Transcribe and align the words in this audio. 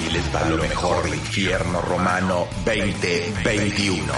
Aquí 0.00 0.08
les 0.12 0.34
va 0.34 0.48
lo 0.48 0.56
mejor 0.56 1.02
del 1.02 1.14
infierno 1.14 1.82
romano 1.82 2.46
2021. 2.64 4.12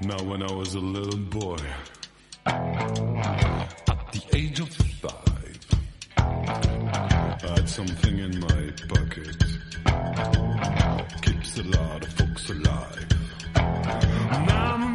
Now, 0.00 0.22
when 0.22 0.42
I 0.42 0.50
was 0.52 0.74
a 0.74 0.80
little 0.80 1.18
boy, 1.18 1.58
at 2.46 4.12
the 4.12 4.22
age 4.32 4.58
of 4.60 4.70
five, 5.02 5.58
I 6.16 7.46
had 7.56 7.68
something 7.68 8.18
in 8.18 8.40
my 8.40 8.72
pocket. 8.88 9.36
Keeps 11.20 11.58
a 11.58 11.64
lot 11.64 12.02
of 12.02 12.12
folks 12.14 12.48
alive. 12.48 13.06
Now 14.46 14.89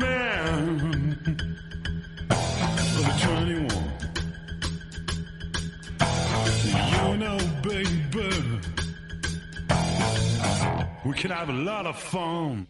we 11.06 11.14
can 11.14 11.30
have 11.30 11.50
a 11.50 11.54
lot 11.54 11.86
of 11.86 11.98
fun. 11.98 12.68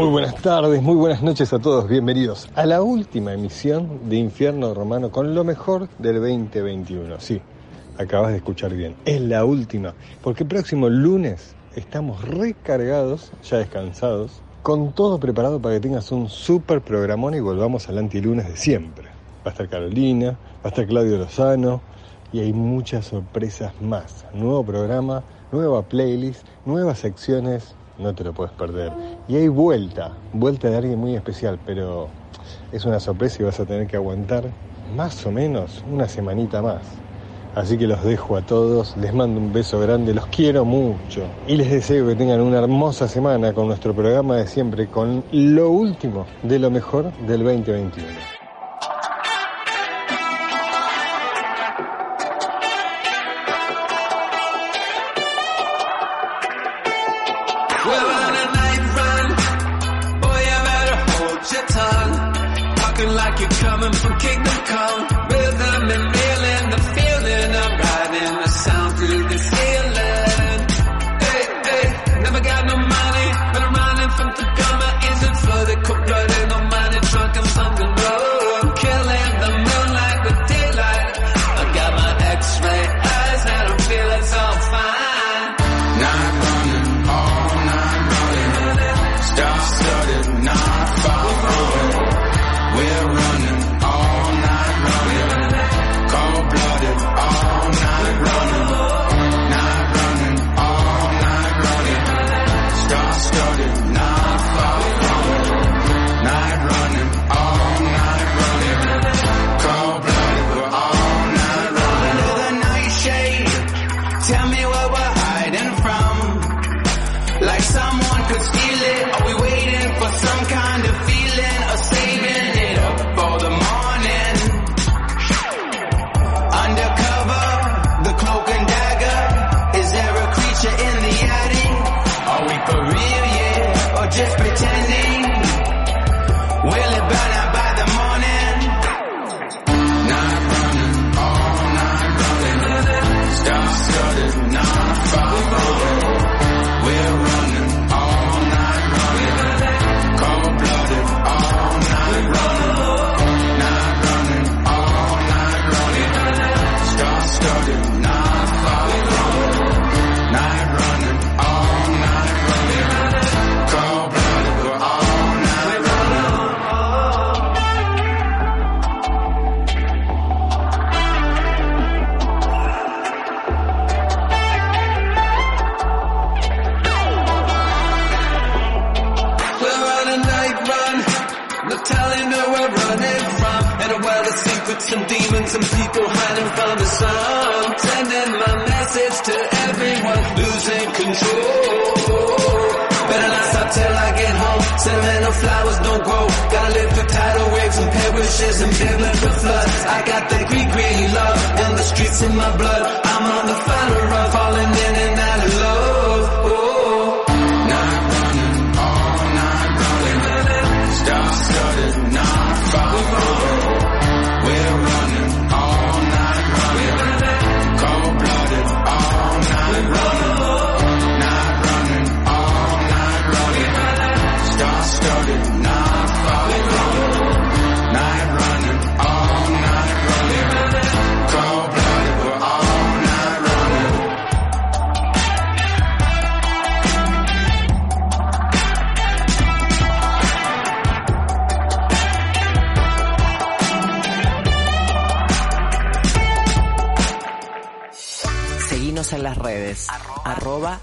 Muy 0.00 0.08
buenas 0.08 0.36
tardes, 0.36 0.80
muy 0.80 0.96
buenas 0.96 1.22
noches 1.22 1.52
a 1.52 1.58
todos, 1.58 1.86
bienvenidos 1.86 2.48
a 2.54 2.64
la 2.64 2.80
última 2.80 3.34
emisión 3.34 4.08
de 4.08 4.16
Infierno 4.16 4.72
Romano 4.72 5.10
con 5.10 5.34
lo 5.34 5.44
mejor 5.44 5.90
del 5.98 6.14
2021. 6.20 7.20
Sí, 7.20 7.42
acabas 7.98 8.30
de 8.30 8.38
escuchar 8.38 8.72
bien, 8.72 8.96
es 9.04 9.20
la 9.20 9.44
última, 9.44 9.92
porque 10.22 10.44
el 10.44 10.48
próximo 10.48 10.88
lunes 10.88 11.54
estamos 11.76 12.24
recargados, 12.26 13.30
ya 13.44 13.58
descansados, 13.58 14.40
con 14.62 14.92
todo 14.94 15.20
preparado 15.20 15.60
para 15.60 15.74
que 15.74 15.80
tengas 15.82 16.10
un 16.12 16.30
super 16.30 16.80
programón 16.80 17.34
y 17.34 17.40
volvamos 17.40 17.86
al 17.90 17.98
antilunes 17.98 18.48
de 18.48 18.56
siempre. 18.56 19.04
Va 19.44 19.48
a 19.48 19.50
estar 19.50 19.68
Carolina, 19.68 20.30
va 20.30 20.64
a 20.64 20.68
estar 20.68 20.86
Claudio 20.86 21.18
Lozano 21.18 21.82
y 22.32 22.40
hay 22.40 22.54
muchas 22.54 23.04
sorpresas 23.04 23.74
más. 23.82 24.24
Nuevo 24.32 24.64
programa, 24.64 25.24
nueva 25.52 25.82
playlist, 25.82 26.46
nuevas 26.64 27.00
secciones, 27.00 27.74
no 28.00 28.14
te 28.14 28.24
lo 28.24 28.32
puedes 28.32 28.52
perder. 28.52 28.92
Y 29.28 29.36
hay 29.36 29.48
vuelta, 29.48 30.12
vuelta 30.32 30.68
de 30.68 30.76
alguien 30.76 30.98
muy 30.98 31.14
especial, 31.14 31.58
pero 31.64 32.08
es 32.72 32.84
una 32.84 33.00
sorpresa 33.00 33.38
y 33.40 33.44
vas 33.44 33.60
a 33.60 33.66
tener 33.66 33.86
que 33.86 33.96
aguantar 33.96 34.50
más 34.96 35.24
o 35.26 35.30
menos 35.30 35.84
una 35.90 36.08
semanita 36.08 36.62
más. 36.62 36.82
Así 37.54 37.76
que 37.76 37.86
los 37.86 38.04
dejo 38.04 38.36
a 38.36 38.42
todos, 38.42 38.96
les 38.96 39.12
mando 39.12 39.40
un 39.40 39.52
beso 39.52 39.80
grande, 39.80 40.14
los 40.14 40.26
quiero 40.26 40.64
mucho 40.64 41.22
y 41.48 41.56
les 41.56 41.68
deseo 41.68 42.06
que 42.06 42.14
tengan 42.14 42.40
una 42.40 42.58
hermosa 42.58 43.08
semana 43.08 43.52
con 43.52 43.66
nuestro 43.66 43.92
programa 43.92 44.36
de 44.36 44.46
siempre, 44.46 44.86
con 44.86 45.24
lo 45.32 45.70
último 45.70 46.26
de 46.44 46.60
lo 46.60 46.70
mejor 46.70 47.12
del 47.26 47.42
2021. 47.42 48.39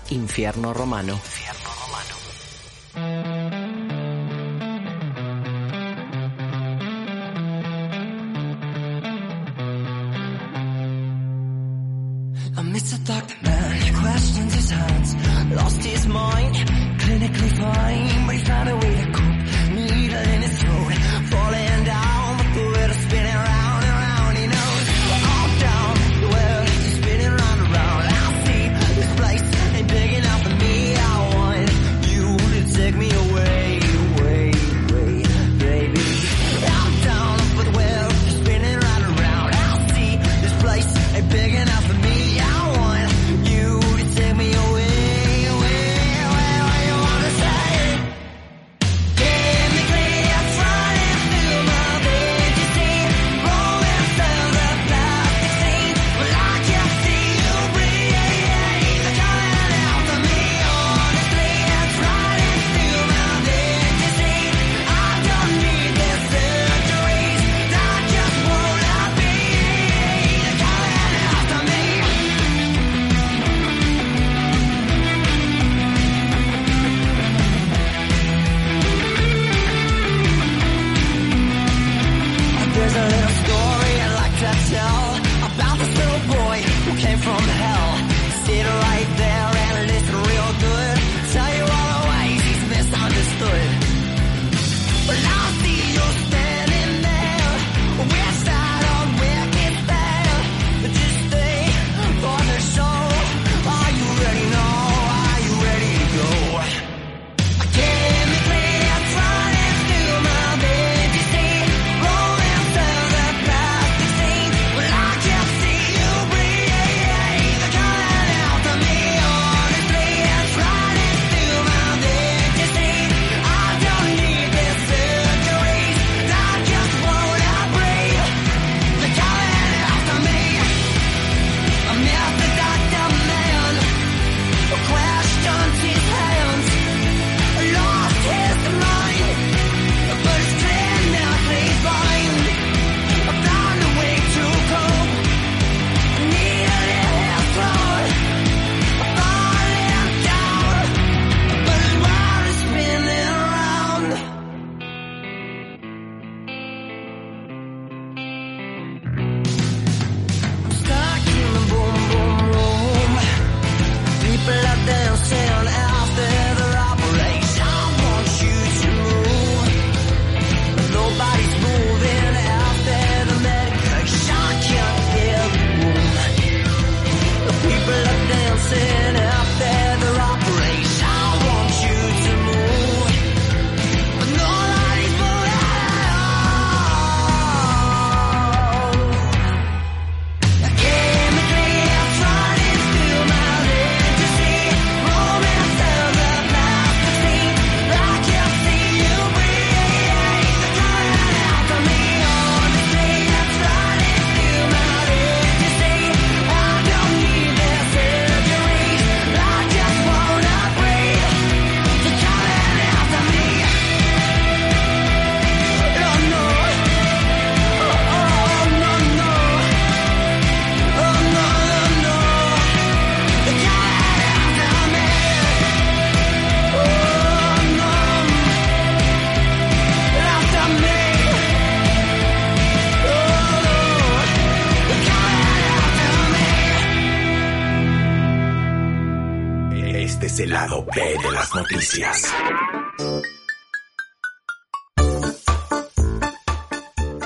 infierno 0.10 0.74
romano. 0.74 1.20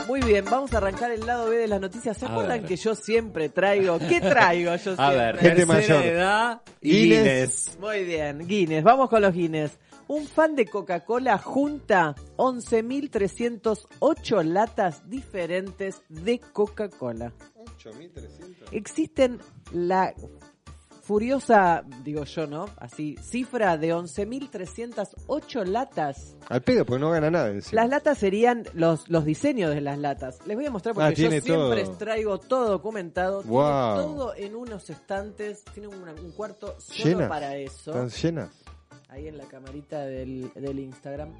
Muy 0.07 0.21
bien, 0.21 0.43
vamos 0.45 0.73
a 0.73 0.77
arrancar 0.77 1.11
el 1.11 1.23
lado 1.25 1.49
B 1.49 1.57
de 1.57 1.67
las 1.67 1.79
noticias. 1.79 2.17
¿Se 2.17 2.25
acuerdan 2.25 2.63
que 2.65 2.75
yo 2.75 2.95
siempre 2.95 3.49
traigo? 3.49 3.99
¿Qué 3.99 4.19
traigo 4.19 4.71
yo 4.71 4.77
siempre? 4.95 5.05
A 5.05 5.09
ver, 5.11 5.37
Gente 5.37 5.63
mayor. 5.65 6.03
edad 6.03 6.61
Guinness. 6.81 7.77
Muy 7.79 8.03
bien, 8.03 8.39
Guinness, 8.45 8.83
vamos 8.83 9.09
con 9.09 9.21
los 9.21 9.33
Guinness. 9.33 9.77
Un 10.07 10.27
fan 10.27 10.55
de 10.57 10.65
Coca-Cola 10.65 11.37
junta 11.37 12.15
11.308 12.35 14.43
latas 14.43 15.09
diferentes 15.09 16.01
de 16.09 16.39
Coca-Cola. 16.39 17.31
8.300. 17.55 18.65
Existen 18.73 19.39
la 19.71 20.13
furiosa, 21.11 21.83
digo 22.05 22.23
yo, 22.23 22.47
¿no? 22.47 22.69
Así, 22.77 23.17
cifra 23.21 23.77
de 23.77 23.93
11.308 23.93 25.65
latas. 25.65 26.37
Al 26.47 26.61
pedo, 26.61 26.85
porque 26.85 27.01
no 27.01 27.11
gana 27.11 27.29
nada. 27.29 27.53
Las 27.73 27.89
latas 27.89 28.17
serían 28.17 28.63
los, 28.73 29.09
los 29.09 29.25
diseños 29.25 29.75
de 29.75 29.81
las 29.81 29.99
latas. 29.99 30.39
Les 30.47 30.55
voy 30.55 30.65
a 30.67 30.71
mostrar 30.71 30.95
porque 30.95 31.09
ah, 31.09 31.11
yo 31.11 31.41
siempre 31.41 31.83
traigo 31.99 32.39
todo 32.39 32.69
documentado. 32.69 33.41
Tiene 33.41 33.57
todo 33.57 34.33
en 34.37 34.55
unos 34.55 34.89
estantes. 34.89 35.65
Tiene 35.73 35.89
un, 35.89 36.31
cuarto 36.31 36.77
solo 36.79 37.27
para 37.27 37.57
eso. 37.57 37.91
Están 37.91 38.07
llenas. 38.07 38.49
Ahí 39.09 39.27
en 39.27 39.37
la 39.37 39.43
camarita 39.47 40.05
del, 40.05 40.49
del 40.55 40.79
Instagram. 40.79 41.33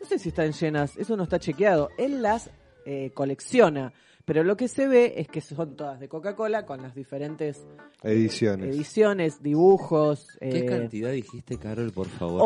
No 0.00 0.06
sé 0.06 0.18
si 0.18 0.30
están 0.30 0.50
llenas, 0.50 0.96
eso 0.96 1.16
no 1.16 1.22
está 1.22 1.38
chequeado. 1.38 1.90
Él 1.96 2.22
las 2.22 2.50
eh, 2.84 3.12
colecciona. 3.14 3.92
Pero 4.24 4.44
lo 4.44 4.56
que 4.56 4.68
se 4.68 4.86
ve 4.86 5.14
es 5.16 5.26
que 5.28 5.40
son 5.40 5.74
todas 5.76 5.98
de 5.98 6.08
Coca-Cola 6.08 6.64
con 6.64 6.80
las 6.80 6.94
diferentes 6.94 7.66
Ediciones. 8.02 8.74
ediciones, 8.74 9.42
dibujos. 9.42 10.28
¿Qué 10.40 10.60
eh, 10.60 10.66
cantidad 10.66 11.10
dijiste, 11.10 11.58
Carol, 11.58 11.90
por 11.92 12.06
favor? 12.08 12.40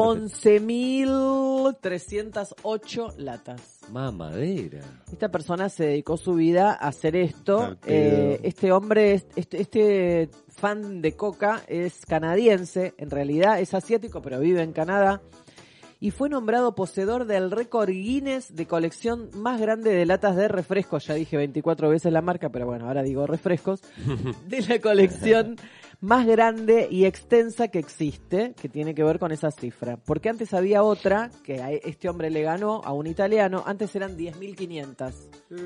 11.308 1.93 3.17
latas. 3.19 3.81
Mamadera. 3.91 4.81
Esta 5.13 5.31
persona 5.31 5.69
se 5.69 5.85
dedicó 5.85 6.17
su 6.17 6.35
vida 6.35 6.73
a 6.73 6.89
hacer 6.89 7.15
esto. 7.17 7.77
Eh, 7.87 8.41
este 8.43 8.73
hombre, 8.73 9.13
es- 9.15 9.27
este, 9.37 9.61
este 9.61 10.31
fan 10.49 11.03
de 11.03 11.13
coca 11.15 11.63
es 11.69 12.05
canadiense, 12.07 12.95
en 12.99 13.11
realidad 13.11 13.61
es 13.61 13.75
asiático, 13.75 14.23
pero 14.23 14.41
vive 14.41 14.63
en 14.63 14.73
Canadá. 14.73 15.21
Y 15.99 16.11
fue 16.11 16.29
nombrado 16.29 16.75
poseedor 16.75 17.27
del 17.27 17.51
récord 17.51 17.89
Guinness 17.89 18.55
de 18.55 18.67
colección 18.67 19.31
más 19.35 19.61
grande 19.61 19.95
de 19.95 20.05
latas 20.05 20.37
de 20.37 20.49
refrescos. 20.49 21.07
Ya 21.07 21.15
dije 21.15 21.37
24 21.37 21.89
veces 21.89 22.13
la 22.13 22.21
marca, 22.21 22.51
pero 22.51 22.67
bueno, 22.67 22.87
ahora 22.87 23.03
digo 23.03 23.27
refrescos. 23.27 23.81
De 24.47 24.61
la 24.63 24.81
colección 24.81 25.57
más 26.01 26.27
grande 26.27 26.89
y 26.91 27.05
extensa 27.05 27.69
que 27.69 27.79
existe, 27.79 28.55
que 28.61 28.69
tiene 28.69 28.95
que 28.95 29.03
ver 29.03 29.19
con 29.19 29.33
esa 29.33 29.51
cifra. 29.51 29.97
Porque 29.97 30.29
antes 30.29 30.53
había 30.55 30.83
otra, 30.83 31.31
que 31.43 31.63
a 31.63 31.73
este 31.73 32.09
hombre 32.09 32.31
le 32.31 32.43
ganó 32.43 32.83
a 32.85 32.93
un 32.93 33.07
italiano, 33.07 33.65
antes 33.67 33.95
eran 33.97 34.17
10.500. 34.17 35.15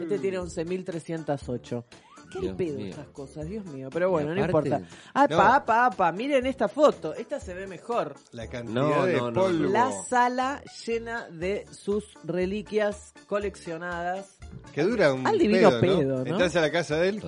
Este 0.02 0.18
tiene 0.18 0.38
11.308. 0.38 1.84
¿Qué 2.30 2.48
pedo 2.54 2.76
mío. 2.78 2.86
estas 2.90 3.08
cosas? 3.08 3.48
Dios 3.48 3.64
mío. 3.66 3.88
Pero 3.92 4.10
bueno, 4.10 4.34
no 4.34 4.44
aparte- 4.44 4.68
importa. 4.68 4.96
Apa, 5.14 5.34
No. 5.34 5.40
apa, 5.40 5.86
apa. 5.86 6.12
Miren 6.12 6.46
esta 6.46 6.68
foto. 6.68 7.14
Esta 7.14 7.40
se 7.40 7.54
ve 7.54 7.66
mejor. 7.66 8.14
La 8.32 8.46
cantidad 8.48 8.74
No, 8.82 9.06
de 9.06 9.16
no, 9.16 9.30
no, 9.30 9.40
polvo. 9.42 9.68
La 9.70 9.90
sala 10.08 10.62
llena 10.86 11.28
de 11.30 11.66
sus 11.72 12.04
reliquias 12.24 13.12
coleccionadas. 13.26 14.38
Que 14.72 14.82
dura 14.82 15.12
un 15.12 15.26
Al 15.26 15.38
divino 15.38 15.70
pedo, 15.80 15.98
pedo, 15.98 16.24
¿no? 16.24 16.30
Entras 16.30 16.56
a 16.56 16.60
la 16.60 16.70
casa 16.70 16.96
de 16.96 17.08
él. 17.08 17.22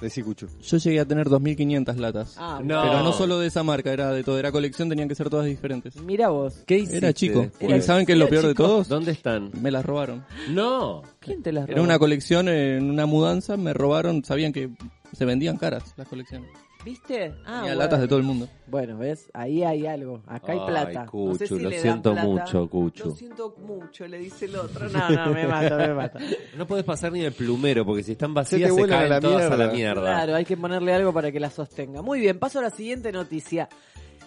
Decí 0.00 0.22
Cuchu. 0.22 0.46
Yo 0.62 0.76
llegué 0.76 1.00
a 1.00 1.06
tener 1.06 1.26
2.500 1.28 1.96
latas. 1.96 2.34
Ah, 2.36 2.60
No. 2.62 2.82
Pero 2.82 3.02
no 3.02 3.12
solo 3.14 3.38
de 3.38 3.46
esa 3.46 3.62
marca, 3.62 3.90
era 3.92 4.12
de 4.12 4.22
toda 4.22 4.42
la 4.42 4.52
colección, 4.52 4.90
tenían 4.90 5.08
que 5.08 5.14
ser 5.14 5.30
todas 5.30 5.46
diferentes. 5.46 5.96
Mira 5.96 6.28
vos. 6.28 6.62
¿Qué 6.66 6.76
hiciste? 6.78 6.98
Era 6.98 7.12
chico. 7.14 7.46
¿Y 7.60 7.80
saben 7.80 8.04
qué 8.04 8.12
es 8.12 8.18
lo 8.18 8.26
Era 8.26 8.30
peor 8.30 8.46
de 8.48 8.54
todos? 8.54 8.88
¿Dónde 8.88 9.12
están? 9.12 9.50
Me 9.62 9.70
las 9.70 9.86
robaron. 9.86 10.24
No. 10.50 11.00
¿Quién 11.20 11.42
te 11.42 11.50
las 11.50 11.64
Era 11.64 11.76
robó? 11.76 11.84
una 11.84 11.98
colección 11.98 12.48
en 12.48 12.90
una 12.90 13.06
mudanza, 13.06 13.56
me 13.56 13.72
robaron, 13.72 14.22
sabían 14.22 14.52
que 14.52 14.68
se 15.14 15.24
vendían 15.24 15.56
caras 15.56 15.94
las 15.96 16.06
colecciones. 16.08 16.50
¿Viste? 16.86 17.34
Ah, 17.40 17.46
Tenía 17.46 17.60
bueno. 17.62 17.74
latas 17.80 18.00
de 18.00 18.06
todo 18.06 18.18
el 18.20 18.24
mundo. 18.24 18.48
Bueno, 18.68 18.96
¿ves? 18.96 19.28
Ahí 19.34 19.64
hay 19.64 19.86
algo. 19.86 20.22
Acá 20.24 20.52
hay 20.52 20.60
Ay, 20.60 20.66
plata. 20.68 21.04
no 21.06 21.10
Cuchu, 21.10 21.36
sé 21.38 21.46
si 21.48 21.58
lo 21.58 21.68
le 21.68 21.80
siento 21.80 22.12
plata. 22.12 22.28
mucho, 22.28 22.70
Cuchu. 22.70 23.08
Lo 23.08 23.10
siento 23.16 23.56
mucho, 23.58 24.06
le 24.06 24.18
dice 24.18 24.44
el 24.44 24.54
otro. 24.54 24.88
No, 24.88 25.10
no, 25.10 25.32
me 25.32 25.48
mata, 25.48 25.76
me 25.78 25.94
mata. 25.94 26.20
No 26.56 26.64
puedes 26.64 26.84
pasar 26.84 27.10
ni 27.10 27.24
el 27.24 27.32
plumero 27.32 27.84
porque 27.84 28.04
si 28.04 28.12
están 28.12 28.30
Se 28.30 28.34
vacías 28.34 28.60
te 28.70 28.74
se, 28.76 28.80
vuelan 28.80 28.98
a 28.98 29.00
caen 29.00 29.10
la 29.10 29.20
todas 29.20 29.50
a 29.50 29.56
la 29.56 29.66
mierda. 29.72 30.00
Claro, 30.00 30.34
hay 30.36 30.44
que 30.44 30.56
ponerle 30.56 30.94
algo 30.94 31.12
para 31.12 31.32
que 31.32 31.40
la 31.40 31.50
sostenga. 31.50 32.02
Muy 32.02 32.20
bien, 32.20 32.38
paso 32.38 32.60
a 32.60 32.62
la 32.62 32.70
siguiente 32.70 33.10
noticia. 33.10 33.68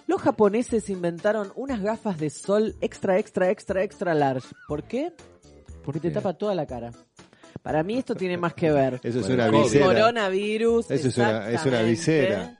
Los 0.05 0.21
japoneses 0.21 0.89
inventaron 0.89 1.53
unas 1.55 1.81
gafas 1.81 2.19
de 2.19 2.29
sol 2.29 2.75
extra, 2.81 3.19
extra, 3.19 3.51
extra, 3.51 3.83
extra 3.83 4.13
large. 4.13 4.49
¿Por 4.67 4.83
qué? 4.83 5.13
Porque 5.85 6.01
te 6.01 6.09
qué? 6.09 6.13
tapa 6.15 6.33
toda 6.33 6.53
la 6.55 6.65
cara. 6.65 6.91
Para 7.61 7.83
mí 7.83 7.97
esto 7.97 8.15
tiene 8.15 8.37
más 8.37 8.53
que 8.53 8.71
ver 8.71 8.99
Eso 9.03 9.19
es 9.19 9.27
Bueno, 9.27 9.49
una 9.49 9.63
visera. 9.63 9.85
coronavirus. 9.85 10.91
Eso 10.91 11.07
es 11.07 11.17
una- 11.17 11.29
es 11.29 11.35
una 11.43 11.49
exactamente, 11.51 11.89
visera. 11.89 12.59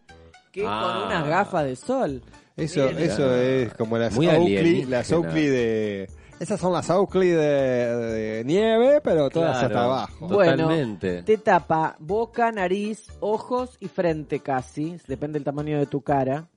Que 0.51 0.65
Ah. 0.67 0.81
con 0.99 1.07
unas 1.07 1.27
gafas 1.27 1.65
de 1.65 1.75
sol. 1.75 2.21
Eso, 2.57 2.81
Miren, 2.87 2.97
eso 2.99 3.35
es 3.35 3.73
como 3.75 3.97
las 3.97 4.13
Muy 4.15 4.27
Oakley, 4.27 4.57
alienígena. 4.57 4.97
las 4.97 5.11
Oakley 5.11 5.47
de... 5.47 6.09
Esas 6.41 6.59
son 6.59 6.71
las 6.73 6.89
Oakley 6.89 7.29
de, 7.29 7.35
de 7.37 8.43
nieve, 8.45 9.01
pero 9.01 9.29
todas 9.29 9.57
Claro, 9.59 9.67
hasta 9.67 9.83
abajo. 9.85 10.27
Bueno. 10.27 10.97
Te 10.99 11.37
tapa 11.37 11.95
boca, 11.99 12.51
nariz, 12.51 13.07
ojos 13.19 13.77
y 13.79 13.87
frente 13.89 14.39
casi. 14.39 14.97
Depende 15.07 15.37
del 15.39 15.43
tamaño 15.43 15.77
de 15.77 15.85
tu 15.85 16.01
cara. 16.01 16.47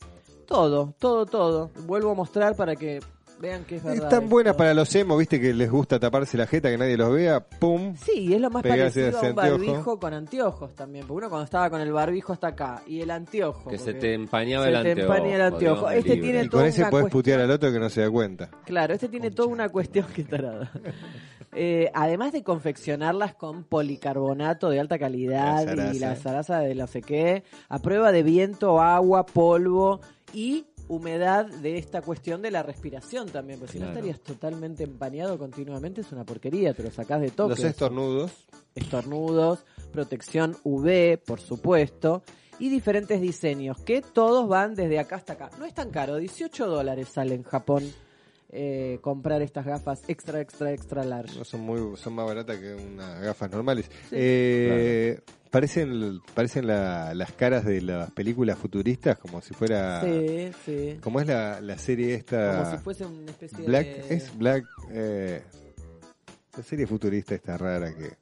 Todo, 0.46 0.94
todo, 0.98 1.26
todo. 1.26 1.70
Vuelvo 1.86 2.12
a 2.12 2.14
mostrar 2.14 2.54
para 2.56 2.76
que 2.76 3.00
vean 3.42 3.64
que 3.64 3.76
es 3.76 3.82
verdad. 3.82 4.04
Es 4.04 4.08
tan 4.08 4.28
buena 4.30 4.54
para 4.54 4.72
los 4.72 4.94
emos, 4.94 5.18
viste 5.18 5.38
que 5.38 5.52
les 5.52 5.70
gusta 5.70 5.98
taparse 6.00 6.38
la 6.38 6.46
jeta, 6.46 6.70
que 6.70 6.78
nadie 6.78 6.96
los 6.96 7.12
vea, 7.12 7.40
pum. 7.40 7.94
Sí, 7.96 8.32
es 8.32 8.40
lo 8.40 8.48
más 8.48 8.62
Pegarse 8.62 9.10
parecido 9.10 9.18
a 9.18 9.20
un 9.20 9.26
anteojo. 9.26 9.58
barbijo 9.58 9.98
con 10.00 10.14
anteojos 10.14 10.74
también. 10.74 11.06
Porque 11.06 11.18
uno 11.18 11.28
cuando 11.28 11.44
estaba 11.44 11.68
con 11.68 11.80
el 11.82 11.92
barbijo 11.92 12.32
hasta 12.32 12.46
acá 12.46 12.82
y 12.86 13.00
el 13.02 13.10
anteojo. 13.10 13.68
Que 13.68 13.76
se 13.78 13.92
te 13.94 14.14
empañaba 14.14 14.64
se 14.66 14.70
el 14.72 14.82
te 14.82 14.90
anteojo. 14.92 15.14
empaña 15.14 15.34
el 15.34 15.42
anteojo. 15.42 15.88
Dios 15.90 15.98
Este 15.98 16.16
tiene 16.16 16.44
Y 16.44 16.48
toda 16.48 16.62
con 16.62 16.68
ese 16.70 16.80
una 16.82 16.90
podés 16.90 17.02
cuestión- 17.04 17.18
putear 17.20 17.40
al 17.40 17.50
otro 17.50 17.72
que 17.72 17.78
no 17.80 17.90
se 17.90 18.00
da 18.00 18.10
cuenta. 18.10 18.50
Claro, 18.64 18.94
este 18.94 19.08
tiene 19.08 19.30
toda 19.30 19.48
una 19.48 19.68
cuestión 19.68 20.06
que 20.14 20.24
tarada. 20.24 20.70
Eh, 21.54 21.90
además 21.92 22.32
de 22.32 22.42
confeccionarlas 22.42 23.34
con 23.34 23.64
policarbonato 23.64 24.70
de 24.70 24.80
alta 24.80 24.98
calidad 24.98 25.66
La 25.76 25.92
y 25.92 25.98
la 25.98 26.16
zaraza 26.16 26.60
de 26.60 26.74
no 26.74 26.86
sé 26.86 27.02
qué, 27.02 27.42
a 27.68 27.78
prueba 27.78 28.10
de 28.10 28.22
viento, 28.22 28.80
agua, 28.80 29.26
polvo 29.26 30.00
y 30.32 30.64
humedad 30.88 31.46
de 31.46 31.78
esta 31.78 32.02
cuestión 32.02 32.42
de 32.42 32.50
la 32.50 32.62
respiración 32.62 33.28
también, 33.28 33.58
porque 33.58 33.74
si 33.74 33.78
no 33.80 33.88
estarías 33.88 34.20
totalmente 34.20 34.84
empañado 34.84 35.38
continuamente, 35.38 36.00
es 36.02 36.12
una 36.12 36.24
porquería, 36.24 36.74
te 36.74 36.82
lo 36.82 36.90
sacás 36.90 37.20
de 37.20 37.30
toque. 37.30 37.50
Los 37.50 37.64
estornudos. 37.64 38.32
estornudos, 38.74 39.64
protección 39.92 40.56
UV, 40.64 41.18
por 41.24 41.40
supuesto, 41.40 42.22
y 42.58 42.68
diferentes 42.68 43.20
diseños, 43.20 43.80
que 43.82 44.02
todos 44.02 44.48
van 44.48 44.74
desde 44.74 44.98
acá 44.98 45.16
hasta 45.16 45.32
acá. 45.34 45.50
No 45.58 45.64
es 45.64 45.74
tan 45.74 45.90
caro, 45.90 46.16
18 46.16 46.66
dólares 46.66 47.08
sale 47.08 47.34
en 47.34 47.42
Japón 47.42 47.82
eh, 48.52 48.98
comprar 49.00 49.40
estas 49.42 49.64
gafas 49.64 50.02
extra, 50.08 50.40
extra, 50.40 50.72
extra 50.72 51.04
large. 51.04 51.38
No 51.38 51.44
son 51.44 51.60
muy 51.62 51.96
son 51.96 52.12
más 52.14 52.26
baratas 52.26 52.58
que 52.58 52.74
unas 52.74 53.20
gafas 53.22 53.50
normales. 53.50 53.90
Eh, 54.10 55.20
Parecen 55.50 56.20
parecen 56.34 56.66
la- 56.66 57.14
las 57.14 57.32
caras 57.32 57.64
de 57.66 57.82
las 57.82 58.10
películas 58.12 58.56
futuristas 58.58 59.18
como 59.18 59.42
si 59.42 59.52
fuera 59.52 60.00
Sí, 60.00 60.50
sí. 60.64 60.98
como 61.02 61.20
es 61.20 61.26
la, 61.26 61.60
la 61.60 61.76
serie 61.76 62.14
esta 62.14 62.56
Como 62.58 62.70
si 62.70 62.78
fuese 62.78 63.04
una 63.04 63.30
especie 63.30 63.66
Black 63.66 63.86
de... 63.86 64.14
es 64.14 64.38
Black 64.38 64.64
eh, 64.92 65.42
la 66.56 66.62
serie 66.62 66.86
futurista 66.86 67.34
esta 67.34 67.58
rara 67.58 67.94
que 67.94 68.12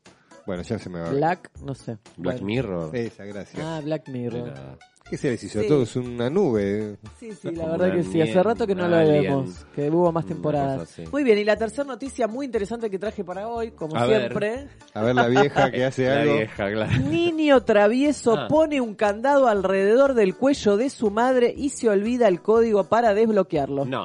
bueno 0.44 0.62
ya 0.64 0.76
se 0.80 0.90
me 0.90 1.00
va 1.00 1.10
Black, 1.10 1.50
no 1.62 1.72
sé. 1.76 1.98
Black 2.16 2.40
Bueno. 2.40 2.46
Mirror. 2.46 2.96
esa 2.96 3.24
gracias 3.24 3.62
Ah, 3.64 3.80
Black 3.84 4.08
Mirror. 4.08 4.48
Mira. 4.48 4.78
¿Qué 5.10 5.16
se 5.18 5.30
les 5.30 5.42
hizo 5.44 5.58
Sí. 5.60 5.66
a 5.66 5.68
todos 5.68 5.96
una 5.96 6.30
nube 6.30 6.96
Sí, 7.18 7.32
sí, 7.32 7.48
Es 7.48 7.56
la 7.58 7.66
verdad 7.66 7.92
que 7.92 8.02
sí. 8.04 8.22
Hace 8.22 8.42
rato 8.42 8.66
que 8.66 8.74
no 8.74 8.88
lo 8.88 8.96
vemos, 8.96 9.66
que 9.74 9.90
hubo 9.90 10.10
más 10.12 10.24
temporadas. 10.24 10.96
Muy 11.12 11.24
bien, 11.24 11.36
y 11.38 11.44
la 11.44 11.56
tercera 11.56 11.84
noticia 11.84 12.26
muy 12.28 12.46
interesante 12.46 12.88
que 12.88 12.98
traje 12.98 13.24
para 13.24 13.48
hoy, 13.48 13.72
como 13.72 13.96
A 13.96 14.06
ver. 14.06 14.20
siempre. 14.20 14.68
a 14.94 15.02
ver 15.02 15.14
la 15.14 15.26
vieja 15.26 15.70
que 15.70 15.84
hace 15.84 16.04
La 16.08 16.20
algo 16.22 16.34
vieja, 16.34 16.70
claro. 16.70 16.98
Niño 17.08 17.62
travieso 17.64 18.36
Ah. 18.38 18.48
pone 18.48 18.80
un 18.80 18.94
candado 18.94 19.48
alrededor 19.48 20.14
del 20.14 20.36
cuello 20.36 20.76
de 20.76 20.88
su 20.90 21.10
madre 21.10 21.52
y 21.56 21.70
se 21.70 21.88
olvida 21.90 22.28
el 22.28 22.40
código 22.40 22.84
para 22.84 23.12
desbloquearlo. 23.14 23.84
No. 23.84 24.04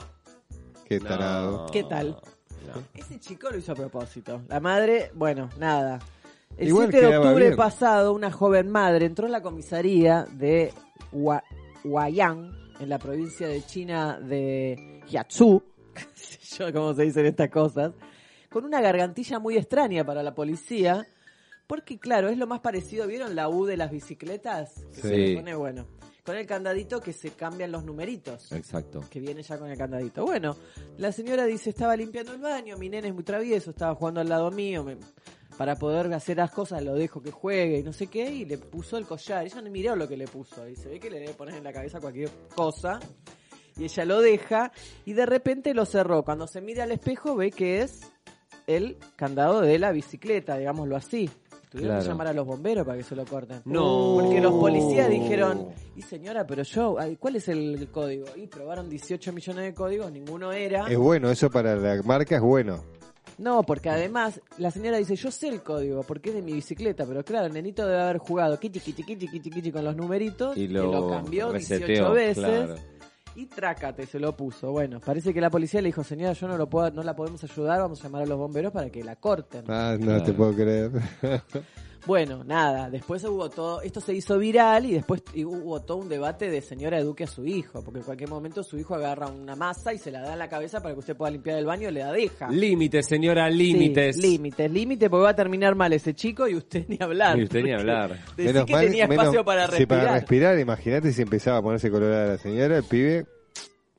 qué 0.87 0.99
tarado 0.99 1.65
No. 1.65 1.71
¿Qué 1.71 1.83
tal? 1.83 2.09
No. 2.67 2.81
Ese 2.93 3.19
chico 3.19 3.49
lo 3.49 3.57
hizo 3.57 3.71
a 3.71 3.75
propósito. 3.75 4.41
La 4.49 4.59
madre, 4.59 5.11
bueno, 5.13 5.49
nada. 5.59 5.99
El 6.57 6.69
Igual 6.69 6.89
7 6.89 7.05
de 7.07 7.17
octubre 7.17 7.45
bien. 7.47 7.57
pasado, 7.57 8.13
una 8.13 8.31
joven 8.31 8.69
madre 8.69 9.05
entró 9.05 9.25
en 9.25 9.33
la 9.33 9.41
comisaría 9.41 10.25
de 10.31 10.71
Hua- 11.15 11.43
Huayang, 11.83 12.51
en 12.79 12.89
la 12.89 12.99
provincia 12.99 13.47
de 13.47 13.63
China 13.65 14.19
de 14.19 15.01
Jiangsu, 15.07 15.63
yo 16.57 16.73
cómo 16.73 16.93
se 16.93 17.03
dicen 17.03 17.25
estas 17.25 17.49
cosas, 17.49 17.93
con 18.49 18.65
una 18.65 18.81
gargantilla 18.81 19.39
muy 19.39 19.57
extraña 19.57 20.03
para 20.05 20.21
la 20.23 20.35
policía, 20.35 21.07
porque 21.67 21.97
claro, 21.97 22.29
es 22.29 22.37
lo 22.37 22.47
más 22.47 22.59
parecido, 22.59 23.07
¿vieron 23.07 23.35
la 23.35 23.49
U 23.49 23.65
de 23.65 23.77
las 23.77 23.91
bicicletas? 23.91 24.85
Que 24.93 25.01
se 25.01 25.09
Sí. 25.09 25.15
le 25.15 25.35
pone, 25.37 25.55
bueno, 25.55 25.87
con 26.25 26.35
el 26.35 26.45
candadito 26.45 26.99
que 27.01 27.13
se 27.13 27.31
cambian 27.31 27.71
los 27.71 27.83
numeritos 27.83 28.51
Exacto. 28.51 29.03
que 29.09 29.19
viene 29.19 29.41
ya 29.43 29.57
con 29.57 29.69
el 29.69 29.77
candadito. 29.77 30.25
Bueno, 30.25 30.55
la 30.97 31.11
señora 31.11 31.45
dice, 31.45 31.69
estaba 31.69 31.95
limpiando 31.95 32.33
el 32.33 32.41
baño, 32.41 32.77
mi 32.77 32.89
nene 32.89 33.09
es 33.09 33.13
muy 33.13 33.23
travieso, 33.23 33.69
estaba 33.71 33.95
jugando 33.95 34.21
al 34.21 34.29
lado 34.29 34.51
mío, 34.51 34.83
me- 34.83 34.97
para 35.57 35.75
poder 35.75 36.11
hacer 36.13 36.37
las 36.37 36.51
cosas 36.51 36.83
lo 36.83 36.95
dejo 36.95 37.21
que 37.21 37.31
juegue 37.31 37.79
y 37.79 37.83
no 37.83 37.93
sé 37.93 38.07
qué, 38.07 38.29
y 38.29 38.45
le 38.45 38.57
puso 38.57 38.97
el 38.97 39.05
collar. 39.05 39.45
Ella 39.45 39.61
no 39.61 39.69
miró 39.69 39.95
lo 39.95 40.07
que 40.07 40.17
le 40.17 40.27
puso, 40.27 40.67
y 40.67 40.75
se 40.75 40.89
ve 40.89 40.99
que 40.99 41.09
le 41.09 41.19
debe 41.19 41.33
poner 41.33 41.55
en 41.55 41.63
la 41.63 41.73
cabeza 41.73 41.99
cualquier 41.99 42.29
cosa, 42.53 42.99
y 43.77 43.85
ella 43.85 44.05
lo 44.05 44.21
deja, 44.21 44.71
y 45.05 45.13
de 45.13 45.25
repente 45.25 45.73
lo 45.73 45.85
cerró. 45.85 46.23
Cuando 46.23 46.47
se 46.47 46.61
mira 46.61 46.83
al 46.83 46.91
espejo 46.91 47.35
ve 47.35 47.51
que 47.51 47.81
es 47.81 48.01
el 48.67 48.97
candado 49.15 49.61
de 49.61 49.79
la 49.79 49.91
bicicleta, 49.91 50.57
digámoslo 50.57 50.95
así. 50.95 51.29
Tuvieron 51.69 51.99
que 51.99 52.05
llamar 52.05 52.27
a 52.27 52.33
los 52.33 52.47
bomberos 52.47 52.85
para 52.85 52.97
que 52.97 53.03
se 53.03 53.17
lo 53.17 53.25
corten. 53.25 53.61
No. 53.65 54.19
Porque 54.21 54.39
los 54.39 54.53
policías 54.53 55.09
dijeron, 55.09 55.67
y 55.95 56.01
señora, 56.01 56.47
pero 56.47 56.63
yo, 56.63 56.95
¿cuál 57.19 57.35
es 57.35 57.49
el 57.49 57.89
código? 57.91 58.27
Y 58.37 58.47
probaron 58.47 58.89
18 58.89 59.33
millones 59.33 59.65
de 59.65 59.73
códigos, 59.73 60.09
ninguno 60.09 60.53
era. 60.53 60.87
es 60.87 60.97
bueno 60.97 61.29
eso 61.29 61.49
para 61.49 61.75
la 61.75 62.01
marca 62.03 62.35
es 62.35 62.41
bueno 62.41 62.94
No, 63.37 63.63
porque 63.63 63.89
además 63.89 64.39
la 64.57 64.71
señora 64.71 64.97
dice, 64.97 65.15
yo 65.15 65.29
sé 65.31 65.49
el 65.49 65.61
código, 65.61 66.03
porque 66.03 66.29
es 66.29 66.35
de 66.35 66.41
mi 66.41 66.53
bicicleta, 66.53 67.05
pero 67.05 67.23
claro, 67.23 67.47
el 67.47 67.53
nenito 67.53 67.85
debe 67.85 68.01
haber 68.01 68.17
jugado 68.17 68.59
kiti, 68.59 68.79
kiti, 68.79 69.03
kiti, 69.03 69.27
kiti, 69.27 69.49
kiti 69.49 69.71
con 69.71 69.83
los 69.83 69.95
numeritos, 69.95 70.55
Y 70.57 70.67
que 70.67 70.73
lo, 70.73 70.91
lo 70.91 71.09
cambió 71.09 71.51
18 71.51 71.85
reseteó, 71.85 72.11
veces, 72.13 72.37
claro. 72.43 72.75
y 73.35 73.45
trácate, 73.47 74.05
se 74.05 74.19
lo 74.19 74.35
puso. 74.37 74.71
Bueno, 74.71 74.99
parece 75.01 75.33
que 75.33 75.41
la 75.41 75.49
policía 75.49 75.81
le 75.81 75.87
dijo, 75.89 76.03
señora, 76.03 76.33
yo 76.33 76.47
no 76.47 76.57
lo 76.57 76.69
puedo, 76.69 76.89
no 76.91 77.03
la 77.03 77.15
podemos 77.15 77.43
ayudar, 77.43 77.79
vamos 77.81 77.99
a 77.99 78.03
llamar 78.03 78.23
a 78.23 78.25
los 78.25 78.37
bomberos 78.37 78.71
para 78.71 78.89
que 78.89 79.03
la 79.03 79.15
corten. 79.17 79.63
ah 79.67 79.97
no 79.99 80.05
Claro. 80.05 80.23
te 80.23 80.33
puedo 80.33 80.53
creer 80.53 80.91
Bueno, 82.05 82.43
nada, 82.43 82.87
después 82.91 83.23
hubo 83.23 83.49
todo, 83.49 83.81
esto 83.81 83.99
se 83.99 84.13
hizo 84.13 84.37
viral 84.37 84.85
y 84.85 84.91
después 84.93 85.23
hubo 85.43 85.81
todo 85.81 85.97
un 85.97 86.07
debate 86.07 86.51
de 86.51 86.61
señora 86.61 86.99
eduque 86.99 87.23
a 87.23 87.27
su 87.27 87.47
hijo, 87.47 87.81
porque 87.83 87.99
en 87.99 88.05
cualquier 88.05 88.29
momento 88.29 88.61
su 88.61 88.77
hijo 88.77 88.93
agarra 88.93 89.25
una 89.27 89.55
masa 89.55 89.91
y 89.91 89.97
se 89.97 90.11
la 90.11 90.21
da 90.21 90.33
en 90.33 90.39
la 90.39 90.47
cabeza 90.47 90.81
para 90.83 90.93
que 90.93 90.99
usted 90.99 91.15
pueda 91.17 91.31
limpiar 91.31 91.57
el 91.57 91.65
baño 91.65 91.89
y 91.89 91.91
le 91.93 92.01
da 92.01 92.11
deja. 92.11 92.47
Límites, 92.51 93.07
señora, 93.07 93.49
Sí, 93.49 93.57
límites. 93.57 94.17
límites, 94.17 94.71
límites, 94.71 95.09
porque 95.09 95.23
va 95.23 95.29
a 95.31 95.35
terminar 95.35 95.73
mal 95.73 95.93
ese 95.93 96.13
chico 96.13 96.47
y 96.47 96.53
usted 96.53 96.85
ni 96.87 96.99
hablar. 97.01 97.39
Y 97.39 97.43
usted 97.45 97.63
ni 97.63 97.71
hablar. 97.73 98.11
Decí 98.37 98.49
Menos 98.53 98.65
que 98.65 98.73
mal- 98.73 98.85
tenía 98.85 99.07
menos- 99.07 99.23
espacio 99.23 99.43
para 99.45 99.65
sí, 99.65 99.71
respirar. 99.71 100.03
para 100.05 100.13
respirar, 100.19 100.59
imagínate 100.59 101.11
si 101.11 101.21
empezaba 101.23 101.57
a 101.57 101.61
ponerse 101.63 101.89
colorada 101.89 102.27
la 102.33 102.37
señora, 102.37 102.77
el 102.77 102.83
pibe. 102.83 103.25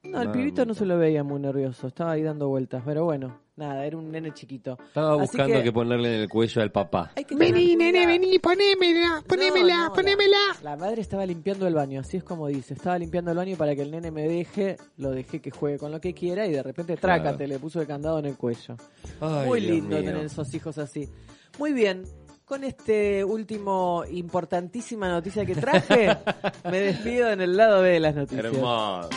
No, 0.04 0.20
el 0.20 0.28
Mamá. 0.28 0.32
pibito 0.32 0.64
no 0.64 0.74
se 0.74 0.86
lo 0.86 0.96
veía 0.96 1.24
muy 1.24 1.40
nervioso, 1.40 1.88
estaba 1.88 2.12
ahí 2.12 2.22
dando 2.22 2.46
vueltas, 2.46 2.84
pero 2.86 3.04
bueno, 3.04 3.40
nada, 3.56 3.84
era 3.86 3.96
un 3.96 4.10
nene 4.10 4.32
chiquito. 4.34 4.78
Estaba 4.88 5.12
Así 5.14 5.20
buscando 5.22 5.62
que... 5.62 5.72
ponerle 5.72 6.14
en 6.16 6.20
el 6.22 6.28
cuello 6.28 6.62
al 6.62 6.70
papá. 6.70 7.12
Que 7.14 7.34
Vení, 7.34 7.74
nene, 7.76 8.06
vení, 8.06 8.38
ponémela, 8.38 9.22
ponémela, 9.26 9.76
No, 9.76 9.88
no, 9.88 9.94
ponémela. 9.94 10.36
La, 10.62 10.70
la 10.70 10.76
madre 10.76 11.00
estaba 11.02 11.24
limpiando 11.26 11.66
el 11.66 11.74
baño, 11.74 12.00
así 12.00 12.16
es 12.18 12.24
como 12.24 12.48
dice. 12.48 12.74
Estaba 12.74 12.98
limpiando 12.98 13.30
el 13.32 13.36
baño 13.36 13.56
para 13.56 13.74
que 13.74 13.82
el 13.82 13.90
nene 13.90 14.10
me 14.10 14.28
deje, 14.28 14.76
lo 14.98 15.10
dejé 15.10 15.40
que 15.40 15.50
juegue 15.50 15.78
con 15.78 15.90
lo 15.90 16.00
que 16.00 16.14
quiera 16.14 16.46
y 16.46 16.52
de 16.52 16.62
repente 16.62 16.96
Claro. 16.96 17.22
trácate, 17.22 17.46
le 17.48 17.58
puso 17.58 17.80
el 17.80 17.86
candado 17.86 18.18
en 18.18 18.26
el 18.26 18.36
cuello. 18.36 18.76
Ay, 19.20 19.46
Muy 19.46 19.60
Dios 19.60 19.72
lindo 19.72 19.96
mío. 19.96 20.04
tener 20.04 20.24
esos 20.26 20.52
hijos 20.54 20.78
así. 20.78 21.08
Muy 21.58 21.72
bien. 21.72 22.04
Con 22.44 22.62
este 22.62 23.24
último 23.24 24.04
importantísima 24.08 25.08
noticia 25.08 25.44
que 25.44 25.56
traje, 25.56 26.16
me 26.70 26.78
despido 26.80 27.28
en 27.30 27.40
el 27.40 27.56
lado 27.56 27.82
B 27.82 27.88
de 27.90 28.00
las 28.00 28.14
noticias. 28.14 28.44
Hermoso. 28.54 29.08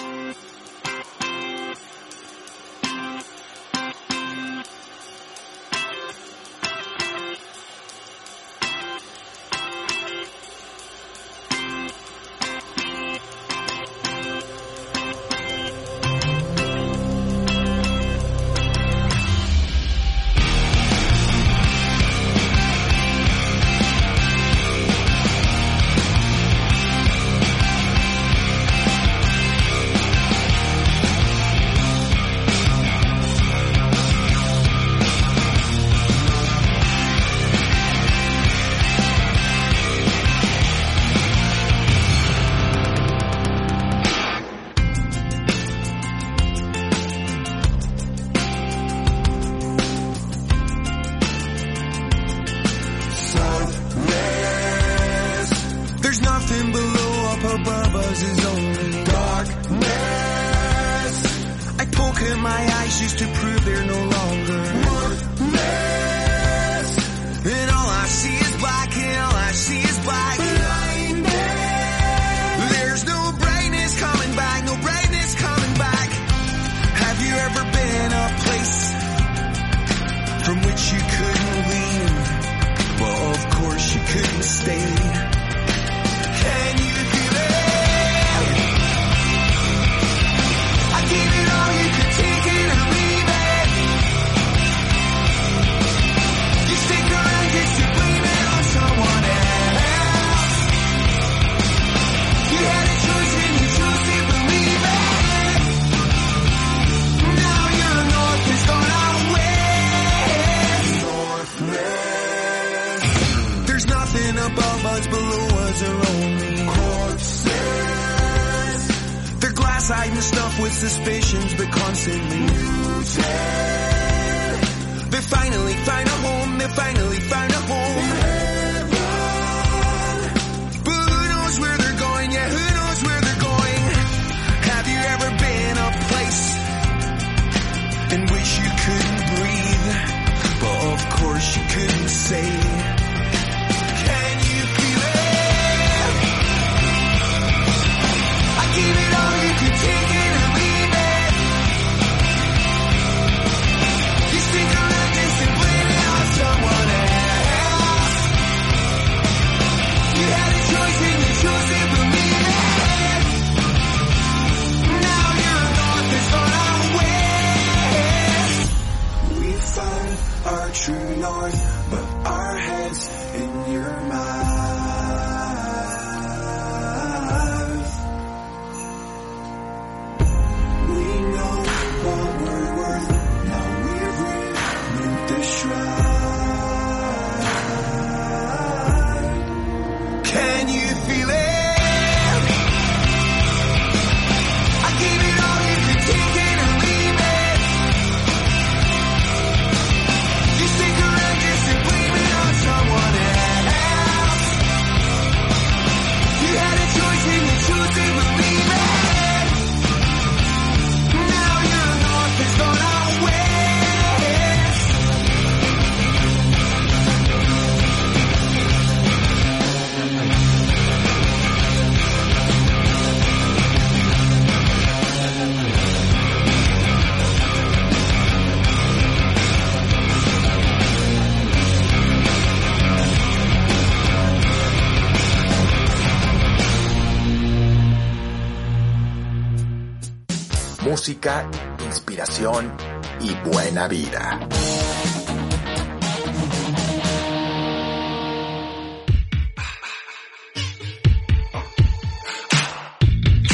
música, 241.09 241.49
inspiración 241.85 242.71
y 243.19 243.33
buena 243.49 243.87
vida. 243.87 244.39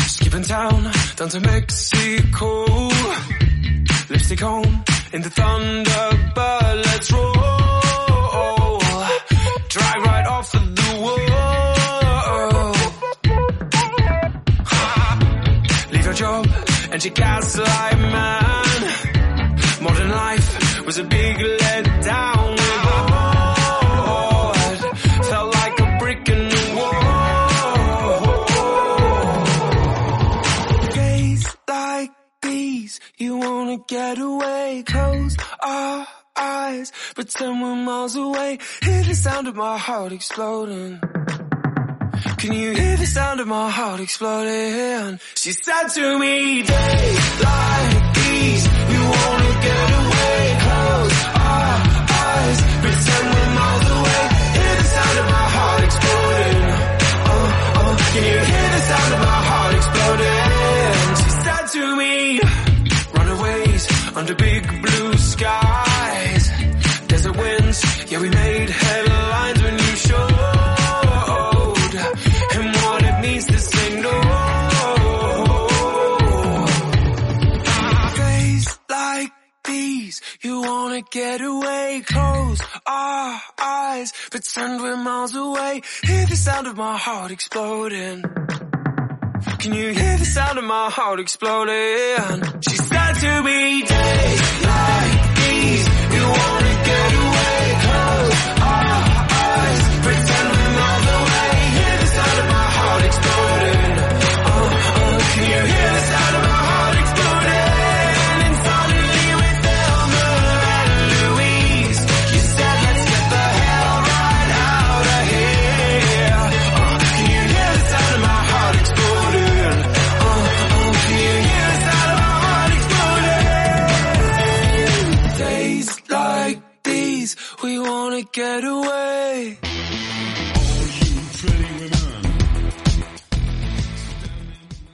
Skipping 0.06 0.44
town, 0.44 0.92
down 1.16 1.30
to 1.30 1.40
Mexico. 1.40 2.66
Lipstick 4.10 4.44
on, 4.44 4.84
in 5.14 5.22
the 5.22 5.30
thunder, 5.30 6.32
but 6.36 6.76
let's 6.76 7.12
roll. 7.14 7.35
And 16.96 17.04
she 17.04 17.10
gaslight 17.10 18.00
man. 18.00 18.82
Modern 19.82 20.12
life 20.12 20.86
was 20.86 20.98
a 20.98 21.04
big 21.04 21.36
letdown. 21.36 22.56
We're 22.86 23.08
bored. 24.00 24.80
Felt 25.26 25.54
like 25.54 25.78
a 25.82 25.98
brick 26.00 26.30
in 26.30 26.48
the 26.48 26.74
wall. 26.78 27.50
Days 30.94 31.58
like 31.68 32.12
these, 32.42 33.02
you 33.18 33.38
wanna 33.40 33.78
get 33.90 34.18
away. 34.18 34.84
Close 34.88 35.36
our 35.62 36.08
eyes, 36.38 36.94
pretend 37.14 37.62
we're 37.62 37.76
miles 37.76 38.16
away. 38.16 38.60
Hear 38.82 39.04
the 39.04 39.16
sound 39.16 39.50
of 39.50 39.56
my 39.58 39.78
heart 39.78 40.14
exploding. 40.14 41.02
Can 42.38 42.54
you 42.54 42.72
hear 42.74 42.98
the 42.98 43.06
sound 43.06 43.40
of 43.40 43.48
my 43.48 43.70
heart 43.70 44.00
exploding? 44.00 45.20
She 45.36 45.52
said 45.52 45.88
to 45.90 46.20
me, 46.20 46.62
days 46.64 47.42
like 47.44 48.14
these, 48.16 48.64
we 48.90 48.98
wanna 49.14 49.52
get 49.68 49.88
away. 50.02 50.40
Close 50.66 51.18
our 51.50 51.76
eyes, 52.24 52.60
pretend 52.84 53.26
we're 53.34 53.52
miles 53.60 53.88
away. 53.98 54.24
Hear 54.58 54.76
the 54.82 54.88
sound 54.96 55.18
of 55.20 55.26
my 55.36 55.48
heart 55.58 55.84
exploding. 55.88 56.66
Oh, 57.32 57.80
oh, 57.80 57.94
can 58.14 58.24
you 58.32 58.40
hear 58.52 58.68
the 58.76 58.82
sound 58.92 59.12
of 59.16 59.20
my 59.20 59.40
heart 59.50 59.74
exploding? 59.80 61.16
She 61.22 61.30
said 61.46 61.66
to 61.76 61.84
me, 62.02 62.14
runaways 63.16 63.84
under 64.16 64.36
big 64.36 64.64
blue 64.82 65.18
skies. 65.18 65.65
You 80.56 80.62
wanna 80.62 81.02
get 81.02 81.42
away. 81.42 82.02
Close 82.06 82.60
our 82.86 83.42
eyes, 83.60 84.14
pretend 84.32 84.82
we're 84.82 84.96
miles 84.96 85.36
away. 85.36 85.82
Hear 86.04 86.26
the 86.28 86.36
sound 86.36 86.68
of 86.68 86.78
my 86.78 86.98
heart 86.98 87.32
exploding. 87.32 88.24
Can 89.62 89.74
you 89.74 89.88
hear 90.00 90.18
the 90.18 90.30
sound 90.38 90.58
of 90.58 90.64
my 90.64 90.90
heart 90.90 91.20
exploding? 91.20 92.44
She 92.68 92.76
said 92.90 93.14
to 93.26 93.44
me, 93.44 93.82
days 93.82 94.44
like 94.72 95.22
these, 95.40 95.86
you 96.16 96.24
wanna 96.38 96.65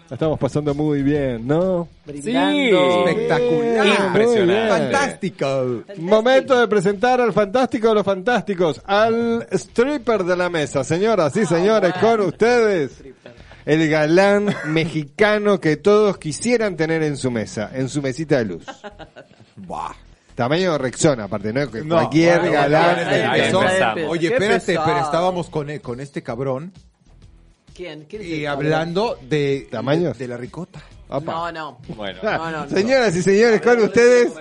La 0.09 0.15
estamos 0.15 0.37
pasando 0.37 0.75
muy 0.75 1.01
bien, 1.01 1.47
¿no? 1.47 1.87
Brindando. 2.05 3.07
Espectacular. 3.07 3.87
Muy 3.87 4.05
Impresionante. 4.05 4.69
Fantástico. 4.69 5.83
Momento 5.97 6.59
de 6.59 6.67
presentar 6.67 7.19
al 7.19 7.33
fantástico 7.33 7.87
de 7.87 7.95
los 7.95 8.05
fantásticos, 8.05 8.79
al 8.85 9.47
stripper 9.51 10.23
de 10.23 10.37
la 10.37 10.51
mesa. 10.51 10.83
Señoras 10.83 11.35
y 11.35 11.47
señores, 11.47 11.93
con 11.99 12.21
ustedes, 12.21 13.03
el 13.65 13.89
galán 13.89 14.53
mexicano 14.67 15.59
que 15.59 15.77
todos 15.77 16.19
quisieran 16.19 16.75
tener 16.75 17.01
en 17.01 17.17
su 17.17 17.31
mesa, 17.31 17.71
en 17.73 17.89
su 17.89 18.03
mesita 18.03 18.37
de 18.37 18.45
luz. 18.45 18.65
Buah. 19.55 20.10
Tamaño 20.35 20.77
Rexona, 20.77 21.25
aparte, 21.25 21.51
¿no? 21.53 21.69
Que 21.69 21.81
No, 21.81 21.95
cualquier 21.95 22.39
bueno, 22.39 22.53
galán. 22.53 22.95
bueno, 22.95 23.09
ahí 23.31 23.39
empezó. 23.41 23.61
empezamos. 23.63 24.03
Oye, 24.07 24.27
Qué 24.29 24.33
espérate, 24.33 24.65
pesado. 24.65 24.85
pero 24.87 25.05
estábamos 25.05 25.49
con, 25.49 25.69
e- 25.69 25.79
con 25.81 25.99
este 25.99 26.23
cabrón 26.23 26.71
¿Quién? 27.75 28.05
¿Quién 28.05 28.21
es 28.21 28.27
y 28.27 28.41
el 28.41 28.47
hablando 28.47 29.17
de 29.21 29.67
¿Tamaños? 29.71 30.17
de, 30.17 30.27
la 30.27 30.37
ricota. 30.37 30.79
Opa. 31.09 31.31
No, 31.31 31.51
no. 31.51 31.77
Bueno. 31.95 32.19
No, 32.23 32.51
no, 32.51 32.65
no. 32.65 32.69
Señoras 32.69 33.15
y 33.15 33.21
señores, 33.23 33.61
con 33.61 33.79
ustedes, 33.81 34.31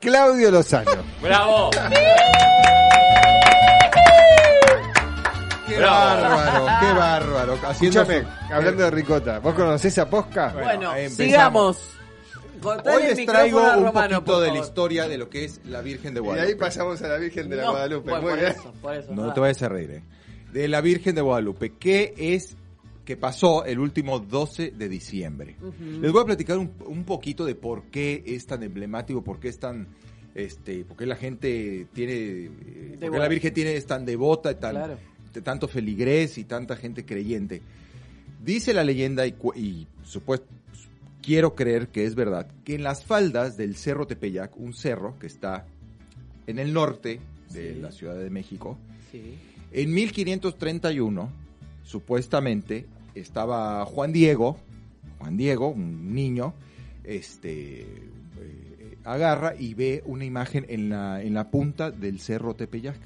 Claudio 0.00 0.50
Lozano. 0.50 0.90
¡Bravo! 1.22 1.70
Qué 5.66 5.78
Bravo. 5.78 5.94
bárbaro, 5.96 6.66
qué 6.80 6.92
bárbaro. 6.92 7.58
Haciendo 7.66 8.02
Escúchame, 8.02 8.26
hablando 8.52 8.82
de 8.84 8.90
ricota, 8.90 9.38
¿vos 9.38 9.54
conocés 9.54 9.96
a 9.98 10.08
Posca? 10.08 10.50
Bueno, 10.52 10.66
Bueno, 10.66 10.94
empezamos. 10.94 11.16
sigamos. 11.16 11.78
Cortale 12.64 12.96
Hoy 12.96 13.14
les 13.14 13.26
traigo 13.26 13.60
un 13.60 13.84
Romano, 13.84 14.16
poquito 14.24 14.40
de 14.40 14.48
la 14.52 14.58
historia 14.58 15.06
de 15.08 15.18
lo 15.18 15.28
que 15.30 15.44
es 15.44 15.60
la 15.66 15.80
Virgen 15.82 16.14
de 16.14 16.20
Y 16.20 16.22
Guadalupe. 16.24 16.52
ahí 16.52 16.58
pasamos 16.58 17.00
a 17.02 17.08
la 17.08 17.18
Virgen 17.18 17.48
de 17.48 17.56
la 17.56 17.64
No, 17.64 17.70
Guadalupe. 17.72 18.10
bueno, 18.10 18.22
Muy 18.22 18.30
por 18.32 18.40
bien. 18.40 18.52
eso, 18.52 18.72
por 18.80 18.94
eso. 18.94 19.14
No 19.14 19.32
te 19.32 19.40
vayas 19.40 19.62
a 19.62 19.68
reír, 19.68 19.90
eh. 19.90 20.02
De 20.52 20.66
la 20.68 20.80
Virgen 20.80 21.14
de 21.14 21.20
Guadalupe. 21.20 21.72
¿Qué 21.78 22.14
es 22.16 22.56
que 23.04 23.16
pasó 23.16 23.64
el 23.64 23.78
último 23.78 24.18
12 24.18 24.70
de 24.70 24.88
diciembre? 24.88 25.56
Les 26.00 26.10
voy 26.10 26.22
a 26.22 26.24
platicar 26.24 26.56
un, 26.58 26.72
un 26.86 27.04
poquito 27.04 27.44
de 27.44 27.54
por 27.54 27.84
qué 27.90 28.22
es 28.26 28.46
tan 28.46 28.62
emblemático, 28.62 29.22
por 29.22 29.38
qué 29.40 29.48
es 29.48 29.58
tan, 29.58 29.88
este, 30.34 30.84
por 30.84 30.96
qué 30.96 31.04
la 31.06 31.16
gente 31.16 31.86
tiene, 31.92 32.14
eh, 32.14 32.96
por 33.00 33.10
qué 33.12 33.18
la 33.18 33.28
Virgen 33.28 33.52
tiene 33.52 33.76
es 33.76 33.84
tan 33.86 34.06
devota, 34.06 34.50
y 34.52 34.54
tan, 34.54 34.70
Claro. 34.72 34.98
de 35.34 35.42
tanto 35.42 35.68
feligrés 35.68 36.38
y 36.38 36.44
tanta 36.44 36.76
gente 36.76 37.04
creyente. 37.04 37.60
Dice 38.42 38.72
la 38.72 38.84
leyenda 38.84 39.26
y, 39.26 39.34
y 39.56 39.86
supuesto 40.04 40.46
quiero 41.24 41.54
creer 41.54 41.88
que 41.88 42.04
es 42.04 42.14
verdad 42.14 42.46
que 42.64 42.74
en 42.74 42.82
las 42.82 43.04
faldas 43.04 43.56
del 43.56 43.76
Cerro 43.76 44.06
Tepeyac, 44.06 44.56
un 44.58 44.74
cerro 44.74 45.18
que 45.18 45.26
está 45.26 45.66
en 46.46 46.58
el 46.58 46.72
norte 46.72 47.20
de 47.52 47.74
Sí. 47.74 47.80
la 47.80 47.90
Ciudad 47.92 48.16
de 48.16 48.30
México, 48.30 48.76
Sí. 49.10 49.34
en 49.72 49.92
1531, 49.94 51.30
supuestamente, 51.84 52.86
estaba 53.14 53.84
Juan 53.86 54.12
Diego, 54.12 54.58
Juan 55.18 55.36
Diego, 55.36 55.68
un 55.68 56.14
niño, 56.14 56.54
este, 57.04 57.82
eh, 57.82 58.98
agarra 59.04 59.54
y 59.58 59.74
ve 59.74 60.02
una 60.06 60.24
imagen 60.24 60.66
en 60.68 60.88
la, 60.88 61.22
en 61.22 61.34
la 61.34 61.50
punta 61.50 61.90
del 61.90 62.20
cerro 62.20 62.54
Tepeyac. 62.54 62.96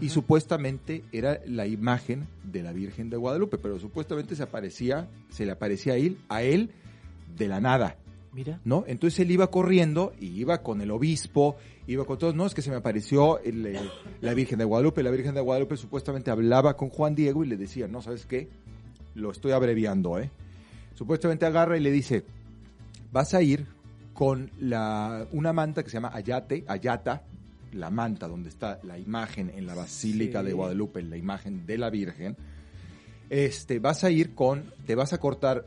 Y 0.00 0.08
supuestamente 0.08 1.04
era 1.12 1.40
la 1.46 1.66
imagen 1.66 2.26
de 2.44 2.62
la 2.62 2.72
Virgen 2.72 3.10
de 3.10 3.18
Guadalupe, 3.18 3.58
pero 3.58 3.78
supuestamente 3.78 4.34
se 4.34 4.42
aparecía, 4.42 5.06
se 5.30 5.44
le 5.44 5.52
aparecía 5.52 5.92
a 5.92 5.96
él, 5.96 6.16
a 6.30 6.42
él 6.42 6.70
de 7.36 7.48
la 7.48 7.60
nada. 7.60 7.96
Mira. 8.32 8.60
¿no? 8.64 8.84
Entonces 8.86 9.20
él 9.20 9.30
iba 9.30 9.50
corriendo 9.50 10.14
y 10.18 10.28
iba 10.40 10.62
con 10.62 10.80
el 10.80 10.90
obispo, 10.90 11.56
iba 11.86 12.06
con 12.06 12.16
todos, 12.18 12.34
no, 12.34 12.46
es 12.46 12.54
que 12.54 12.62
se 12.62 12.70
me 12.70 12.76
apareció 12.76 13.38
el, 13.40 13.78
la 14.22 14.32
Virgen 14.32 14.58
de 14.58 14.64
Guadalupe, 14.64 15.02
la 15.02 15.10
Virgen 15.10 15.34
de 15.34 15.42
Guadalupe 15.42 15.76
supuestamente 15.76 16.30
hablaba 16.30 16.76
con 16.76 16.88
Juan 16.88 17.14
Diego 17.14 17.44
y 17.44 17.48
le 17.48 17.58
decía, 17.58 17.88
no, 17.88 18.00
¿sabes 18.00 18.24
qué? 18.24 18.48
Lo 19.14 19.30
estoy 19.30 19.52
abreviando, 19.52 20.18
¿eh? 20.18 20.30
Supuestamente 20.94 21.44
agarra 21.44 21.76
y 21.76 21.80
le 21.80 21.90
dice, 21.90 22.24
vas 23.12 23.34
a 23.34 23.42
ir 23.42 23.66
con 24.14 24.50
la, 24.58 25.26
una 25.32 25.52
manta 25.52 25.82
que 25.82 25.90
se 25.90 25.94
llama 25.94 26.10
Ayate, 26.14 26.64
Ayata, 26.68 27.24
la 27.72 27.90
manta 27.90 28.28
donde 28.28 28.48
está 28.48 28.80
la 28.82 28.98
imagen 28.98 29.50
en 29.54 29.66
la 29.66 29.74
Basílica 29.74 30.40
Sí. 30.40 30.46
de 30.46 30.52
Guadalupe, 30.54 31.02
la 31.02 31.18
imagen 31.18 31.66
de 31.66 31.76
la 31.78 31.90
Virgen, 31.90 32.36
este, 33.28 33.78
vas 33.78 34.04
a 34.04 34.10
ir 34.10 34.34
con, 34.34 34.72
te 34.86 34.94
vas 34.94 35.12
a 35.12 35.18
cortar 35.18 35.66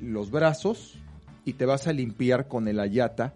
los 0.00 0.30
brazos 0.30 0.94
y 1.44 1.54
te 1.54 1.66
vas 1.66 1.86
a 1.86 1.92
limpiar 1.92 2.48
con 2.48 2.68
el 2.68 2.80
ayata 2.80 3.34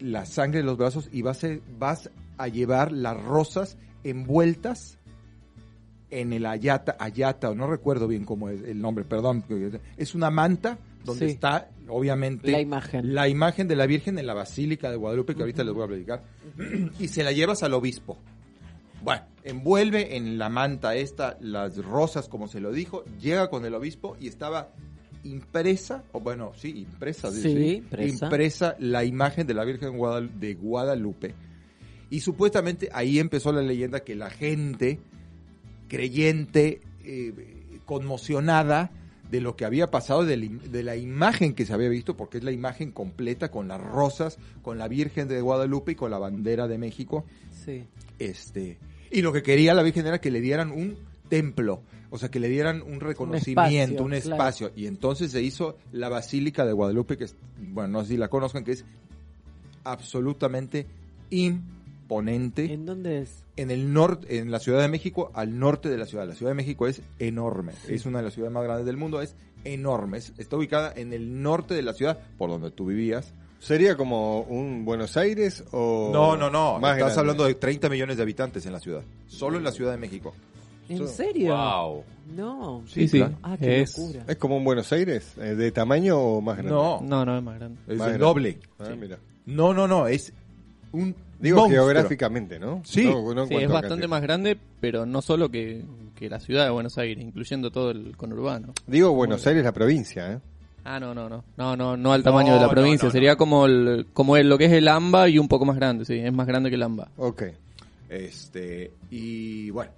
la 0.00 0.26
sangre 0.26 0.58
de 0.60 0.64
los 0.64 0.76
brazos 0.76 1.08
y 1.12 1.22
vas 1.22 1.42
a, 1.44 1.48
vas 1.78 2.10
a 2.36 2.48
llevar 2.48 2.92
las 2.92 3.20
rosas 3.22 3.78
envueltas 4.04 4.98
en 6.10 6.32
el 6.32 6.46
ayata, 6.46 6.96
ayata, 7.00 7.50
o 7.50 7.54
no 7.54 7.66
recuerdo 7.66 8.06
bien 8.06 8.24
cómo 8.24 8.48
es 8.48 8.62
el 8.62 8.80
nombre, 8.80 9.04
perdón, 9.04 9.42
es 9.96 10.14
una 10.14 10.30
manta 10.30 10.78
donde 11.04 11.26
Sí. 11.26 11.32
está 11.32 11.68
obviamente 11.88 12.50
La 12.50 12.60
imagen. 12.60 13.14
la 13.14 13.28
imagen 13.28 13.66
de 13.68 13.76
la 13.76 13.86
Virgen 13.86 14.18
en 14.18 14.26
la 14.26 14.34
Basílica 14.34 14.90
de 14.90 14.96
Guadalupe, 14.96 15.34
que 15.34 15.42
ahorita 15.42 15.64
les 15.64 15.74
voy 15.74 15.84
a 15.84 15.88
platicar, 15.88 16.22
y 16.98 17.08
se 17.08 17.24
la 17.24 17.32
llevas 17.32 17.62
al 17.62 17.74
obispo. 17.74 18.18
Bueno, 19.02 19.22
envuelve 19.44 20.16
en 20.16 20.36
la 20.38 20.48
manta 20.48 20.94
esta 20.94 21.36
las 21.40 21.76
rosas, 21.78 22.28
como 22.28 22.48
se 22.48 22.60
lo 22.60 22.70
dijo, 22.72 23.04
llega 23.20 23.48
con 23.50 23.64
el 23.64 23.74
obispo 23.74 24.16
y 24.20 24.28
estaba 24.28 24.70
impresa, 25.30 26.04
o 26.12 26.20
bueno, 26.20 26.52
sí, 26.56 26.80
impresa, 26.80 27.30
Sí, 27.30 27.36
dice, 27.36 27.66
impresa. 27.76 28.26
impresa 28.26 28.76
la 28.78 29.04
imagen 29.04 29.46
de 29.46 29.54
la 29.54 29.64
Virgen 29.64 29.92
de 30.40 30.54
Guadalupe. 30.54 31.34
Y 32.10 32.20
supuestamente 32.20 32.88
ahí 32.92 33.18
empezó 33.18 33.52
la 33.52 33.62
leyenda 33.62 34.00
que 34.00 34.14
la 34.14 34.30
gente 34.30 34.98
creyente, 35.88 36.80
eh, 37.04 37.32
conmocionada 37.84 38.90
de 39.30 39.40
lo 39.40 39.56
que 39.56 39.64
había 39.64 39.90
pasado, 39.90 40.24
de 40.24 40.36
la, 40.36 40.44
im- 40.44 40.60
de 40.60 40.82
la 40.82 40.96
imagen 40.96 41.54
que 41.54 41.66
se 41.66 41.72
había 41.72 41.88
visto, 41.88 42.16
porque 42.16 42.38
es 42.38 42.44
la 42.44 42.52
imagen 42.52 42.92
completa 42.92 43.50
con 43.50 43.68
las 43.68 43.80
rosas, 43.80 44.38
con 44.62 44.78
la 44.78 44.86
Virgen 44.88 45.26
de 45.28 45.40
Guadalupe 45.40 45.92
y 45.92 45.94
con 45.96 46.10
la 46.10 46.18
bandera 46.18 46.68
de 46.68 46.78
México. 46.78 47.24
Sí. 47.64 47.84
Este, 48.18 48.78
y 49.10 49.22
lo 49.22 49.32
que 49.32 49.42
quería 49.42 49.74
la 49.74 49.82
Virgen 49.82 50.06
era 50.06 50.20
que 50.20 50.30
le 50.30 50.40
dieran 50.40 50.70
un 50.70 50.96
templo, 51.28 51.82
o 52.16 52.18
sea, 52.18 52.30
que 52.30 52.40
le 52.40 52.48
dieran 52.48 52.82
un 52.82 52.98
reconocimiento, 53.00 54.02
un 54.02 54.12
espacio. 54.14 54.34
espacio, 54.34 54.66
claro. 54.68 54.80
Y 54.82 54.86
entonces 54.86 55.30
se 55.32 55.42
hizo 55.42 55.76
la 55.92 56.08
Basílica 56.08 56.64
de 56.66 56.72
Guadalupe, 56.72 57.16
que 57.16 57.24
es, 57.24 57.36
bueno, 57.58 57.88
no 57.88 58.02
sé 58.02 58.08
si 58.10 58.16
la 58.16 58.28
conozcan, 58.28 58.64
que 58.64 58.72
es 58.72 58.84
absolutamente 59.84 60.86
imponente 61.30 62.72
¿En 62.72 62.86
dónde 62.86 63.22
es? 63.22 63.44
en 63.56 63.70
el 63.70 63.92
norte, 63.92 64.38
en 64.38 64.50
la 64.50 64.58
Ciudad 64.58 64.80
de 64.80 64.88
México, 64.88 65.30
al 65.34 65.58
norte 65.58 65.88
de 65.88 65.96
la 65.98 66.06
ciudad. 66.06 66.26
La 66.26 66.34
Ciudad 66.34 66.50
de 66.50 66.56
México 66.56 66.86
es 66.86 67.00
enorme, 67.18 67.72
es 67.88 68.06
una 68.06 68.18
de 68.18 68.24
las 68.24 68.34
ciudades 68.34 68.52
más 68.52 68.64
grandes 68.64 68.86
del 68.86 68.96
mundo, 68.96 69.20
es 69.22 69.34
enorme. 69.64 70.18
Es- 70.18 70.32
está 70.38 70.56
ubicada 70.56 70.92
en 70.94 71.12
el 71.12 71.42
norte 71.42 71.74
de 71.74 71.82
la 71.82 71.92
ciudad, 71.94 72.18
por 72.38 72.50
donde 72.50 72.70
tú 72.70 72.86
vivías. 72.86 73.32
¿Sería 73.58 73.96
como 73.96 74.40
un 74.42 74.84
Buenos 74.84 75.16
Aires 75.16 75.64
o 75.72 76.10
No, 76.12 76.36
no, 76.36 76.50
no. 76.50 76.78
más 76.78 76.92
Estás 76.98 77.14
grande? 77.14 77.20
hablando 77.20 77.44
de 77.46 77.54
30 77.54 77.88
millones 77.88 78.16
de 78.18 78.22
habitantes 78.22 78.66
en 78.66 78.72
la 78.72 78.80
ciudad, 78.80 79.02
solo 79.26 79.56
en 79.56 79.64
la 79.64 79.72
Ciudad 79.72 79.92
de 79.92 79.96
México. 79.98 80.34
¿En 80.88 81.08
serio? 81.08 81.54
Wow. 81.54 82.04
No. 82.36 82.82
Sí, 82.88 83.06
sí. 83.08 83.18
claro. 83.18 83.34
Ah, 83.42 83.56
qué 83.58 83.80
Es- 83.82 83.96
locura. 83.98 84.24
¿Es 84.28 84.36
como 84.36 84.56
un 84.56 84.64
Buenos 84.64 84.92
Aires? 84.92 85.32
eh, 85.38 85.54
¿De 85.54 85.70
tamaño 85.72 86.18
o 86.18 86.40
más 86.40 86.56
grande? 86.56 86.72
No, 86.72 87.00
No, 87.02 87.24
no, 87.24 87.36
es 87.38 87.42
más 87.42 87.54
grande. 87.56 87.78
es 87.88 87.96
Más 87.98 88.06
el 88.08 88.18
grande. 88.18 88.18
doble. 88.18 88.58
Ah, 88.78 88.94
mira. 89.00 89.18
No, 89.46 89.72
no, 89.74 89.86
no, 89.86 90.06
es 90.08 90.32
un 90.92 91.14
Digo 91.38 91.58
monstruo. 91.58 91.84
geográficamente, 91.84 92.58
¿no? 92.58 92.80
Sí. 92.84 93.04
No- 93.04 93.32
no 93.34 93.42
en 93.42 93.48
Sí, 93.48 93.54
cuanto 93.54 93.58
es 93.58 93.64
a 93.70 93.72
bastante 93.72 93.88
cantidad. 93.88 94.08
más 94.08 94.22
grande, 94.22 94.58
pero 94.80 95.06
no 95.06 95.22
solo 95.22 95.48
que, 95.50 95.82
que 96.16 96.28
la 96.30 96.40
ciudad 96.40 96.64
de 96.64 96.70
Buenos 96.70 96.96
Aires, 96.98 97.22
incluyendo 97.24 97.70
todo 97.70 97.90
el 97.90 98.16
conurbano. 98.16 98.72
Digo 98.86 99.12
Buenos 99.12 99.46
Aires, 99.46 99.62
la 99.64 99.72
provincia, 99.72 100.32
¿eh? 100.32 100.38
Ah, 100.84 100.98
no, 101.00 101.14
no, 101.14 101.28
no. 101.28 101.44
No, 101.56 101.76
no, 101.76 101.96
no 101.96 102.12
al 102.12 102.20
No, 102.20 102.24
tamaño 102.24 102.54
de 102.54 102.60
la 102.60 102.66
no, 102.66 102.70
provincia. 102.72 103.06
no, 103.06 103.12
Sería 103.12 103.32
no. 103.32 103.36
como 103.38 103.66
el, 103.66 104.06
como 104.12 104.36
el, 104.36 104.48
lo 104.48 104.56
que 104.56 104.66
es 104.66 104.72
el 104.72 104.86
AMBA 104.88 105.28
y 105.28 105.38
un 105.38 105.48
poco 105.48 105.64
más 105.64 105.76
grande, 105.76 106.04
sí. 106.04 106.14
Es 106.18 106.32
más 106.32 106.46
grande 106.46 106.70
que 106.70 106.76
el 106.76 106.82
AMBA. 106.82 107.08
Ok. 107.16 107.42
Este, 108.08 108.92
y 109.10 109.70
bueno. 109.70 109.90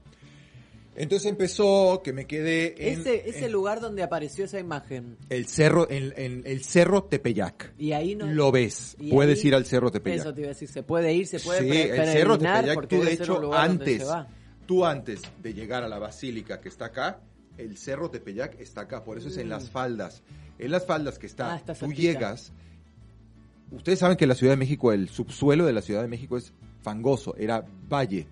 Entonces 0.99 1.31
empezó 1.31 2.03
que 2.03 2.13
me 2.13 2.27
quedé 2.27 2.93
en, 2.93 3.01
Ese, 3.01 3.29
ese 3.29 3.47
en 3.47 3.53
lugar 3.53 3.81
donde 3.81 4.03
apareció 4.03 4.45
esa 4.45 4.59
imagen. 4.59 5.17
el 5.31 5.47
cerro, 5.47 5.89
en, 5.91 6.13
en 6.17 6.43
el 6.45 6.65
cerro 6.65 7.05
Tepeyac. 7.05 7.73
Y 7.79 7.93
ahí 7.93 8.15
no. 8.17 8.27
Lo 8.27 8.51
ves, 8.53 8.97
puedes 9.11 9.41
ahí- 9.43 9.49
ir 9.49 9.55
al 9.55 9.65
cerro 9.65 9.91
Tepeyac. 9.91 10.19
Eso 10.21 10.35
te 10.35 10.41
iba 10.41 10.49
a 10.49 10.55
decir, 10.55 10.69
se 10.69 10.83
puede 10.83 11.15
ir, 11.15 11.27
se 11.27 11.39
puede 11.41 11.61
sí, 11.61 11.71
el 11.91 12.07
cerro 12.09 12.37
Tepeyac, 12.39 12.89
tú 12.89 12.97
de 12.97 13.01
un 13.03 13.09
hecho 13.09 13.55
antes, 13.55 14.05
tú 14.67 14.85
antes 14.85 15.23
de 15.43 15.55
llegar 15.55 15.85
a 15.85 15.89
la 15.89 15.99
basílica 15.99 16.61
que 16.61 16.69
está 16.69 16.87
acá, 16.87 17.21
el 17.57 17.77
cerro 17.79 18.11
Tepeyac 18.11 18.61
está 18.61 18.83
acá, 18.83 19.03
por 19.05 19.19
eso 19.19 19.29
es 19.29 19.37
en 19.39 19.47
Mm. 19.47 19.51
las 19.51 19.71
faldas. 19.71 20.23
En 20.59 20.71
las 20.73 20.85
faldas 20.85 21.19
que 21.19 21.27
está, 21.27 21.53
Ah, 21.55 21.57
está 21.57 21.75
tú 21.75 21.87
cerquita. 21.87 22.03
llegas, 22.03 22.53
ustedes 23.71 23.99
saben 24.01 24.17
que 24.17 24.27
la 24.27 24.35
Ciudad 24.35 24.53
de 24.53 24.57
México, 24.57 24.93
el 24.93 25.09
subsuelo 25.09 25.65
de 25.67 25.73
la 25.73 25.83
Ciudad 25.83 26.03
de 26.03 26.09
México 26.09 26.37
es 26.37 26.53
fangoso, 26.83 27.37
era 27.37 27.65
valle. 27.89 28.27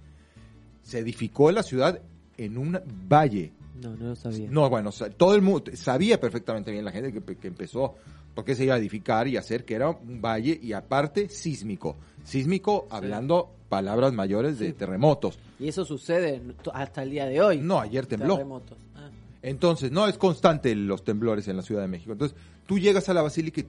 Se 0.82 0.98
edificó 0.98 1.50
la 1.52 1.62
ciudad 1.62 2.00
en 2.38 2.58
un 2.58 2.78
valle. 3.08 3.52
No, 3.82 3.94
no 3.96 4.08
lo 4.08 4.16
sabía. 4.16 4.48
No, 4.50 4.68
bueno, 4.70 4.90
todo 5.16 5.34
el 5.34 5.42
mundo 5.42 5.70
sabía 5.74 6.18
perfectamente 6.20 6.70
bien 6.72 6.84
la 6.84 6.92
gente 6.92 7.12
que, 7.12 7.36
que 7.36 7.48
empezó 7.48 7.94
porque 8.34 8.54
se 8.54 8.64
iba 8.64 8.74
a 8.74 8.78
edificar 8.78 9.28
y 9.28 9.36
hacer 9.36 9.64
que 9.64 9.74
era 9.74 9.90
un 9.90 10.20
valle 10.20 10.58
y 10.62 10.72
aparte 10.72 11.28
sísmico. 11.28 11.96
Sísmico 12.24 12.86
hablando 12.90 13.50
palabras 13.68 14.12
mayores 14.12 14.58
de 14.58 14.68
Sí. 14.68 14.72
terremotos. 14.74 15.38
Y 15.58 15.68
eso 15.68 15.84
sucede 15.84 16.40
hasta 16.72 17.02
el 17.02 17.10
día 17.10 17.26
de 17.26 17.40
hoy. 17.40 17.60
No, 17.60 17.80
ayer 17.80 18.06
tembló. 18.06 18.34
Terremotos. 18.36 18.78
Ah. 18.94 19.10
Entonces, 19.42 19.90
no 19.92 20.06
es 20.06 20.18
constante 20.18 20.74
los 20.74 21.04
temblores 21.04 21.48
en 21.48 21.56
la 21.56 21.62
Ciudad 21.62 21.82
de 21.82 21.88
México. 21.88 22.12
Entonces, 22.12 22.36
tú 22.66 22.78
llegas 22.78 23.08
a 23.08 23.14
la 23.14 23.22
basílica 23.22 23.60
y 23.62 23.66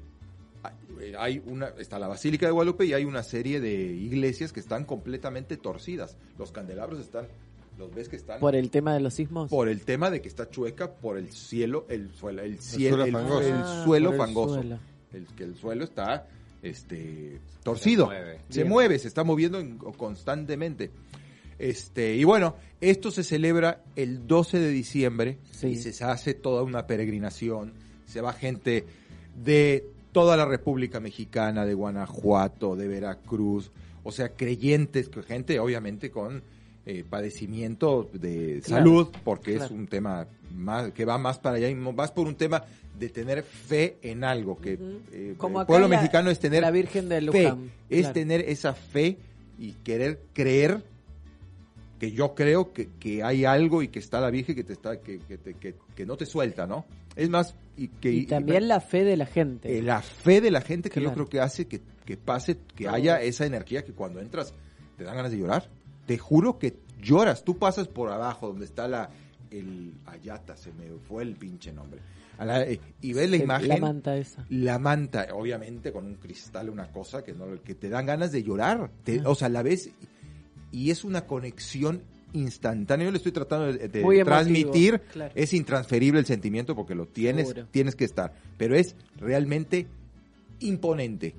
hay- 1.00 1.14
hay 1.18 1.44
una 1.46 1.68
está 1.78 2.00
la 2.00 2.08
Basílica 2.08 2.46
de 2.48 2.52
Guadalupe 2.52 2.86
y 2.86 2.94
hay 2.94 3.06
una 3.06 3.24
serie 3.24 3.60
de 3.62 3.72
iglesias 3.74 4.52
que 4.52 4.60
están 4.60 4.84
completamente 4.86 5.56
torcidas. 5.58 6.18
Los 6.38 6.52
candelabros 6.52 7.00
están 7.00 7.28
los 7.78 7.94
ves 7.94 8.10
que 8.10 8.16
están 8.16 8.40
Por 8.40 8.56
el 8.56 8.70
tema 8.72 8.94
de 8.94 9.00
los 9.00 9.14
sismos. 9.14 9.50
por 9.50 9.70
el 9.70 9.82
tema 9.86 10.10
de 10.10 10.22
que 10.22 10.28
está 10.28 10.50
chueca 10.50 10.92
por 10.92 11.18
el 11.18 11.32
cielo, 11.32 11.86
el 11.90 12.12
suelo, 12.14 12.42
el 12.42 12.60
cielo, 12.60 12.98
suelo 12.98 13.06
el, 13.06 13.12
fangoso. 13.14 13.42
el 13.48 13.54
Ah, 13.54 13.82
suelo 13.86 14.14
fangoso. 14.14 14.54
suelo. 14.56 14.80
El 15.14 15.26
que 15.28 15.44
el 15.44 15.56
suelo 15.56 15.84
está 15.84 16.28
este 16.64 17.40
torcido. 17.64 18.08
mueve. 18.08 18.40
Se 18.50 18.66
mueve, 18.66 19.00
se 19.00 19.08
está 19.08 19.24
moviendo 19.24 19.60
en- 19.60 19.78
constantemente. 19.78 20.90
Este, 21.60 22.16
y 22.16 22.24
bueno, 22.24 22.56
esto 22.82 23.10
se 23.12 23.24
celebra 23.24 23.84
el 23.96 24.28
12 24.28 24.60
de 24.60 24.70
diciembre 24.70 25.38
Sí. 25.52 25.68
y 25.70 25.76
se 25.78 26.04
hace 26.04 26.34
toda 26.34 26.64
una 26.64 26.86
peregrinación. 26.88 27.74
Se 28.06 28.22
va 28.22 28.34
gente 28.34 28.86
de 29.44 29.86
toda 30.12 30.38
la 30.38 30.46
República 30.46 31.00
Mexicana, 31.00 31.66
de 31.66 31.74
Guanajuato, 31.74 32.76
de 32.76 32.88
Veracruz, 32.88 33.72
o 34.04 34.12
sea, 34.12 34.30
creyentes, 34.30 35.10
que- 35.10 35.24
gente 35.24 35.60
obviamente 35.60 36.12
con 36.12 36.44
eh, 36.90 37.04
padecimiento 37.08 38.10
de 38.14 38.62
Claro, 38.64 38.84
salud, 38.86 39.08
porque 39.24 39.56
es 39.56 39.70
un 39.70 39.88
tema 39.88 40.26
más 40.56 40.92
que 40.94 41.04
va 41.06 41.18
más 41.18 41.38
para 41.38 41.58
allá 41.58 41.70
y 41.70 41.76
más 41.76 42.12
por 42.12 42.28
un 42.28 42.36
tema 42.36 42.64
de 42.98 43.10
tener 43.10 43.44
fe 43.44 43.98
en 44.02 44.24
algo, 44.24 44.58
que 44.60 44.80
eh, 45.12 45.36
Como 45.38 45.62
el 45.62 45.68
pueblo 45.68 45.88
la- 45.88 45.98
mexicano 45.98 46.30
es 46.32 46.40
tener 46.40 46.62
la 46.62 46.72
Virgen 46.72 47.10
de 47.10 47.18
fe, 47.32 47.44
Luján, 47.44 47.72
es 47.90 48.00
claro. 48.00 48.14
tener 48.14 48.42
esa 48.42 48.74
fe 48.74 49.18
y 49.60 49.74
querer 49.84 50.22
creer 50.34 50.84
que 52.00 52.12
yo 52.12 52.36
creo 52.36 52.74
que, 52.74 52.90
que 53.00 53.24
hay 53.24 53.44
algo 53.46 53.82
y 53.82 53.88
que 53.90 54.00
está 54.00 54.22
la 54.22 54.30
Virgen 54.30 54.56
que 54.56 54.64
te 54.64 54.74
está 54.74 55.02
que, 55.02 55.20
que, 55.20 55.38
te- 55.38 55.56
que- 55.56 55.76
que 55.96 56.06
no 56.06 56.16
te 56.16 56.26
suelta, 56.26 56.68
¿no? 56.68 56.86
Es 57.16 57.30
más 57.30 57.56
y 57.76 57.88
que 57.88 58.12
Y 58.12 58.26
también 58.28 58.68
la 58.68 58.80
fe 58.80 59.04
de 59.04 59.18
la 59.18 59.26
gente. 59.26 59.78
eh, 59.78 59.82
la 59.82 60.02
fe 60.02 60.40
de 60.42 60.52
la 60.52 60.62
gente 60.62 60.90
que 60.90 61.02
yo 61.02 61.14
creo 61.14 61.28
que 61.28 61.40
hace 61.42 61.68
que, 61.68 61.82
que 62.06 62.16
pase, 62.18 62.58
que 62.76 62.88
haya 62.88 63.22
esa 63.22 63.46
energía 63.46 63.84
que 63.84 63.94
cuando 63.94 64.20
entras 64.20 64.54
te 64.98 65.04
dan 65.04 65.16
ganas 65.18 65.32
de 65.32 65.38
llorar. 65.40 65.70
Te 66.08 66.18
juro 66.18 66.58
que 66.58 66.80
lloras. 67.02 67.44
Tú 67.44 67.58
pasas 67.60 67.88
por 67.88 68.10
abajo 68.12 68.48
donde 68.48 68.66
está 68.66 68.88
la 68.88 69.10
el 69.52 69.94
Ayata, 70.08 70.58
se 70.58 70.72
me 70.74 70.90
fue 71.08 71.22
el 71.24 71.36
pinche 71.36 71.72
nombre. 71.72 72.02
A 72.40 72.46
la- 72.46 72.64
eh, 72.64 72.80
y 73.02 73.14
ves 73.14 73.30
la 73.30 73.38
imagen. 73.38 73.70
La 73.70 73.78
manta 73.78 74.18
esa. 74.18 74.46
La 74.50 74.78
manta, 74.80 75.28
obviamente 75.34 75.92
con 75.92 76.06
un 76.06 76.16
cristal, 76.16 76.70
una 76.70 76.92
cosa 76.92 77.24
que 77.24 77.34
no 77.34 77.46
que 77.64 77.76
te 77.76 77.90
dan 77.90 78.06
ganas 78.08 78.32
de 78.32 78.44
llorar. 78.44 78.90
Te- 79.04 79.20
Ah. 79.20 79.30
O 79.30 79.36
sea, 79.36 79.50
la 79.50 79.62
ves 79.64 79.90
y 80.72 80.92
es 80.92 81.04
una 81.04 81.26
conexión 81.26 82.02
instantánea. 82.34 83.06
Yo 83.06 83.12
le 83.12 83.18
estoy 83.18 83.32
tratando 83.32 83.72
de, 83.74 83.88
de 83.88 84.02
Muy 84.04 84.18
emotivo, 84.20 84.26
transmitir. 84.36 85.02
claro. 85.14 85.32
Es 85.36 85.54
intransferible 85.54 86.20
el 86.20 86.26
sentimiento 86.26 86.76
porque 86.76 86.94
lo 86.94 87.08
tienes, 87.08 87.48
Seguro. 87.48 87.68
tienes 87.72 87.96
que 87.96 88.04
estar. 88.06 88.34
Pero 88.58 88.76
es 88.76 88.96
realmente 89.16 89.88
imponente. 90.60 91.36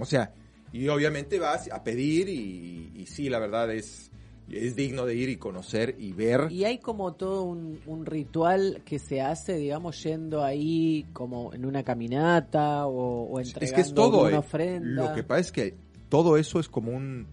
O 0.00 0.04
sea, 0.04 0.32
y 0.72 0.88
obviamente 0.88 1.38
vas 1.38 1.70
a 1.70 1.82
pedir 1.84 2.28
y, 2.28 2.92
y 2.96 3.06
sí, 3.06 3.28
la 3.28 3.38
verdad 3.38 3.72
es, 3.72 4.10
es 4.52 4.76
digno 4.76 5.04
de 5.06 5.14
ir 5.14 5.28
y 5.28 5.36
conocer 5.36 5.96
y 5.98 6.12
ver. 6.12 6.48
Y 6.50 6.64
hay 6.64 6.78
como 6.78 7.14
todo 7.14 7.42
un, 7.42 7.80
un 7.86 8.06
ritual 8.06 8.82
que 8.84 8.98
se 8.98 9.20
hace, 9.20 9.56
digamos, 9.56 10.02
yendo 10.02 10.44
ahí 10.44 11.06
como 11.12 11.52
en 11.54 11.64
una 11.64 11.82
caminata 11.82 12.86
o, 12.86 13.24
o 13.24 13.40
entregando 13.40 13.66
es 13.66 13.72
que 13.74 13.80
es 13.80 13.94
todo. 13.94 14.26
una 14.28 14.42
eh. 14.42 14.80
Lo 15.08 15.12
que 15.14 15.22
pasa 15.22 15.40
es 15.40 15.52
que 15.52 15.74
todo 16.08 16.36
eso 16.36 16.60
es 16.60 16.68
como 16.68 16.92
un. 16.92 17.26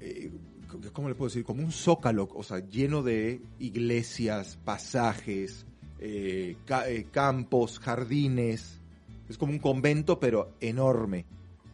eh, 0.00 0.30
¿Cómo 0.92 1.08
le 1.08 1.14
puedo 1.14 1.28
decir? 1.28 1.44
Como 1.44 1.62
un 1.62 1.72
zócalo, 1.72 2.28
o 2.34 2.42
sea, 2.42 2.58
lleno 2.60 3.02
de 3.02 3.40
iglesias, 3.58 4.58
pasajes, 4.64 5.64
eh, 5.98 6.56
ca- 6.66 6.88
eh, 6.88 7.06
campos, 7.10 7.78
jardines. 7.78 8.78
Es 9.30 9.38
como 9.38 9.52
un 9.52 9.58
convento, 9.58 10.20
pero 10.20 10.52
enorme. 10.60 11.24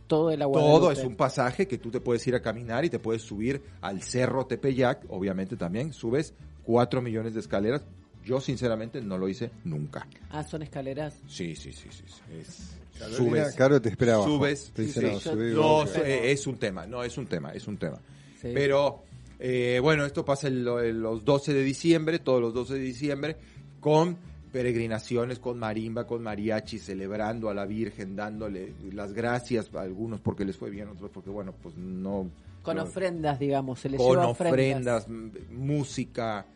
Todo 0.06 0.30
el 0.30 0.42
agua. 0.42 0.60
Todo 0.60 0.90
es 0.92 1.02
un 1.04 1.16
pasaje 1.16 1.66
que 1.66 1.78
tú 1.78 1.90
te 1.90 2.00
puedes 2.00 2.26
ir 2.26 2.34
a 2.34 2.40
caminar 2.42 2.84
y 2.84 2.90
te 2.90 2.98
puedes 2.98 3.22
subir 3.22 3.62
al 3.80 4.02
cerro 4.02 4.46
Tepeyac, 4.46 5.04
obviamente 5.08 5.56
también. 5.56 5.92
Subes 5.92 6.34
cuatro 6.62 7.00
millones 7.02 7.34
de 7.34 7.40
escaleras. 7.40 7.82
Yo, 8.24 8.40
sinceramente, 8.40 9.00
no 9.02 9.18
lo 9.18 9.28
hice 9.28 9.50
nunca. 9.64 10.06
Ah, 10.30 10.42
son 10.44 10.62
escaleras. 10.62 11.14
Sí, 11.26 11.54
sí, 11.56 11.72
sí, 11.72 11.88
sí. 11.90 12.04
sí. 12.06 12.20
Es- 12.40 12.76
Carolina, 12.98 13.18
subes. 13.44 13.54
Caro 13.56 13.82
te 13.82 13.88
espera 13.88 14.14
abajo. 14.14 14.36
Subes. 14.36 14.70
Te 14.72 14.82
dice, 14.82 15.00
sí, 15.00 15.06
no, 15.06 15.18
sí. 15.20 15.28
subí, 15.28 15.52
No, 15.52 15.62
vos, 15.62 15.90
su- 15.90 16.00
eh, 16.00 16.30
es 16.30 16.46
un 16.46 16.56
tema, 16.58 16.86
no, 16.86 17.02
es 17.02 17.18
un 17.18 17.26
tema, 17.26 17.50
es 17.50 17.66
un 17.66 17.76
tema. 17.76 17.98
Sí. 18.40 18.50
Pero, 18.54 19.02
eh, 19.40 19.80
bueno, 19.82 20.06
esto 20.06 20.24
pasa 20.24 20.46
el- 20.48 20.66
el- 20.68 21.00
los 21.00 21.24
12 21.24 21.52
de 21.52 21.62
diciembre, 21.64 22.18
todos 22.20 22.40
los 22.40 22.54
12 22.54 22.74
de 22.74 22.80
diciembre, 22.80 23.36
con 23.80 24.16
peregrinaciones, 24.54 25.40
con 25.40 25.58
marimba, 25.58 26.06
con 26.06 26.22
mariachi, 26.22 26.78
celebrando 26.78 27.50
a 27.50 27.54
la 27.54 27.66
Virgen, 27.66 28.14
dándole 28.14 28.72
las 28.92 29.12
gracias 29.12 29.68
a 29.74 29.80
algunos 29.80 30.20
porque 30.20 30.44
les 30.44 30.56
fue 30.56 30.70
bien, 30.70 30.86
otros 30.88 31.10
porque, 31.10 31.28
bueno, 31.28 31.52
pues 31.60 31.76
no... 31.76 32.30
Con 32.62 32.76
no- 32.76 32.84
ofrendas, 32.84 33.40
digamos, 33.40 33.80
se 33.80 33.88
les 33.88 33.98
con 34.00 34.10
lleva 34.10 34.28
ofrendas, 34.28 35.08
m- 35.08 35.32
música. 35.50 36.46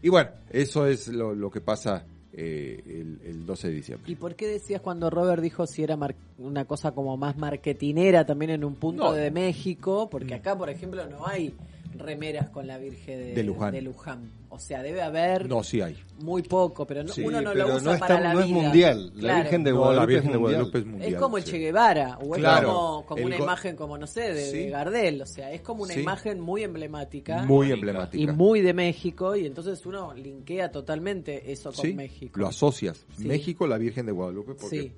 Y 0.00 0.08
bueno, 0.08 0.30
eso 0.50 0.86
es 0.86 1.08
lo, 1.08 1.34
lo 1.34 1.50
que 1.50 1.60
pasa 1.60 2.06
eh, 2.32 2.82
el, 2.86 3.20
el 3.28 3.44
12 3.44 3.68
de 3.68 3.74
diciembre. 3.74 4.10
¿Y 4.10 4.16
por 4.16 4.34
qué 4.36 4.46
decías 4.48 4.80
cuando 4.80 5.10
Robert 5.10 5.42
dijo 5.42 5.66
si 5.66 5.82
era 5.84 5.98
mar- 5.98 6.16
una 6.38 6.64
cosa 6.64 6.92
como 6.92 7.16
más 7.18 7.36
marketinera 7.36 8.24
también 8.24 8.52
en 8.52 8.64
un 8.64 8.74
punto 8.76 9.04
No. 9.04 9.12
de 9.12 9.30
México? 9.30 10.08
Porque 10.10 10.32
acá, 10.34 10.56
por 10.56 10.70
ejemplo, 10.70 11.06
no 11.10 11.26
hay 11.26 11.54
remeras 11.96 12.50
con 12.50 12.66
la 12.66 12.78
Virgen 12.78 13.18
de, 13.18 13.34
De 13.34 13.42
Luján. 13.42 13.72
de 13.72 13.82
Luján. 13.82 14.30
O 14.50 14.58
sea, 14.60 14.82
debe 14.82 15.02
haber 15.02 15.48
No, 15.48 15.64
sí 15.64 15.80
hay. 15.80 15.96
muy 16.20 16.42
poco, 16.42 16.86
pero 16.86 17.02
no- 17.02 17.12
Sí, 17.12 17.22
uno 17.22 17.40
no 17.40 17.52
pero 17.52 17.66
lo 17.68 17.76
usa 17.76 17.92
no 17.94 17.98
para 17.98 18.14
tan- 18.14 18.22
la 18.22 18.34
no 18.34 18.40
es 18.40 18.46
vida. 18.46 18.56
mundial. 18.56 19.12
La 19.14 19.20
Claro. 19.20 19.42
Virgen 19.42 19.64
de 19.64 19.70
No, 19.70 19.76
Guadalupe 19.78 20.00
la 20.00 20.06
Virgen 20.06 20.26
es 20.26 20.32
de 20.32 20.38
mundial. 20.38 20.54
Guadalupe 20.60 20.78
es 20.78 20.86
mundial. 20.86 21.12
Es 21.14 21.18
como 21.20 21.36
el 21.38 21.44
sí. 21.44 21.50
Che 21.50 21.58
Guevara, 21.58 22.18
o 22.18 22.34
es 22.36 22.40
Claro. 22.40 23.04
como, 23.08 23.24
una 23.24 23.36
imagen 23.36 23.76
como, 23.76 23.98
no 23.98 24.06
sé, 24.06 24.20
de, 24.20 24.34
de 24.34 24.50
Sí. 24.64 24.68
Gardel. 24.70 25.22
O 25.22 25.26
sea, 25.26 25.50
es 25.52 25.60
como 25.62 25.82
una 25.82 25.94
Sí. 25.94 26.00
imagen 26.00 26.40
muy 26.40 26.62
emblemática. 26.62 27.42
Muy 27.44 27.72
emblemática. 27.72 28.22
y 28.22 28.26
muy 28.28 28.60
de 28.60 28.74
México, 28.74 29.34
y 29.34 29.46
entonces 29.46 29.84
uno 29.86 30.14
linkea 30.14 30.70
totalmente 30.70 31.50
eso 31.50 31.72
con 31.72 31.84
Sí, 31.84 31.92
México. 31.94 32.38
Lo 32.38 32.46
asocias. 32.46 33.04
Sí. 33.16 33.26
México, 33.26 33.66
la 33.66 33.78
Virgen 33.78 34.06
de 34.06 34.12
Guadalupe, 34.12 34.54
porque 34.54 34.80
Sí. 34.82 34.92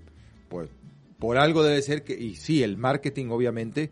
pues, 0.48 0.68
por 1.18 1.38
algo 1.38 1.62
debe 1.62 1.80
ser 1.80 2.04
que, 2.04 2.12
y 2.12 2.34
sí, 2.34 2.62
el 2.62 2.76
marketing 2.76 3.28
obviamente 3.30 3.90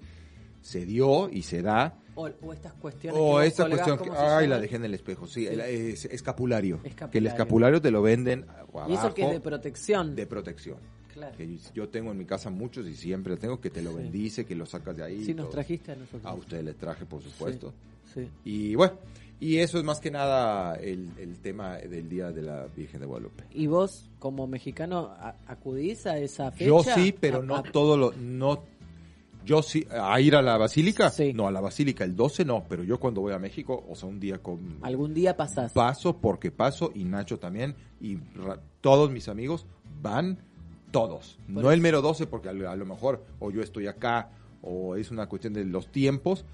se 0.60 0.84
dio 0.84 1.30
y 1.30 1.40
se 1.42 1.62
da. 1.62 1.98
O, 2.16 2.28
o 2.42 2.52
estas 2.52 2.72
cuestiones. 2.74 3.20
O 3.20 3.38
que 3.38 3.46
esta 3.46 3.64
colgás, 3.64 3.78
cuestión, 3.86 3.98
¿cómo 3.98 4.12
que, 4.12 4.18
ay, 4.26 4.46
la 4.46 4.60
dejé 4.60 4.76
en 4.76 4.84
el 4.84 4.94
espejo, 4.94 5.26
sí, 5.26 5.40
Sí. 5.42 5.46
el- 5.46 5.60
es 5.60 6.04
escapulario, 6.06 6.76
Escapulario. 6.84 7.10
Que 7.10 7.18
el 7.18 7.26
escapulario 7.26 7.80
te 7.80 7.90
lo 7.90 8.02
venden 8.02 8.44
abajo, 8.48 8.90
Y 8.90 8.94
eso 8.94 9.12
que 9.14 9.22
es 9.24 9.30
de 9.32 9.40
protección. 9.40 10.14
de 10.14 10.26
protección. 10.26 10.76
Claro. 11.12 11.36
Que 11.36 11.56
yo 11.74 11.88
tengo 11.88 12.10
en 12.10 12.18
mi 12.18 12.24
casa 12.24 12.50
muchos 12.50 12.86
y 12.88 12.94
siempre 12.94 13.36
tengo 13.36 13.60
que 13.60 13.70
te 13.70 13.82
lo 13.82 13.90
Sí. 13.90 13.96
bendice, 13.98 14.44
que 14.44 14.54
lo 14.56 14.66
sacas 14.66 14.96
de 14.96 15.04
ahí. 15.04 15.24
Sí, 15.24 15.32
nos 15.34 15.46
todo. 15.46 15.52
trajiste 15.54 15.92
a 15.92 15.96
nosotros. 15.96 16.24
A 16.26 16.34
ustedes 16.34 16.64
les 16.64 16.76
traje, 16.76 17.04
por 17.06 17.22
supuesto. 17.22 17.72
Sí. 18.12 18.28
Y 18.44 18.74
bueno, 18.74 18.94
y 19.40 19.58
eso 19.58 19.78
es 19.78 19.84
más 19.84 20.00
que 20.00 20.10
nada 20.10 20.74
el, 20.76 21.08
el 21.18 21.38
tema 21.38 21.76
del 21.78 22.08
Día 22.08 22.30
de 22.32 22.42
la 22.42 22.66
Virgen 22.76 23.00
de 23.00 23.06
Guadalupe. 23.06 23.44
¿Y 23.52 23.66
vos, 23.68 24.10
como 24.18 24.46
mexicano, 24.48 25.12
a- 25.16 25.36
acudís 25.46 26.04
a 26.06 26.18
esa 26.18 26.50
fecha? 26.50 26.64
Yo 26.66 26.82
sí, 26.82 27.14
pero 27.18 27.38
A- 27.38 27.42
no 27.42 27.56
a- 27.56 27.62
todo 27.62 27.96
lo... 27.96 28.12
No, 28.12 28.64
yo 29.44 29.62
sí, 29.62 29.86
a 29.90 30.20
ir 30.20 30.34
a 30.36 30.42
la 30.42 30.56
basílica, 30.56 31.10
Sí. 31.10 31.32
no, 31.32 31.46
a 31.46 31.52
la 31.52 31.60
basílica 31.60 32.04
el 32.04 32.16
12 32.16 32.44
no, 32.44 32.64
pero 32.68 32.82
yo 32.84 32.98
cuando 32.98 33.20
voy 33.20 33.32
a 33.32 33.38
México, 33.38 33.84
o 33.88 33.94
sea, 33.94 34.08
un 34.08 34.18
día 34.20 34.38
con... 34.38 34.78
Algún 34.82 35.12
día 35.14 35.36
pasás. 35.36 35.72
Paso 35.72 36.16
porque 36.18 36.50
paso 36.50 36.90
y 36.94 37.04
Nacho 37.04 37.38
también 37.38 37.74
y 38.00 38.16
ra- 38.34 38.60
todos 38.80 39.10
mis 39.10 39.28
amigos 39.28 39.66
van 40.02 40.38
todos. 40.90 41.38
Por 41.52 41.64
no 41.64 41.70
el 41.72 41.80
mero 41.80 42.02
12 42.02 42.26
porque 42.26 42.48
a 42.48 42.52
lo, 42.52 42.70
a 42.70 42.76
lo 42.76 42.86
mejor 42.86 43.24
o 43.40 43.50
yo 43.50 43.62
estoy 43.62 43.86
acá 43.86 44.30
o 44.62 44.96
es 44.96 45.10
una 45.10 45.26
cuestión 45.28 45.52
de 45.52 45.64
los 45.64 45.88
tiempos, 45.92 46.44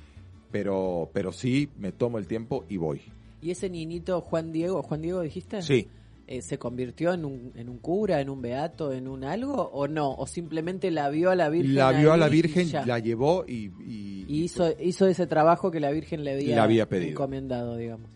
pero 0.50 1.10
pero 1.12 1.32
sí 1.32 1.68
me 1.78 1.92
tomo 1.92 2.18
el 2.18 2.26
tiempo 2.26 2.64
y 2.68 2.76
voy. 2.76 3.00
¿Y 3.42 3.50
ese 3.52 3.70
niñito 3.70 4.20
Juan 4.20 4.52
Diego, 4.52 4.82
Juan 4.82 5.02
Diego 5.02 5.20
dijiste? 5.20 5.62
Sí. 5.62 5.88
Eh, 6.32 6.42
¿Se 6.42 6.58
convirtió 6.60 7.12
en 7.12 7.24
un, 7.24 7.52
en 7.56 7.68
un 7.68 7.78
cura, 7.78 8.20
en 8.20 8.30
un 8.30 8.40
beato, 8.40 8.92
en 8.92 9.08
un 9.08 9.24
algo 9.24 9.68
o 9.72 9.88
no? 9.88 10.12
¿O 10.12 10.26
simplemente 10.28 10.90
la 10.92 11.08
vio 11.10 11.30
a 11.30 11.34
la 11.34 11.48
Virgen? 11.48 11.74
La 11.74 11.90
vio 11.90 12.12
a 12.12 12.16
la 12.16 12.28
Virgen, 12.28 12.70
la 12.86 13.00
llevó 13.00 13.44
y, 13.48 13.72
y- 13.84 14.24
Y 14.28 14.44
hizo, 14.44 14.72
hizo 14.80 15.08
ese 15.08 15.26
trabajo 15.26 15.72
que 15.72 15.80
la 15.80 15.90
Virgen 15.90 16.22
le 16.22 16.34
había, 16.34 16.54
Le 16.54 16.60
había 16.60 16.88
pedido. 16.88 17.10
encomendado, 17.10 17.76
digamos. 17.76 18.08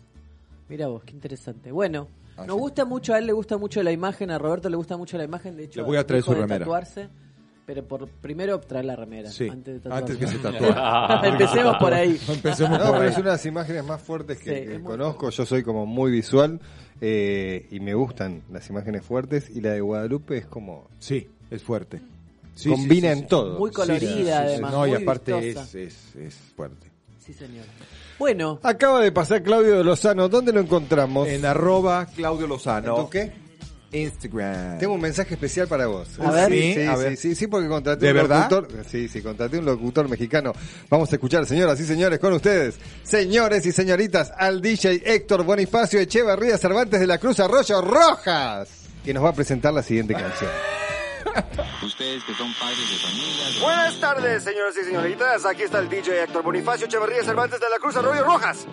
Mira 0.69 0.87
vos, 0.87 1.03
qué 1.03 1.11
interesante. 1.13 1.73
Bueno, 1.73 2.07
Así. 2.37 2.47
nos 2.47 2.57
gusta 2.57 2.85
mucho, 2.85 3.15
a 3.15 3.19
él 3.19 3.27
le 3.27 3.33
gusta 3.33 3.59
mucho 3.59 3.83
la 3.83 3.91
imagen, 3.91 4.31
a 4.31 4.39
Roberto 4.39 4.69
le 4.71 4.77
gusta 4.77 4.97
mucho 4.97 5.19
la 5.19 5.25
imagen, 5.25 5.57
de 5.57 5.65
hecho, 5.65 5.81
Le 5.81 5.87
voy 5.87 5.97
a 5.97 6.07
traer 6.07 6.23
su 6.23 6.33
remera. 6.35 6.61
tatuarse, 6.61 7.09
pero 7.67 7.83
por 7.83 8.07
primero 8.09 8.61
traer 8.61 8.85
la 8.85 8.95
remera. 8.95 9.29
Sí, 9.29 9.49
antes, 9.49 9.75
de 9.75 9.81
tatuarse. 9.81 10.13
antes 10.13 10.17
que 10.19 10.27
se 10.29 10.39
tatúe. 10.39 11.27
Empecemos 11.27 11.77
por 11.79 11.93
ahí. 11.93 12.17
Empecemos 12.29 12.79
No, 12.79 12.85
por 12.87 12.93
pero 12.93 13.03
ahí. 13.03 13.09
es 13.09 13.17
una 13.19 13.25
de 13.31 13.33
las 13.33 13.47
imágenes 13.47 13.85
más 13.85 14.01
fuertes 14.01 14.39
que, 14.39 14.45
Sí, 14.61 14.67
que 14.67 14.75
es 14.77 14.81
muy 14.81 14.91
conozco. 14.93 15.31
Yo 15.31 15.45
soy 15.45 15.65
como 15.65 15.85
muy 15.85 16.13
visual 16.13 16.61
eh, 17.01 17.67
y 17.71 17.81
me 17.81 17.95
gustan 17.95 18.43
las 18.51 18.69
imágenes 18.71 19.05
fuertes. 19.05 19.51
Y 19.55 19.61
la 19.61 19.73
de 19.73 19.81
Guadalupe 19.81 20.39
es 20.39 20.47
como. 20.47 20.89
Sí, 20.99 21.29
es 21.51 21.63
fuerte. 21.63 22.01
Sí, 22.55 22.71
combina 22.71 23.09
sí, 23.09 23.15
sí, 23.15 23.21
en 23.23 23.27
todo. 23.29 23.59
Muy 23.59 23.71
colorida, 23.71 24.41
además, 24.41 24.73
No, 24.73 24.87
y 24.87 24.95
aparte 24.95 25.51
es, 25.51 25.75
es, 25.75 26.15
es 26.15 26.35
fuerte. 26.57 26.91
Sí, 27.19 27.33
señor. 27.33 27.65
Bueno, 28.19 28.61
Acaba 28.63 29.01
de 29.01 29.11
pasar 29.11 29.43
Claudio 29.43 29.83
Lozano. 29.83 30.29
¿Dónde 30.29 30.53
lo 30.53 30.61
encontramos? 30.61 31.27
En 31.29 31.45
arroba 31.45 32.07
Claudio 32.07 32.47
Lozano. 32.47 32.97
¿En 32.97 33.05
tu 33.05 33.11
qué? 33.11 33.33
Instagram. 33.95 34.79
Tengo 34.79 34.95
un 34.95 35.01
mensaje 35.01 35.35
especial 35.35 35.69
para 35.69 35.87
vos. 35.87 36.09
A 36.21 36.31
ver. 36.31 36.51
Sí, 36.51 36.61
Sí, 36.61 36.75
sí, 36.75 36.81
a 36.87 36.97
sí, 36.97 37.03
ver. 37.03 37.17
sí, 37.17 37.35
sí, 37.35 37.47
porque 37.47 37.69
contraté 37.69 38.07
¿De 38.07 38.13
un 38.13 38.17
verdad? 38.19 38.51
locutor. 38.51 38.85
Sí, 38.91 39.09
sí, 39.09 39.23
contraté 39.23 39.59
un 39.59 39.65
locutor 39.65 40.09
mexicano. 40.09 40.53
Vamos 40.91 41.11
a 41.13 41.17
escuchar, 41.17 41.47
señoras 41.47 41.79
y 41.81 41.85
señores, 41.87 42.19
con 42.19 42.33
ustedes, 42.33 42.75
señores 43.03 43.65
y 43.67 43.73
señoritas, 43.73 44.33
al 44.37 44.61
DJ 44.61 45.03
Héctor 45.05 45.45
Bonifacio 45.45 46.01
Echeverría 46.01 46.59
Cervantes 46.59 47.01
de 47.01 47.07
la 47.07 47.19
Cruz 47.19 47.41
Arroyo 47.41 47.81
Rojas, 47.81 48.69
que 49.05 49.15
nos 49.15 49.25
va 49.25 49.31
a 49.31 49.35
presentar 49.35 49.73
la 49.73 49.83
siguiente 49.83 50.15
canción. 50.15 50.51
Ustedes 51.83 52.25
que 52.25 52.35
son 52.35 52.53
padres 52.55 52.91
de 52.91 52.97
familias. 52.97 53.61
Buenas 53.61 54.01
tardes, 54.01 54.45
señoras 54.45 54.77
y 54.77 54.85
señoritas. 54.85 55.45
Aquí 55.45 55.63
está 55.63 55.79
el 55.81 55.89
DJ 55.89 56.25
Héctor 56.25 56.43
Bonifacio 56.43 56.87
Echeverría 56.87 57.23
Cervantes 57.25 57.61
de 57.61 57.69
la 57.69 57.79
Cruz 57.79 57.97
Arroyo 57.97 58.25
Rojas. 58.25 58.67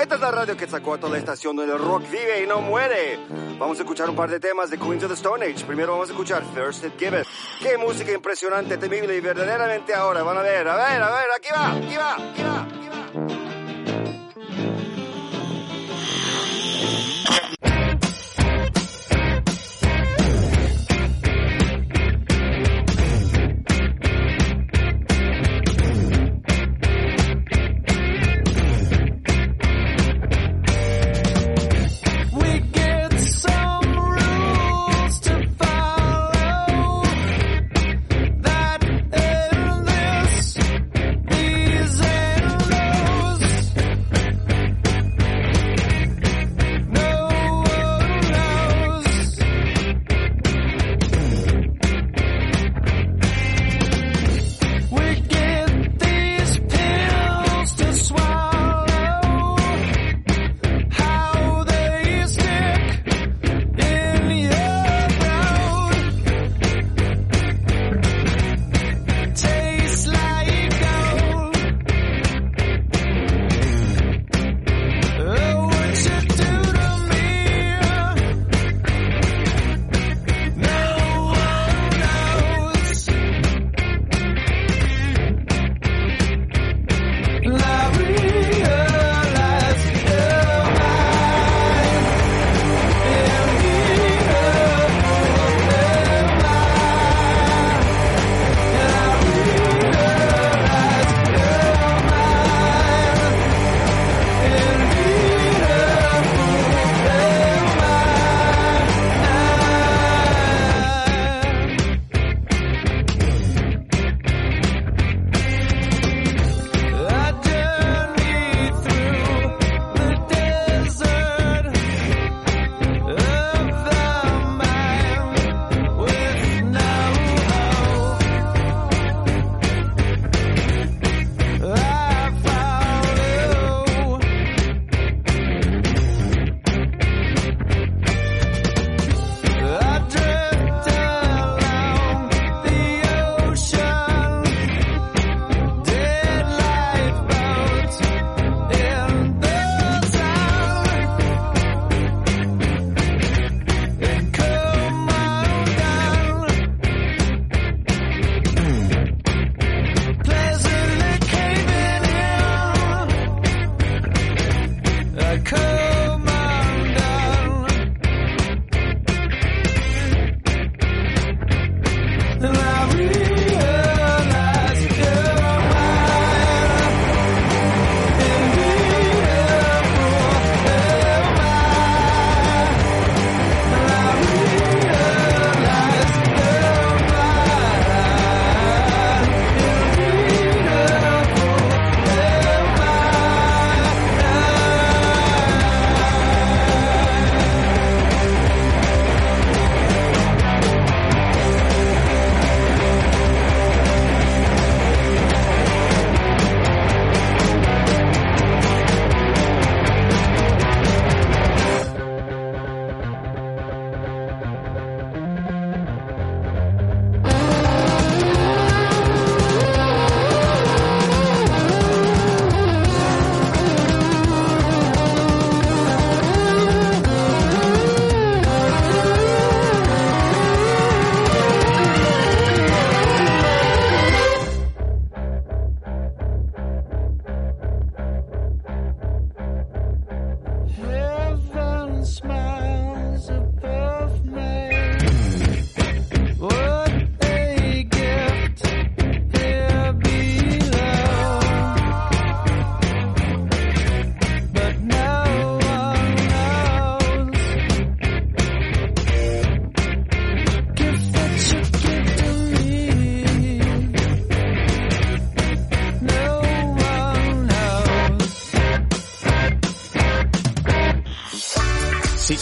Esta 0.00 0.14
es 0.14 0.20
la 0.20 0.30
radio 0.30 0.56
que 0.56 0.68
sacó 0.68 0.94
a 0.94 0.98
toda 0.98 1.12
la 1.12 1.18
estación 1.18 1.56
donde 1.56 1.72
el 1.72 1.78
rock 1.78 2.02
vive 2.10 2.42
y 2.42 2.46
no 2.46 2.60
muere. 2.60 3.18
Vamos 3.58 3.78
a 3.78 3.82
escuchar 3.82 4.08
un 4.08 4.14
par 4.14 4.30
de 4.30 4.38
temas 4.38 4.70
de 4.70 4.78
Queens 4.78 5.02
of 5.02 5.08
the 5.10 5.14
Stone 5.14 5.44
Age. 5.44 5.64
Primero 5.64 5.92
vamos 5.92 6.08
a 6.08 6.12
escuchar 6.12 6.44
First 6.54 6.84
It 6.84 6.92
Give 6.98 7.20
It. 7.20 7.26
Qué 7.60 7.76
música 7.76 8.12
impresionante, 8.12 8.76
temible 8.78 9.16
y 9.16 9.20
verdaderamente 9.20 9.94
ahora. 9.94 10.22
Van 10.22 10.38
a 10.38 10.42
ver, 10.42 10.68
a 10.68 10.76
ver, 10.76 11.02
a 11.02 11.10
ver, 11.10 11.30
aquí 11.36 11.48
va, 11.52 11.72
aquí 11.72 11.96
va, 11.96 12.14
aquí 12.14 12.42
va. 12.42 12.47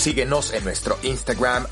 Síguenos 0.06 0.52
en 0.52 0.62
nuestro 0.62 0.96
Instagram, 1.02 1.66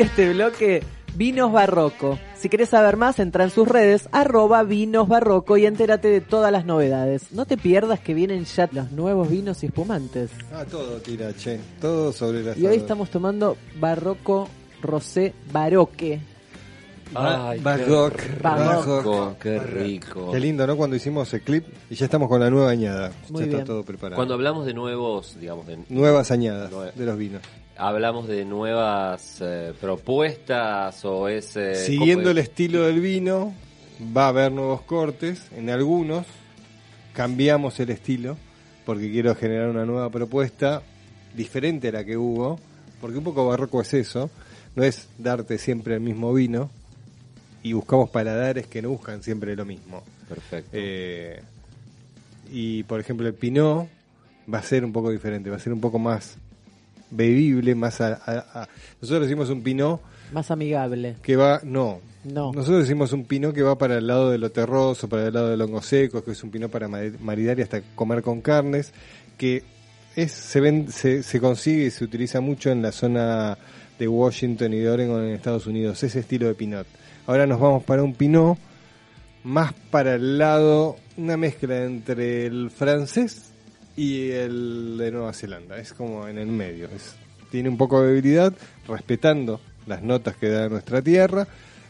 Este 0.00 0.32
bloque 0.32 0.82
Vinos 1.14 1.52
Barroco. 1.52 2.18
Si 2.34 2.48
querés 2.48 2.70
saber 2.70 2.96
más, 2.96 3.18
entra 3.18 3.44
en 3.44 3.50
sus 3.50 3.68
redes, 3.68 4.08
arroba 4.12 4.62
Vinos 4.62 5.06
Barroco 5.08 5.58
y 5.58 5.66
entérate 5.66 6.08
de 6.08 6.22
todas 6.22 6.50
las 6.50 6.64
novedades. 6.64 7.32
No 7.32 7.44
te 7.44 7.58
pierdas 7.58 8.00
que 8.00 8.14
vienen 8.14 8.46
ya 8.46 8.66
los 8.72 8.92
nuevos 8.92 9.28
vinos 9.28 9.62
y 9.62 9.66
espumantes. 9.66 10.30
Ah, 10.54 10.64
todo 10.64 11.02
tira, 11.02 11.34
che. 11.34 11.60
Todo 11.82 12.14
sobre 12.14 12.42
la 12.42 12.56
Y 12.56 12.66
hoy 12.66 12.76
estamos 12.76 13.10
tomando 13.10 13.58
Barroco 13.78 14.48
Rosé 14.80 15.34
Baroque. 15.52 16.18
Ay, 17.14 17.58
qué 17.58 17.64
Barroc, 17.64 18.14
rico, 18.20 18.42
Barroc. 18.42 19.38
qué 19.38 19.58
rico. 19.58 20.30
Qué 20.32 20.40
lindo, 20.40 20.66
¿no? 20.66 20.78
Cuando 20.78 20.96
hicimos 20.96 21.30
el 21.34 21.42
clip 21.42 21.66
y 21.90 21.94
ya 21.94 22.06
estamos 22.06 22.26
con 22.30 22.40
la 22.40 22.48
nueva 22.48 22.70
añada. 22.70 23.12
Muy 23.28 23.40
ya 23.40 23.46
bien. 23.48 23.60
está 23.60 23.66
todo 23.66 23.82
preparado. 23.82 24.16
Cuando 24.16 24.32
hablamos 24.32 24.64
de 24.64 24.72
nuevos, 24.72 25.36
digamos, 25.38 25.66
de, 25.66 25.78
Nuevas 25.90 26.30
añadas 26.30 26.70
de 26.94 27.04
los 27.04 27.18
vinos. 27.18 27.42
Hablamos 27.80 28.28
de 28.28 28.44
nuevas 28.44 29.38
eh, 29.40 29.72
propuestas 29.80 31.04
o 31.04 31.28
es... 31.28 31.56
eh, 31.56 31.74
Siguiendo 31.74 32.30
el 32.30 32.38
estilo 32.38 32.82
del 32.82 33.00
vino, 33.00 33.54
va 34.16 34.26
a 34.26 34.28
haber 34.28 34.52
nuevos 34.52 34.82
cortes. 34.82 35.48
En 35.56 35.70
algunos 35.70 36.26
cambiamos 37.14 37.80
el 37.80 37.90
estilo 37.90 38.36
porque 38.84 39.10
quiero 39.10 39.34
generar 39.34 39.70
una 39.70 39.86
nueva 39.86 40.10
propuesta 40.10 40.82
diferente 41.34 41.88
a 41.88 41.92
la 41.92 42.04
que 42.04 42.16
hubo. 42.16 42.60
Porque 43.00 43.16
un 43.16 43.24
poco 43.24 43.46
barroco 43.48 43.80
es 43.80 43.94
eso. 43.94 44.30
No 44.76 44.84
es 44.84 45.08
darte 45.18 45.56
siempre 45.56 45.94
el 45.94 46.00
mismo 46.00 46.34
vino 46.34 46.70
y 47.62 47.72
buscamos 47.72 48.10
paladares 48.10 48.66
que 48.66 48.82
no 48.82 48.90
buscan 48.90 49.22
siempre 49.22 49.56
lo 49.56 49.64
mismo. 49.64 50.02
Perfecto. 50.28 50.70
Eh, 50.72 51.40
y 52.52 52.82
por 52.82 53.00
ejemplo 53.00 53.26
el 53.26 53.34
Pinot 53.34 53.88
va 54.52 54.58
a 54.58 54.62
ser 54.62 54.84
un 54.84 54.92
poco 54.92 55.10
diferente, 55.10 55.48
va 55.48 55.56
a 55.56 55.60
ser 55.60 55.72
un 55.72 55.80
poco 55.80 55.98
más 55.98 56.36
bebible, 57.10 57.74
más 57.74 58.00
a, 58.00 58.14
a- 58.24 58.62
a- 58.62 58.68
nosotros 59.00 59.22
decimos 59.28 59.50
un 59.50 59.62
Pinot 59.62 60.00
Más 60.32 60.50
amigable. 60.50 61.16
que 61.22 61.36
va, 61.36 61.60
no, 61.64 62.00
No. 62.24 62.52
nosotros 62.52 62.80
decimos 62.82 63.12
un 63.12 63.24
Pinot 63.24 63.54
que 63.54 63.62
va 63.62 63.76
para 63.76 63.98
el 63.98 64.06
lado 64.06 64.30
de 64.30 64.38
lo 64.38 64.50
terroso, 64.50 65.08
para 65.08 65.26
el 65.26 65.34
lado 65.34 65.56
de 65.56 65.62
hongos 65.62 65.86
secos, 65.86 66.22
que 66.22 66.32
es 66.32 66.42
un 66.44 66.50
Pinot 66.50 66.70
para 66.70 66.88
mari- 66.88 67.16
maridar 67.20 67.58
y 67.58 67.62
hasta 67.62 67.80
comer 67.94 68.22
con 68.22 68.40
carnes, 68.40 68.92
que 69.36 69.62
es 70.16 70.32
se, 70.32 70.60
ven, 70.60 70.90
se, 70.90 71.22
se 71.22 71.40
consigue 71.40 71.86
y 71.86 71.90
se 71.90 72.04
utiliza 72.04 72.40
mucho 72.40 72.70
en 72.70 72.82
la 72.82 72.92
zona 72.92 73.56
de 73.98 74.08
Washington 74.08 74.72
y 74.74 74.78
de 74.78 74.88
Oregon 74.90 75.22
en 75.24 75.34
Estados 75.34 75.66
Unidos, 75.66 76.02
ese 76.02 76.20
estilo 76.20 76.46
de 76.46 76.54
Pinot. 76.54 76.86
Ahora 77.26 77.46
nos 77.46 77.60
vamos 77.60 77.84
para 77.84 78.02
un 78.02 78.14
Pinot 78.14 78.58
más 79.44 79.72
para 79.90 80.14
el 80.16 80.36
lado, 80.38 80.96
una 81.16 81.36
mezcla 81.36 81.84
entre 81.84 82.46
el 82.46 82.70
francés 82.70 83.49
y 84.00 84.30
el 84.30 84.96
de 84.98 85.10
Nueva 85.10 85.32
Zelanda. 85.32 85.78
Es 85.78 85.92
como 85.92 86.26
en 86.28 86.38
el 86.38 86.46
medio. 86.46 86.86
Es- 86.86 87.16
tiene 87.50 87.68
un 87.68 87.76
poco 87.76 88.00
de 88.00 88.08
bebilidad, 88.08 88.52
respetando 88.88 89.60
las 89.86 90.02
notas 90.02 90.36
que 90.36 90.48
da 90.48 90.68
nuestra 90.68 91.02
tierra. 91.02 91.46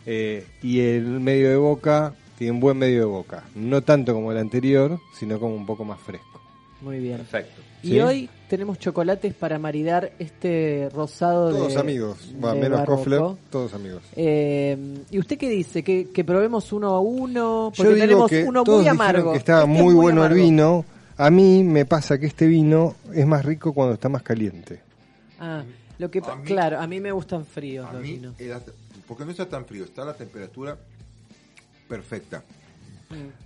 eh, 0.07 0.47
y 0.63 0.81
el 0.81 1.05
medio 1.21 1.51
de 1.51 1.57
boca 1.57 2.15
tiene 2.39 2.53
un 2.53 2.61
buen 2.61 2.79
medio 2.79 3.01
de 3.01 3.05
boca. 3.05 3.45
No 3.55 3.83
tanto 3.83 4.15
como 4.15 4.33
el 4.33 4.39
anterior, 4.39 4.99
sino 5.19 5.39
como 5.39 5.55
un 5.55 5.67
poco 5.67 5.85
más 5.85 6.01
fresco. 6.01 6.41
Muy 6.81 6.99
bien. 6.99 7.19
Perfecto. 7.19 7.61
Y 7.83 7.89
Sí. 7.91 8.01
hoy 8.01 8.31
tenemos 8.49 8.79
chocolates 8.79 9.35
para 9.35 9.59
maridar 9.59 10.11
este 10.19 10.89
rosado 10.95 11.51
Todos 11.51 11.75
de 11.75 11.81
amigos, 11.81 12.17
va, 12.43 12.55
de 12.55 12.61
menos. 12.61 12.81
Kofler, 12.87 13.21
todos 13.51 13.75
amigos. 13.75 14.03
Eh, 14.17 14.77
¿Y 15.11 15.19
usted 15.19 15.37
qué 15.37 15.51
dice? 15.51 15.83
¿Que, 15.85 16.09
que 16.11 16.25
probemos 16.25 16.73
uno 16.73 16.89
a 16.95 17.01
uno? 17.01 17.71
Yo 17.71 17.73
Porque 17.77 17.95
digo 17.95 18.07
tenemos 18.07 18.31
que 18.31 18.45
uno 18.45 18.65
todos 18.65 18.81
muy 18.81 18.89
amargo. 18.89 19.33
que 19.33 19.39
estaba 19.39 19.61
Este 19.65 19.73
es 19.75 19.83
muy, 19.83 19.95
bueno 19.95 20.23
amargo. 20.23 20.37
el 20.37 20.43
vino. 20.43 20.85
A 21.23 21.31
mí 21.31 21.63
me 21.65 21.85
pasa 21.85 22.19
que 22.19 22.27
este 22.27 22.47
vino 22.47 22.95
es 23.13 23.27
más 23.27 23.45
rico 23.45 23.73
cuando 23.75 23.95
está 23.95 24.09
más 24.09 24.23
caliente. 24.23 24.81
Ah, 25.39 25.63
lo 25.99 26.11
que, 26.11 26.23
claro, 26.45 26.81
a 26.81 26.87
mí 26.87 26.99
me 27.01 27.13
gustan 27.13 27.45
fríos 27.45 27.87
A 27.89 27.93
los 27.93 28.03
mí, 28.03 28.13
vinos. 28.13 28.35
porque 29.07 29.25
no 29.27 29.31
está 29.31 29.47
tan 29.47 29.67
frío, 29.67 29.85
está 29.85 30.05
la 30.05 30.15
temperatura 30.15 30.79
perfecta. 31.89 32.43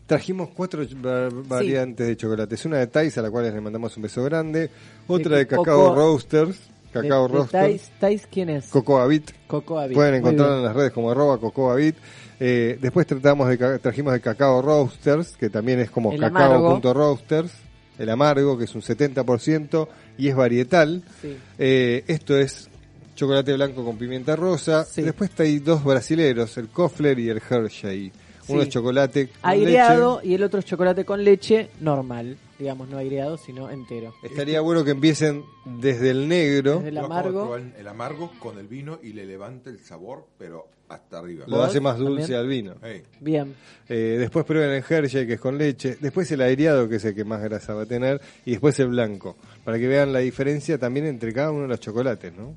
Trajimos 0.07 0.51
cuatro 0.51 0.83
va- 1.05 1.31
variantes 1.49 2.07
de 2.07 2.17
chocolates. 2.17 2.65
Una 2.67 2.79
de 2.79 2.87
Thais, 2.87 3.17
a 3.19 3.23
la 3.23 3.31
cual 3.31 3.53
le 3.53 3.61
mandamos 3.61 3.97
un 3.97 4.03
beso 4.03 4.23
grande. 4.23 4.71
Otra 5.09 5.33
de, 5.33 5.39
De 5.39 5.47
Cacao 5.47 5.65
Coco- 5.65 5.95
Roasters. 5.95 6.57
Cacao 6.93 7.23
De- 7.27 7.33
de 7.33 7.39
Roasters. 7.39 7.51
Thais, 7.51 7.91
Thais, 7.99 8.29
¿quién 8.31 8.51
es? 8.51 8.67
Cocoa 8.67 9.07
Bit. 9.07 9.33
Cocoa 9.49 9.87
Bit, 9.87 9.95
Pueden 9.97 10.23
bien. 10.23 10.39
en 10.39 10.63
las 10.65 10.77
redes 10.77 10.93
como 10.93 11.11
arroba 11.11 11.39
Cocoa 11.41 11.75
Bit. 11.77 11.97
Eh, 12.41 12.79
después 12.81 13.07
tratamos 13.07 13.49
de, 13.49 13.79
trajimos 13.79 14.13
de 14.13 14.21
Cacao 14.21 14.61
Roasters, 14.63 15.37
que 15.37 15.51
también 15.51 15.81
es 15.81 15.91
como 15.91 16.13
El 16.13 16.21
cacao.roasters. 16.21 17.53
El 17.99 18.11
amargo, 18.11 18.59
que 18.59 18.65
es 18.65 18.75
un 18.75 18.83
70% 18.83 19.89
y 20.19 20.29
es 20.29 20.35
varietal. 20.35 21.03
Sí. 21.23 21.37
Eh, 21.59 22.03
esto 22.09 22.37
es 22.37 22.69
chocolate 23.15 23.53
blanco 23.55 23.85
con 23.85 23.97
pimienta 23.97 24.35
rosa. 24.35 24.85
Después 24.97 25.31
hay 25.39 25.61
dos 25.61 25.85
brasileros, 25.85 26.57
el 26.59 26.69
Kofler 26.69 27.19
y 27.21 27.29
el 27.29 27.41
Hershey. 27.49 28.11
Uno 28.49 28.61
Sí. 28.63 28.67
es 28.69 28.75
chocolate 28.75 29.29
con 29.29 29.51
Aireado 29.51 30.21
y 30.25 30.35
el 30.35 30.43
otro 30.43 30.59
es 30.59 30.67
chocolate 30.67 31.05
con 31.05 31.23
leche 31.23 31.71
normal. 31.81 32.37
Digamos, 32.65 32.89
no 32.89 32.97
aireado, 32.97 33.37
sino 33.37 33.69
entero. 33.71 34.15
Estaría 34.23 34.63
bueno 34.63 34.85
que 34.85 34.93
empiecen 34.93 35.45
desde 35.67 36.09
el 36.09 36.27
negro. 36.27 36.77
Desde 36.77 36.89
el 36.89 36.97
amargo. 36.97 37.57
el 37.57 37.87
amargo 37.87 38.31
con 38.39 38.59
el 38.59 38.69
vino 38.69 38.99
y 39.03 39.13
le 39.13 39.27
levanta 39.27 39.69
el 39.69 39.81
sabor, 39.81 40.27
pero 40.39 40.67
hasta 40.89 41.19
arriba. 41.19 41.45
Lo 41.47 41.63
hace 41.63 41.79
más 41.79 41.99
dulce 41.99 42.33
También. 42.33 42.41
al 42.41 42.49
vino. 42.49 42.75
Bien. 43.21 43.55
Eh, 43.87 44.17
después 44.19 44.47
prueben 44.47 44.71
el 44.71 44.83
Hershey, 44.89 45.27
que 45.27 45.35
es 45.35 45.41
con 45.41 45.59
leche. 45.59 45.99
Después 46.01 46.33
el 46.33 46.41
aireado, 46.41 46.89
que 46.89 46.97
es 46.97 47.05
el 47.05 47.15
que 47.15 47.25
más 47.25 47.43
grasa 47.43 47.75
va 47.75 47.83
a 47.83 47.87
tener. 47.87 48.19
Y 48.47 48.53
después 48.53 48.81
el 48.81 48.89
blanco. 48.89 49.37
Para 49.63 49.79
que 49.79 49.87
vean 49.87 50.15
la 50.15 50.21
diferencia 50.21 50.79
también 50.79 51.05
entre 51.05 51.35
cada 51.35 51.51
uno 51.51 51.63
de 51.65 51.69
los 51.69 51.81
chocolates, 51.81 52.33
¿no? 52.35 52.55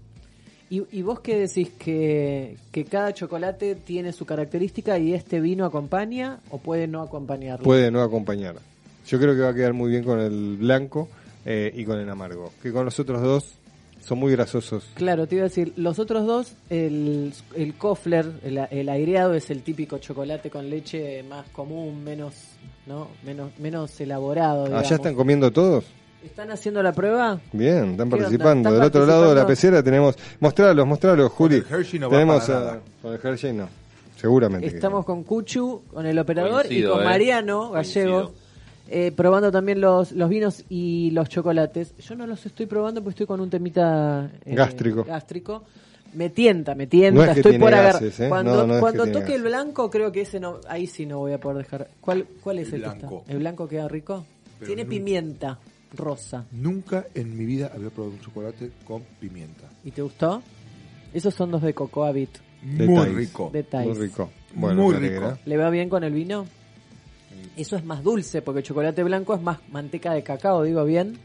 ¿Y, 0.69 0.83
y 0.97 1.01
vos 1.01 1.19
qué 1.19 1.37
decís? 1.37 1.71
Que, 1.77 2.55
¿Que 2.71 2.85
cada 2.85 3.13
chocolate 3.13 3.75
tiene 3.75 4.13
su 4.13 4.25
característica 4.25 4.97
y 4.97 5.13
este 5.13 5.41
vino 5.41 5.65
acompaña 5.65 6.39
o 6.49 6.59
puede 6.59 6.87
no 6.87 7.01
acompañarlo? 7.01 7.65
Puede 7.65 7.91
no 7.91 8.01
acompañar. 8.01 8.55
Yo 9.07 9.19
creo 9.19 9.33
que 9.35 9.41
va 9.41 9.49
a 9.49 9.53
quedar 9.53 9.73
muy 9.73 9.89
bien 9.89 10.03
con 10.03 10.19
el 10.19 10.57
blanco 10.57 11.07
eh, 11.45 11.71
y 11.75 11.85
con 11.85 11.99
el 11.99 12.09
amargo. 12.09 12.51
Que 12.61 12.71
con 12.71 12.85
los 12.85 12.99
otros 12.99 13.21
dos 13.21 13.53
son 14.05 14.19
muy 14.19 14.31
grasosos. 14.31 14.87
Claro, 14.95 15.27
te 15.27 15.35
iba 15.35 15.43
a 15.45 15.47
decir, 15.49 15.73
los 15.75 15.99
otros 15.99 16.25
dos, 16.25 16.53
el, 16.69 17.33
el 17.55 17.73
Kofler, 17.75 18.25
el, 18.43 18.57
el 18.69 18.89
aireado 18.89 19.33
es 19.33 19.49
el 19.49 19.63
típico 19.63 19.97
chocolate 19.97 20.49
con 20.49 20.69
leche 20.69 21.23
más 21.23 21.47
común, 21.49 22.03
menos, 22.03 22.33
¿no? 22.85 23.07
Menos, 23.25 23.51
menos 23.59 23.99
elaborado. 23.99 24.75
¿Allá 24.77 24.95
están 24.95 25.15
comiendo 25.15 25.51
todos? 25.51 25.85
¿Están 26.23 26.51
haciendo 26.51 26.81
la 26.83 26.91
prueba? 26.93 27.39
Bien, 27.53 27.91
están 27.91 28.09
participando. 28.09 28.69
¿Están 28.69 28.73
Del 28.79 28.87
otro 28.87 29.05
lado 29.05 29.29
de 29.29 29.35
la 29.35 29.45
pecera 29.47 29.83
tenemos... 29.83 30.15
Mostralos, 30.39 30.85
mostralos, 30.87 31.31
Juli. 31.31 31.57
el 31.57 31.65
Hershey 31.69 31.99
no 31.99 32.07
va 32.09 32.13
tenemos 32.17 32.49
a- 32.49 32.53
nada. 32.53 32.81
Con 33.01 33.13
el 33.13 33.19
Hershey 33.23 33.53
no. 33.53 33.69
Seguramente. 34.19 34.67
Estamos 34.67 35.05
con 35.05 35.23
Cuchu, 35.23 35.83
con 35.93 36.05
el 36.05 36.17
operador 36.17 36.63
Coincido, 36.63 36.89
y 36.89 36.93
con 36.93 37.01
eh. 37.01 37.05
Mariano 37.05 37.69
Gallego, 37.71 38.33
eh, 38.89 39.11
probando 39.15 39.51
también 39.51 39.81
los, 39.81 40.11
los 40.11 40.29
vinos 40.29 40.63
y 40.69 41.11
los 41.11 41.29
chocolates. 41.29 41.95
Yo 41.97 42.15
no 42.15 42.25
los 42.27 42.45
estoy 42.45 42.65
probando 42.65 43.01
porque 43.01 43.11
estoy 43.11 43.25
con 43.27 43.39
un 43.41 43.49
temita 43.49 44.29
eh, 44.45 44.55
Gástrico. 44.55 45.03
gástrico. 45.03 45.63
Me 46.13 46.29
tienta, 46.29 46.73
me 46.73 46.87
tienta, 46.87 47.19
No 47.19 47.23
es 47.27 47.33
que 47.33 47.39
estoy 47.41 47.59
por 47.59 47.73
agarrar. 47.73 48.01
¿eh? 48.03 48.11
Cuando, 48.29 48.55
No, 48.55 48.67
no 48.67 48.73
es 48.73 48.77
que 48.77 48.79
cuando 48.81 49.03
tiene 49.03 49.19
toque 49.19 49.35
el 49.35 49.43
blanco, 49.43 49.89
creo 49.89 50.11
que 50.11 50.21
ese 50.21 50.39
no, 50.39 50.59
ahí 50.69 50.87
sí 50.87 51.05
no 51.05 51.19
voy 51.19 51.33
a 51.33 51.39
poder 51.39 51.57
dejar. 51.65 51.89
¿Cuál, 52.01 52.25
cuál 52.41 52.59
es 52.59 52.69
el, 52.69 52.75
El 52.75 52.81
que 52.83 52.87
está? 52.87 53.07
blanco. 53.07 53.25
¿El 53.27 53.37
blanco 53.39 53.67
queda 53.67 53.87
rico? 53.87 54.25
Pero 54.57 54.67
Tiene 54.67 54.83
nunca- 54.83 54.89
pimienta 54.95 55.59
rosa. 55.95 56.45
Nunca 56.51 57.05
en 57.13 57.37
mi 57.37 57.45
vida 57.45 57.71
había 57.75 57.89
probado 57.89 58.15
un 58.15 58.21
chocolate 58.21 58.71
con 58.85 59.03
pimienta. 59.19 59.63
¿Y 59.83 59.91
te 59.91 60.01
gustó? 60.01 60.41
Esos 61.13 61.33
son 61.33 61.51
dos 61.51 61.61
de 61.61 61.73
Cocoa 61.73 62.11
Bit. 62.11 62.37
Muy 62.63 62.95
Thais. 62.95 63.15
rico. 63.15 63.51
Muy 63.53 63.93
rico. 63.93 64.29
Bueno, 64.55 64.81
Muy 64.83 64.95
rico. 64.95 65.37
¿Le 65.45 65.57
va 65.57 65.69
bien 65.69 65.89
con 65.89 66.03
el 66.03 66.13
vino? 66.13 66.45
Eso 67.55 67.75
es 67.75 67.83
más 67.83 68.03
dulce, 68.03 68.41
porque 68.41 68.59
el 68.59 68.65
chocolate 68.65 69.03
blanco 69.03 69.33
es 69.35 69.41
más 69.41 69.59
manteca 69.71 70.13
de 70.13 70.23
cacao, 70.23 70.63
digo 70.63 70.83
bien. 70.85 71.17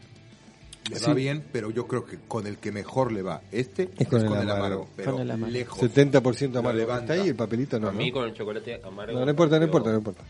Le 0.89 0.97
Sí. 0.97 1.05
va 1.07 1.13
bien, 1.13 1.43
pero 1.51 1.69
yo 1.71 1.87
creo 1.87 2.03
que 2.05 2.17
con 2.27 2.45
el 2.45 2.57
que 2.57 2.71
mejor 2.73 3.11
le 3.13 3.21
va 3.21 3.41
este 3.51 3.89
Es 3.97 4.07
con 4.07 4.19
el 4.21 4.49
amargo. 4.49 4.89
pero 4.97 5.13
Con 5.13 5.21
el 5.21 5.31
amargo. 5.31 5.53
lejos. 5.53 5.79
70% 5.79 6.53
Lo 6.55 6.59
amargo. 6.59 6.77
levanta. 6.79 7.13
¿Está 7.13 7.23
ahí 7.23 7.29
el 7.29 7.35
papelito? 7.35 7.79
No, 7.79 7.87
a 7.87 7.91
mí 7.93 8.09
¿no? 8.09 8.13
con 8.15 8.25
el 8.27 8.33
chocolate 8.33 8.81
amargo. 8.83 9.17
No, 9.17 9.23
no 9.25 9.31
importa, 9.31 9.57
no 9.59 9.65
importa, 9.65 9.91
no 9.91 9.97
importa. 9.99 10.23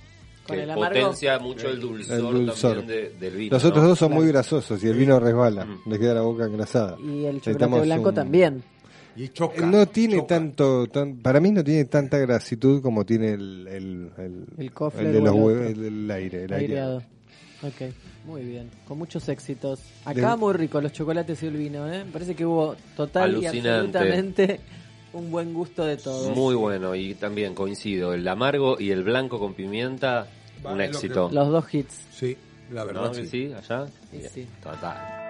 Con 0.45 0.59
el 0.59 0.69
amargo. 0.69 0.99
potencia 0.99 1.39
mucho 1.39 1.69
el 1.69 1.79
dulzor, 1.79 2.15
El 2.17 2.21
dulzor. 2.45 2.77
también 2.79 2.87
de- 3.01 3.09
del 3.17 3.35
vino. 3.35 3.53
Los 3.55 3.63
otros 3.65 3.81
¿no? 3.81 3.89
dos 3.89 3.97
son 3.99 4.11
muy 4.11 4.27
grasosos 4.27 4.83
y 4.83 4.87
el 4.87 4.93
vino 4.97 5.19
resbala. 5.19 5.65
Mm. 5.65 5.89
Le 5.89 5.97
queda 5.99 6.13
la 6.15 6.21
boca 6.21 6.45
engrasada. 6.45 6.97
Y 6.99 7.01
el 7.01 7.07
chocolate 7.07 7.33
Necesitamos 7.37 7.81
blanco 7.83 8.09
un- 8.09 8.15
también. 8.15 8.63
Y 9.15 9.29
choca. 9.29 9.65
No 9.65 9.85
tiene 9.87 10.15
choca. 10.15 10.27
tanto, 10.27 10.87
tan- 10.87 11.17
para 11.17 11.39
mí 11.39 11.51
no 11.51 11.63
tiene 11.63 11.85
tanta 11.85 12.17
grasitud 12.17 12.81
como 12.81 13.05
tiene 13.05 13.33
el, 13.33 13.67
el, 13.67 14.11
el, 14.17 14.45
El 14.57 14.71
Kofler 14.71 15.11
de 15.11 15.19
los 15.21 15.35
el 15.35 15.41
hue- 15.41 15.51
otro. 15.51 15.63
el, 15.67 15.83
el 16.03 16.11
aire, 16.11 16.43
el 16.45 16.53
Aireado. 16.53 16.97
aire. 16.99 17.07
Ok, 17.89 17.93
muy 18.25 18.41
bien. 18.43 18.69
Con 18.87 18.97
muchos 18.97 19.29
éxitos. 19.29 19.79
Acá 20.03 20.31
De- 20.31 20.37
muy 20.37 20.53
rico 20.53 20.81
los 20.81 20.91
chocolates 20.91 21.41
y 21.43 21.45
el 21.45 21.57
vino, 21.57 21.87
¿eh? 21.91 22.03
Me 22.03 22.11
parece 22.11 22.35
que 22.35 22.45
hubo 22.45 22.75
total 22.97 23.41
y 23.41 23.45
absolutamente 23.45 24.59
un 25.13 25.29
buen 25.31 25.53
gusto 25.53 25.85
de 25.85 25.95
todos. 25.97 26.35
Muy 26.35 26.55
bueno 26.55 26.95
y 26.95 27.13
también 27.13 27.53
coincido. 27.53 28.13
El 28.13 28.27
amargo 28.27 28.77
y 28.79 28.89
el 28.91 29.03
blanco 29.03 29.39
con 29.39 29.53
pimienta, 29.53 30.27
Va, 30.65 30.71
un 30.71 30.79
lo 30.79 30.83
éxito. 30.83 31.29
Los 31.31 31.49
dos 31.49 31.73
hits. 31.73 32.01
Sí, 32.11 32.35
la 32.71 32.83
verdad 32.83 33.03
¿No? 33.03 33.13
sí. 33.13 33.27
sí. 33.27 33.53
allá. 33.53 33.85
Sí, 34.11 34.17
Bien, 34.17 34.29
sí. 34.33 34.47
Total. 34.61 35.22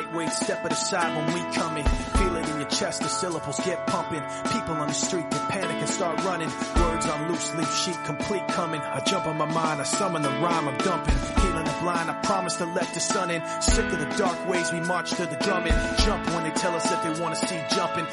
Lightweight, 0.00 0.32
step 0.32 0.64
it 0.64 0.72
aside 0.72 1.14
when 1.14 1.34
we 1.34 1.54
coming. 1.54 1.84
Feel 1.84 2.36
it 2.36 2.48
in 2.48 2.60
your 2.60 2.70
chest, 2.70 3.02
the 3.02 3.08
syllables 3.08 3.60
get 3.60 3.86
pumping. 3.86 4.22
People 4.50 4.74
on 4.76 4.88
the 4.88 4.94
street 4.94 5.28
get 5.30 5.48
panic 5.50 5.76
and 5.76 5.88
start 5.88 6.24
running. 6.24 6.48
Words 6.48 7.06
on 7.06 7.28
loose 7.28 7.54
leaf 7.54 7.74
sheet, 7.74 7.98
complete 8.04 8.48
coming. 8.48 8.80
I 8.80 9.00
jump 9.00 9.26
on 9.26 9.36
my 9.36 9.44
mind, 9.44 9.78
I 9.78 9.84
summon 9.84 10.22
the 10.22 10.30
rhyme, 10.30 10.68
I'm 10.68 10.78
dumping. 10.78 11.14
Healing 11.42 11.64
the 11.64 11.76
blind, 11.82 12.10
I 12.10 12.14
promise 12.22 12.56
to 12.56 12.64
let 12.64 12.94
the 12.94 13.00
sun 13.00 13.30
in. 13.30 13.42
Sick 13.60 13.92
of 13.92 13.98
the 13.98 14.16
dark 14.16 14.48
ways, 14.48 14.72
we 14.72 14.80
march 14.80 15.10
to 15.10 15.26
the 15.26 15.36
drumming. 15.36 15.74
Jump 15.98 16.26
when 16.30 16.44
they 16.44 16.50
tell 16.52 16.74
us 16.74 16.88
that 16.88 17.02
they 17.02 17.20
wanna 17.20 17.36
see 17.36 17.60
jumping. 17.68 18.06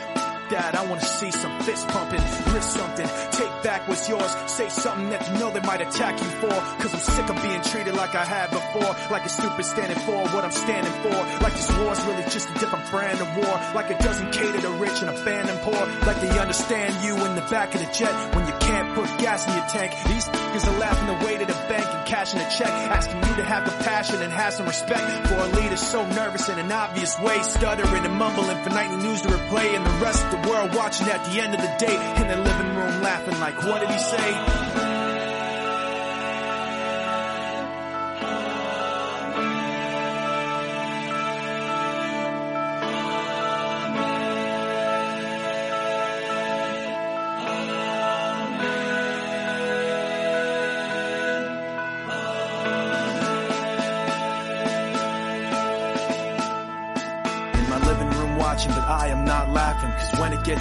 That 0.50 0.76
I 0.76 0.86
wanna 0.86 1.02
see 1.02 1.32
some 1.32 1.60
fist 1.62 1.88
pumping. 1.90 2.22
List 2.54 2.72
something, 2.72 3.08
take 3.32 3.52
back 3.64 3.88
what's 3.88 4.08
yours. 4.08 4.32
Say 4.48 4.70
something 4.70 5.10
that 5.10 5.28
you 5.28 5.40
know 5.40 5.52
they 5.52 5.60
might 5.60 5.82
attack 5.82 6.20
you 6.22 6.30
for. 6.40 6.56
Cause 6.80 6.94
I'm 6.94 7.00
sick 7.02 7.30
of 7.30 7.42
being 7.44 7.62
treated 7.64 7.96
like 7.96 8.16
I 8.16 8.24
have 8.24 8.52
before. 8.52 8.96
Like 9.12 9.26
a 9.26 9.30
stupid 9.30 9.66
standing 9.66 10.00
for 10.00 10.24
what 10.32 10.46
I'm 10.46 10.52
standing 10.52 10.94
for. 11.04 11.18
Like 11.44 11.54
this 11.54 11.70
war's 11.80 12.02
really 12.06 12.24
just 12.24 12.50
a 12.50 12.54
different 12.60 12.90
brand 12.90 13.20
of 13.20 13.28
war. 13.36 13.60
Like 13.76 13.92
it 13.92 14.00
doesn't 14.00 14.32
cater 14.32 14.62
to 14.62 14.70
rich 14.80 15.02
and 15.02 15.10
abandon 15.10 15.58
poor. 15.60 15.86
Like 16.08 16.22
they 16.22 16.40
understand 16.40 17.04
you 17.04 17.14
in 17.26 17.36
the 17.36 17.46
back 17.52 17.76
of 17.76 17.82
the 17.82 17.92
jet 17.92 18.36
when 18.36 18.48
you 18.48 18.54
can't 18.60 18.96
put 18.96 19.06
gas 19.20 19.46
in 19.48 19.54
your 19.54 19.68
tank. 19.68 19.92
These 20.08 20.28
niggas 20.48 20.68
are 20.68 20.80
laughing 20.80 21.10
away 21.10 21.38
to 21.38 21.46
the 21.46 21.54
bank 21.68 21.86
and 21.86 22.06
cashing 22.08 22.40
a 22.40 22.50
check. 22.50 22.68
Asking 22.68 23.18
you 23.18 23.36
to 23.36 23.44
have 23.44 23.64
compassion 23.64 24.22
and 24.22 24.32
have 24.32 24.54
some 24.54 24.66
respect 24.66 25.28
for 25.28 25.36
a 25.36 25.48
leader 25.48 25.78
so 25.78 26.06
nervous 26.10 26.50
in 26.50 26.60
an 26.60 26.72
obvious 26.72 27.20
way. 27.20 27.42
Stuttering 27.42 28.06
and 28.06 28.14
mumbling 28.16 28.64
for 28.64 28.70
nightly 28.70 28.98
news 28.98 29.22
to 29.22 29.30
replay 29.30 29.76
and 29.76 29.86
the 29.86 30.04
rest 30.04 30.26
of 30.26 30.32
the 30.32 30.50
world 30.50 30.76
watching 30.76 31.08
at 31.08 31.24
the 31.26 31.42
end 31.42 31.54
of 31.54 31.62
the 31.62 31.76
day 31.78 31.96
in 32.22 32.28
their 32.28 32.38
living 32.38 32.76
room 32.76 33.02
laughing 33.02 33.40
like, 33.40 33.58
what 33.64 33.82
did 33.82 33.90
he 33.90 34.00
say? 34.00 34.87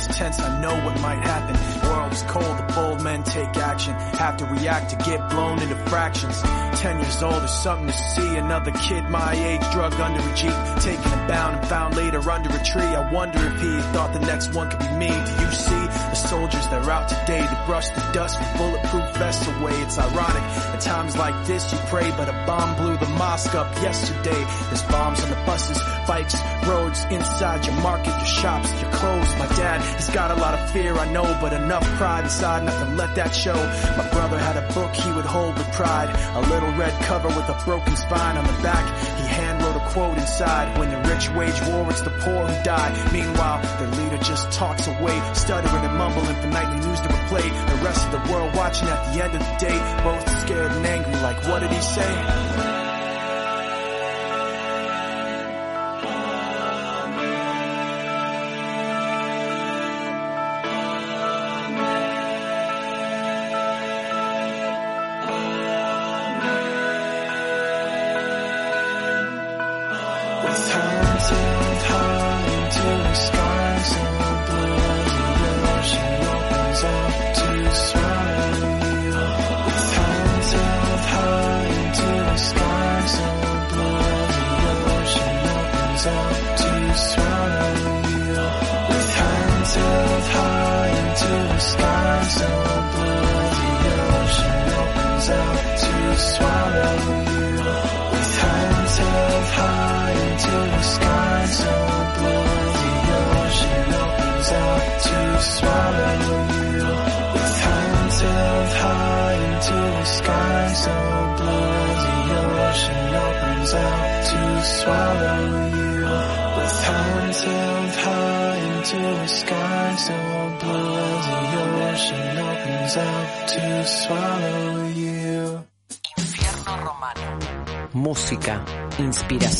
Tense, 0.06 0.40
I 0.40 0.60
know 0.60 0.74
what 0.84 1.00
might 1.00 1.20
happen. 1.20 1.75
Is 2.16 2.22
cold, 2.22 2.56
the 2.56 2.72
bold 2.72 3.02
men 3.02 3.24
take 3.24 3.54
action. 3.58 3.92
Have 3.92 4.38
to 4.38 4.46
react 4.46 4.88
to 4.88 4.96
get 4.96 5.28
blown 5.28 5.60
into 5.60 5.76
fractions. 5.90 6.40
Ten 6.80 6.98
years 6.98 7.22
old 7.22 7.42
is 7.42 7.50
something 7.50 7.88
to 7.88 7.92
see. 7.92 8.36
Another 8.36 8.70
kid 8.70 9.04
my 9.10 9.34
age 9.34 9.60
drugged 9.72 10.00
under 10.00 10.20
a 10.20 10.34
jeep. 10.34 10.56
Taken 10.80 11.12
and 11.12 11.28
bound 11.28 11.56
and 11.56 11.68
found 11.68 11.94
later 11.94 12.30
under 12.30 12.48
a 12.48 12.64
tree. 12.64 12.82
I 12.82 13.12
wonder 13.12 13.38
if 13.38 13.60
he 13.60 13.80
thought 13.92 14.14
the 14.14 14.20
next 14.20 14.54
one 14.54 14.70
could 14.70 14.78
be 14.78 14.90
me. 14.96 15.08
Do 15.08 15.32
you 15.44 15.52
see 15.52 15.82
the 15.86 16.14
soldiers 16.14 16.66
that 16.68 16.86
are 16.86 16.90
out 16.90 17.08
today 17.08 17.40
to 17.40 17.62
brush 17.66 17.88
the 17.90 18.00
dust 18.12 18.38
with 18.40 18.56
bulletproof 18.56 19.16
vests 19.16 19.46
away? 19.48 19.74
It's 19.82 19.98
ironic. 19.98 20.42
At 20.72 20.80
times 20.80 21.16
like 21.18 21.46
this 21.46 21.70
you 21.72 21.78
pray, 21.86 22.10
but 22.12 22.28
a 22.30 22.36
bomb 22.46 22.76
blew 22.76 22.96
the 22.96 23.08
mosque 23.18 23.54
up 23.54 23.74
yesterday. 23.82 24.42
There's 24.68 24.82
bombs 24.84 25.20
on 25.22 25.30
the 25.30 25.40
buses, 25.44 25.78
bikes, 26.06 26.36
roads, 26.66 27.04
inside 27.10 27.66
your 27.66 27.76
market, 27.82 28.08
your 28.08 28.32
shops, 28.40 28.70
your 28.80 28.90
clothes. 28.92 29.32
My 29.38 29.48
dad, 29.56 29.82
he's 29.96 30.08
got 30.10 30.30
a 30.30 30.34
lot 30.34 30.54
of 30.54 30.70
fear, 30.70 30.94
I 30.94 31.10
know, 31.12 31.26
but 31.40 31.52
enough 31.52 31.86
inside, 32.06 32.64
nothing 32.64 32.96
let 32.96 33.14
that 33.16 33.34
show. 33.34 33.56
My 33.96 34.08
brother 34.10 34.38
had 34.38 34.56
a 34.56 34.66
book 34.72 34.94
he 34.94 35.10
would 35.12 35.24
hold 35.24 35.58
with 35.58 35.70
pride, 35.72 36.10
a 36.34 36.40
little 36.52 36.70
red 36.72 36.94
cover 37.02 37.28
with 37.28 37.48
a 37.48 37.58
broken 37.64 37.96
spine 37.96 38.36
on 38.36 38.46
the 38.46 38.62
back. 38.62 38.84
He 39.18 39.26
hand 39.26 39.62
wrote 39.62 39.76
a 39.76 39.84
quote 39.90 40.16
inside, 40.16 40.78
when 40.78 40.90
the 40.90 41.00
rich 41.10 41.28
wage 41.30 41.60
war, 41.68 41.86
it's 41.90 42.02
the 42.02 42.14
poor 42.22 42.46
who 42.46 42.62
die. 42.62 42.90
Meanwhile, 43.12 43.60
their 43.78 43.92
leader 43.98 44.18
just 44.22 44.50
talks 44.52 44.86
away, 44.86 45.16
stuttering 45.34 45.84
and 45.84 45.96
mumbling 45.98 46.36
for 46.36 46.48
nightly 46.48 46.86
news 46.86 47.00
to 47.00 47.08
replay. 47.08 47.46
The 47.72 47.84
rest 47.84 48.06
of 48.06 48.12
the 48.12 48.32
world 48.32 48.54
watching 48.54 48.88
at 48.88 49.12
the 49.12 49.24
end 49.24 49.34
of 49.34 49.40
the 49.40 49.56
day, 49.58 49.78
both 50.04 50.24
scared 50.42 50.72
and 50.72 50.86
angry, 50.86 51.16
like 51.20 51.38
what 51.48 51.60
did 51.60 51.70
he 51.70 51.80
say? 51.80 52.75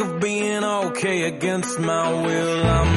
of 0.00 0.20
being 0.20 0.64
okay 0.64 1.22
against 1.24 1.78
my 1.78 2.10
will. 2.10 2.66
I'm 2.66 2.87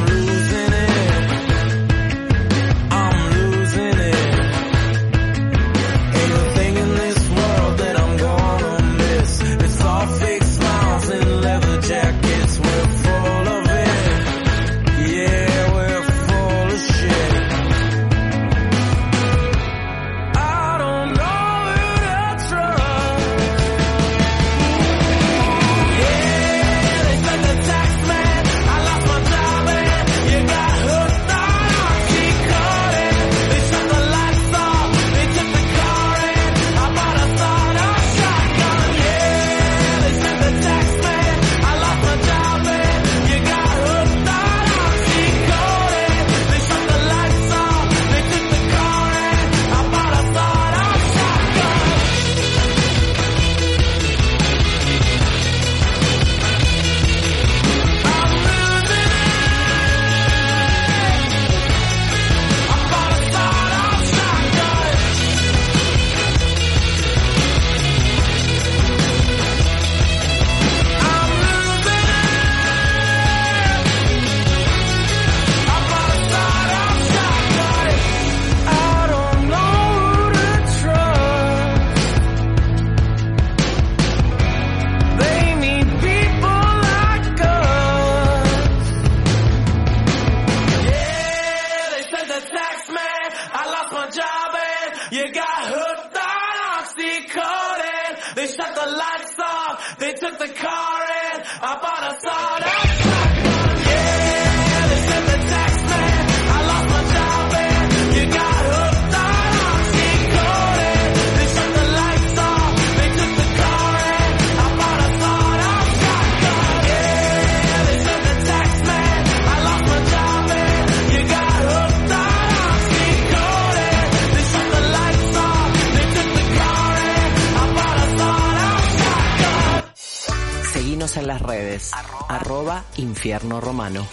Infierno 133.21 133.61
Romano. 133.61 134.07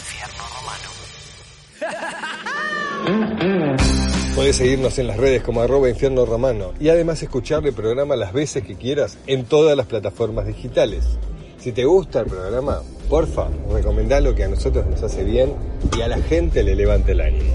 Podés 4.34 4.56
seguirnos 4.56 4.98
en 4.98 5.06
las 5.06 5.16
redes 5.16 5.42
como 5.42 5.62
arroba 5.62 5.88
infierno 5.88 6.26
romano 6.26 6.74
y 6.78 6.90
además 6.90 7.22
escuchar 7.22 7.66
el 7.66 7.72
programa 7.72 8.16
las 8.16 8.34
veces 8.34 8.64
que 8.64 8.74
quieras 8.74 9.16
en 9.26 9.46
todas 9.46 9.74
las 9.78 9.86
plataformas 9.86 10.46
digitales. 10.46 11.06
Si 11.58 11.72
te 11.72 11.86
gusta 11.86 12.20
el 12.20 12.26
programa, 12.26 12.82
porfa, 13.08 13.48
recomendalo 13.72 14.34
que 14.34 14.44
a 14.44 14.48
nosotros 14.48 14.84
nos 14.84 15.02
hace 15.02 15.24
bien 15.24 15.54
y 15.96 16.02
a 16.02 16.08
la 16.08 16.18
gente 16.18 16.62
le 16.62 16.74
levanta 16.74 17.12
el 17.12 17.22
ánimo. 17.22 17.54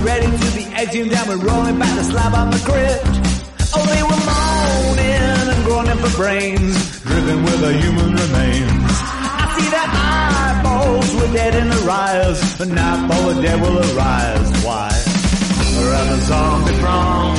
Ready 0.00 0.26
to 0.26 0.56
be 0.56 0.64
exhumed 0.76 1.12
and 1.12 1.28
we're 1.28 1.36
rolling 1.36 1.78
back 1.78 1.94
the 1.94 2.04
slab 2.04 2.32
on 2.32 2.50
the. 2.50 3.19
Oh, 3.72 3.86
they 3.86 4.02
were 4.02 4.22
moaning 4.30 5.48
and 5.52 5.64
groaning 5.64 5.98
for 6.02 6.16
brains, 6.16 6.76
driven 7.02 7.42
with 7.44 7.60
the 7.60 7.72
human 7.82 8.10
remains. 8.22 8.92
I 9.42 9.46
see 9.56 9.68
their 9.70 9.88
eyeballs 9.88 11.08
were 11.14 11.32
dead 11.32 11.54
in 11.54 11.68
the 11.70 11.82
rise, 11.86 12.60
and 12.60 12.74
now 12.74 13.08
all 13.12 13.24
the 13.32 13.42
dead 13.42 13.60
will 13.60 13.78
arise. 13.78 14.50
Why? 14.64 14.90
At 15.90 16.06
the 16.10 16.18
zombie 16.28 16.78
prom. 16.78 17.36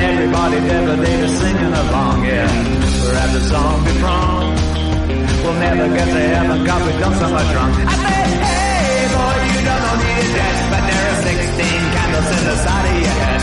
Everybody 0.00 0.56
dead, 0.68 0.82
but 0.86 0.98
they 1.04 1.14
just 1.20 1.38
singing 1.40 1.74
along, 1.82 2.24
yeah. 2.24 3.22
At 3.22 3.30
the 3.34 3.40
zombie 3.40 3.98
prom. 4.00 4.54
We'll 5.42 5.58
never 5.60 5.86
get 5.94 6.06
to 6.06 6.20
heaven 6.34 6.66
cause 6.66 6.82
we've 6.86 7.00
done 7.00 7.14
so 7.14 7.28
much 7.30 7.54
wrong. 7.54 7.70
I 7.70 7.94
said, 8.02 8.26
hey 8.46 9.06
boy, 9.14 9.36
you 9.54 9.60
don't 9.68 9.82
know 9.84 9.96
need 10.02 10.18
a 10.22 10.28
death, 10.38 10.60
but 10.72 10.82
there 10.90 11.04
are 11.10 11.22
16 11.22 11.92
candles 11.94 12.28
in 12.36 12.42
the 12.50 12.56
side 12.64 12.86
of 12.90 12.96
your 13.02 13.16
head. 13.22 13.35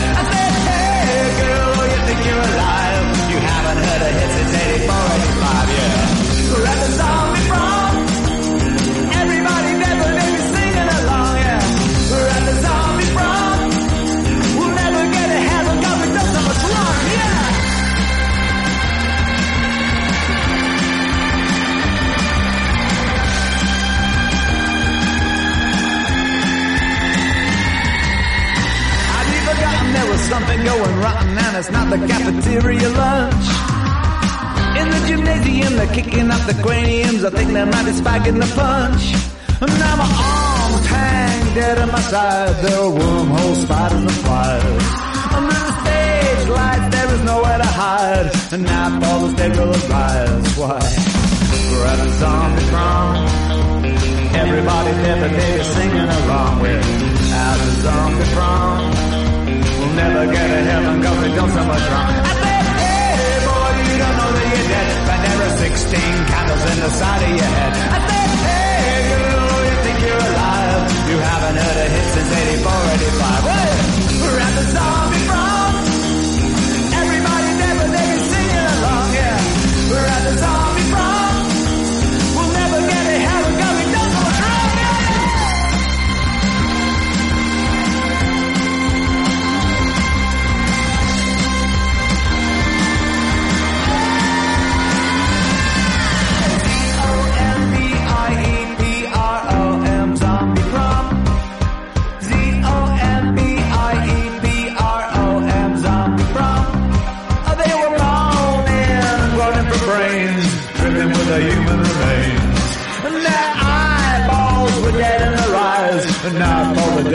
Think 2.14 2.26
you're 2.26 2.38
alive? 2.38 3.30
You 3.30 3.38
haven't 3.38 3.78
heard 3.84 4.02
a 4.02 4.10
hit 4.18 4.30
since 4.30 4.54
84, 4.54 4.94
85, 5.34 5.68
yeah. 5.70 7.03
Something 30.28 30.64
going 30.64 30.96
rotten 31.00 31.36
and 31.36 31.56
it's 31.56 31.70
not 31.70 31.90
the 31.90 31.98
cafeteria 32.06 32.88
lunch. 32.88 33.46
In 34.80 34.86
the 34.90 35.00
gymnasium 35.06 35.76
they're 35.76 35.94
kicking 35.94 36.30
up 36.30 36.40
the 36.46 36.56
craniums, 36.62 37.24
I 37.24 37.30
think 37.30 37.52
they 37.52 37.64
might 37.64 37.84
be 37.84 37.92
spiking 37.92 38.38
the 38.38 38.50
punch. 38.54 39.02
And 39.60 39.72
now 39.78 39.96
my 39.96 40.08
arms 40.08 40.86
hang 40.86 41.54
dead 41.54 41.78
at 41.78 41.88
my 41.92 42.00
side, 42.00 42.54
there 42.64 42.80
are 42.80 42.92
wormhole 42.98 43.56
spiders 43.64 44.00
and 44.00 44.18
flies. 44.24 44.84
Under 45.36 45.60
the 45.68 45.74
stage 45.82 46.48
lights 46.48 46.88
there 46.94 47.10
is 47.14 47.22
nowhere 47.24 47.58
to 47.58 47.70
hide, 47.82 48.30
and 48.52 48.62
now 48.64 49.00
all 49.06 49.20
the 49.26 49.30
stage 49.36 49.56
will 49.58 49.74
arise. 49.76 50.56
Why? 50.56 50.80
We're 51.70 51.86
at 51.92 51.98
a 52.06 52.10
zombie 52.20 52.64
prom. 52.72 53.44
Everybody 54.34 54.90
there 55.02 55.20
but 55.20 55.30
they 55.30 55.62
singing 55.62 56.08
along 56.18 56.60
with 56.60 56.84
As 57.32 57.68
a 57.68 57.82
zombie 57.82 58.30
prom 58.34 59.13
We'll 59.78 59.94
never 59.94 60.22
get 60.32 60.46
to 60.54 60.60
heaven 60.70 60.94
cause 61.02 61.18
we've 61.22 61.36
done 61.36 61.50
so 61.50 61.62
much 61.64 61.84
wrong 61.92 62.10
I 62.14 62.32
said, 62.42 62.64
hey 62.82 63.38
boy, 63.46 63.70
you 63.88 63.96
don't 64.02 64.16
know 64.20 64.30
that 64.36 64.46
you're 64.54 64.68
dead 64.74 64.88
But 65.08 65.18
there 65.24 65.38
are 65.46 65.54
16 65.64 66.30
candles 66.32 66.64
in 66.72 66.78
the 66.84 66.90
side 67.00 67.22
of 67.22 67.30
your 67.38 67.50
head. 67.58 67.72
I 67.94 67.98
said, 68.08 68.30
hey 68.46 68.96
girl, 69.10 69.58
you 69.68 69.76
think 69.84 69.98
you're 70.06 70.24
alive. 70.30 70.80
You 71.10 71.16
haven't 71.30 71.56
heard 71.62 71.78
a 71.84 71.86
hit 71.94 72.06
since 72.14 72.30
84, 72.34 72.72
85 72.94 73.44
Well, 73.44 73.74
we're 74.24 74.40
at 74.46 74.52
the 74.58 74.64
zombie 74.74 75.24
prom 75.28 75.43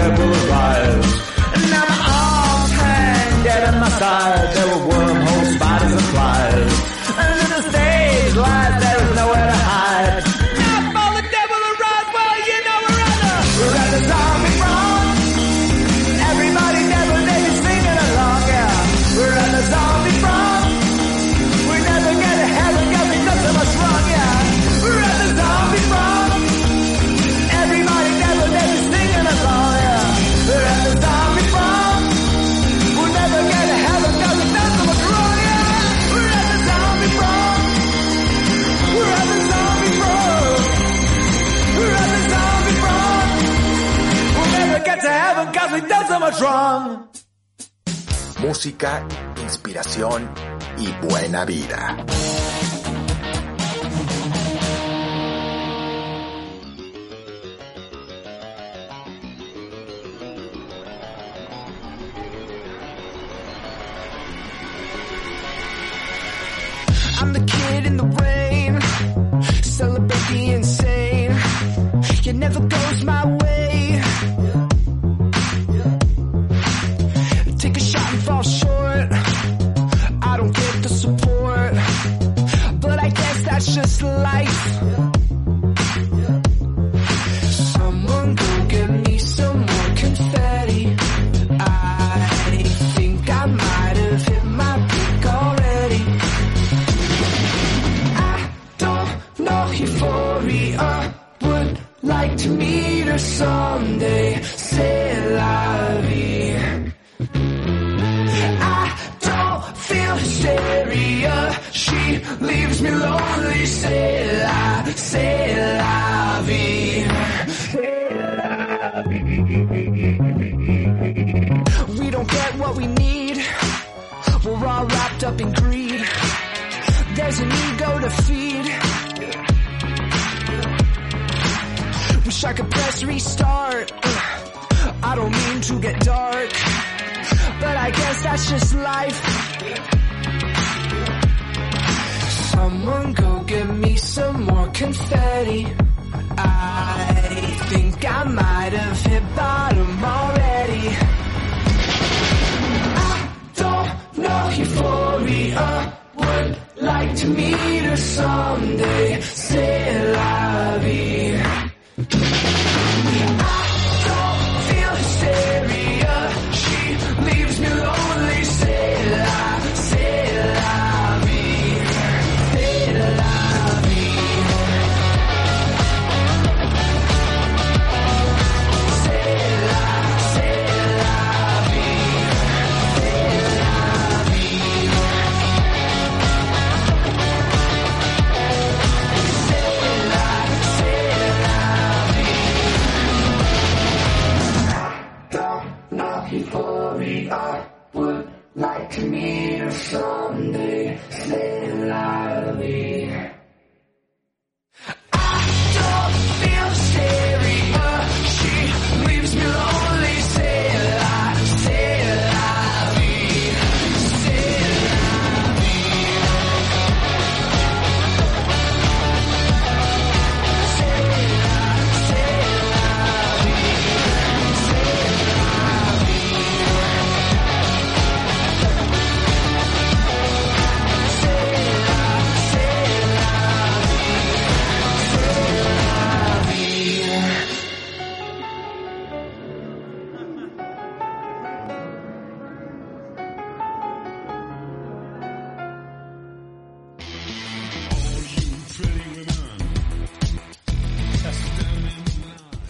all 0.02 0.12
the 0.12 0.39
Música, 48.42 49.08
inspiración 49.42 50.30
y 50.78 50.92
buena 51.08 51.46
vida. 51.46 51.96
I'm 67.22 67.32
the 67.32 67.40
kid 67.40 67.86
in 67.86 67.96
the 67.96 68.39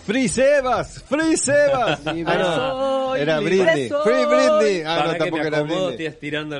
Free 0.09 0.27
Sebas, 0.27 1.03
Free 1.03 1.37
Sebas. 1.37 1.99
Ah, 2.05 2.13
no, 2.13 3.15
era 3.15 3.39
Britney, 3.39 3.89
Free 3.89 4.25
Britney. 4.25 4.81
Ah, 4.85 4.95
Para 4.97 5.11
no, 5.13 5.17
tampoco 5.19 5.43
era 5.43 5.61
Britney. 5.61 6.07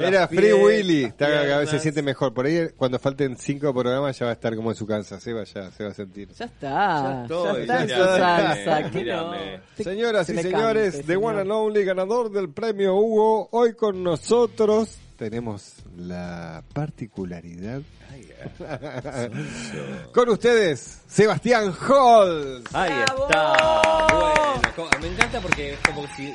Era 0.08 0.28
Free 0.28 0.54
Willy. 0.54 1.04
Está 1.06 1.26
cada 1.28 1.58
vez 1.60 1.70
se 1.70 1.80
siente 1.80 2.02
mejor. 2.04 2.34
Por 2.34 2.46
ahí, 2.46 2.70
cuando 2.78 3.00
falten 3.00 3.36
cinco 3.38 3.74
programas, 3.74 4.18
ya 4.20 4.26
va 4.26 4.32
a 4.32 4.34
estar 4.36 4.56
como 4.56 4.70
en 4.70 4.76
su 4.76 4.86
casa. 4.86 5.20
Sebas 5.20 5.52
ya 5.54 5.72
se 5.72 5.84
va 5.84 5.90
a 5.90 5.94
sentir. 5.94 6.30
Ya 6.38 6.46
está. 6.46 6.70
Ya 6.70 7.16
Ya, 7.18 7.22
estoy, 7.24 7.62
está 7.62 7.82
en 7.82 7.88
ya 7.88 7.96
su 7.98 8.04
salsa. 8.04 8.82
no. 9.16 9.34
Te- 9.76 9.84
Señoras 9.84 10.28
se 10.28 10.34
y 10.34 10.38
señores, 10.38 10.92
cante, 10.96 11.08
The 11.08 11.16
One 11.18 11.42
and 11.42 11.52
Only 11.52 11.84
ganador 11.86 12.32
del 12.32 12.50
premio 12.52 12.96
Hugo, 12.96 13.50
hoy 13.52 13.74
con 13.74 14.04
nosotros 14.04 14.98
tenemos 15.18 15.74
la 15.98 16.64
particularidad. 16.74 17.82
con 20.14 20.30
ustedes, 20.30 21.02
Sebastián 21.08 21.74
Hall. 21.88 22.64
Ahí 22.74 22.92
está. 23.06 24.08
Bueno, 24.12 24.62
co- 24.76 24.90
me 25.02 25.08
encanta 25.08 25.40
porque 25.42 25.74
es 25.74 25.80
como 25.80 26.06
si 26.16 26.34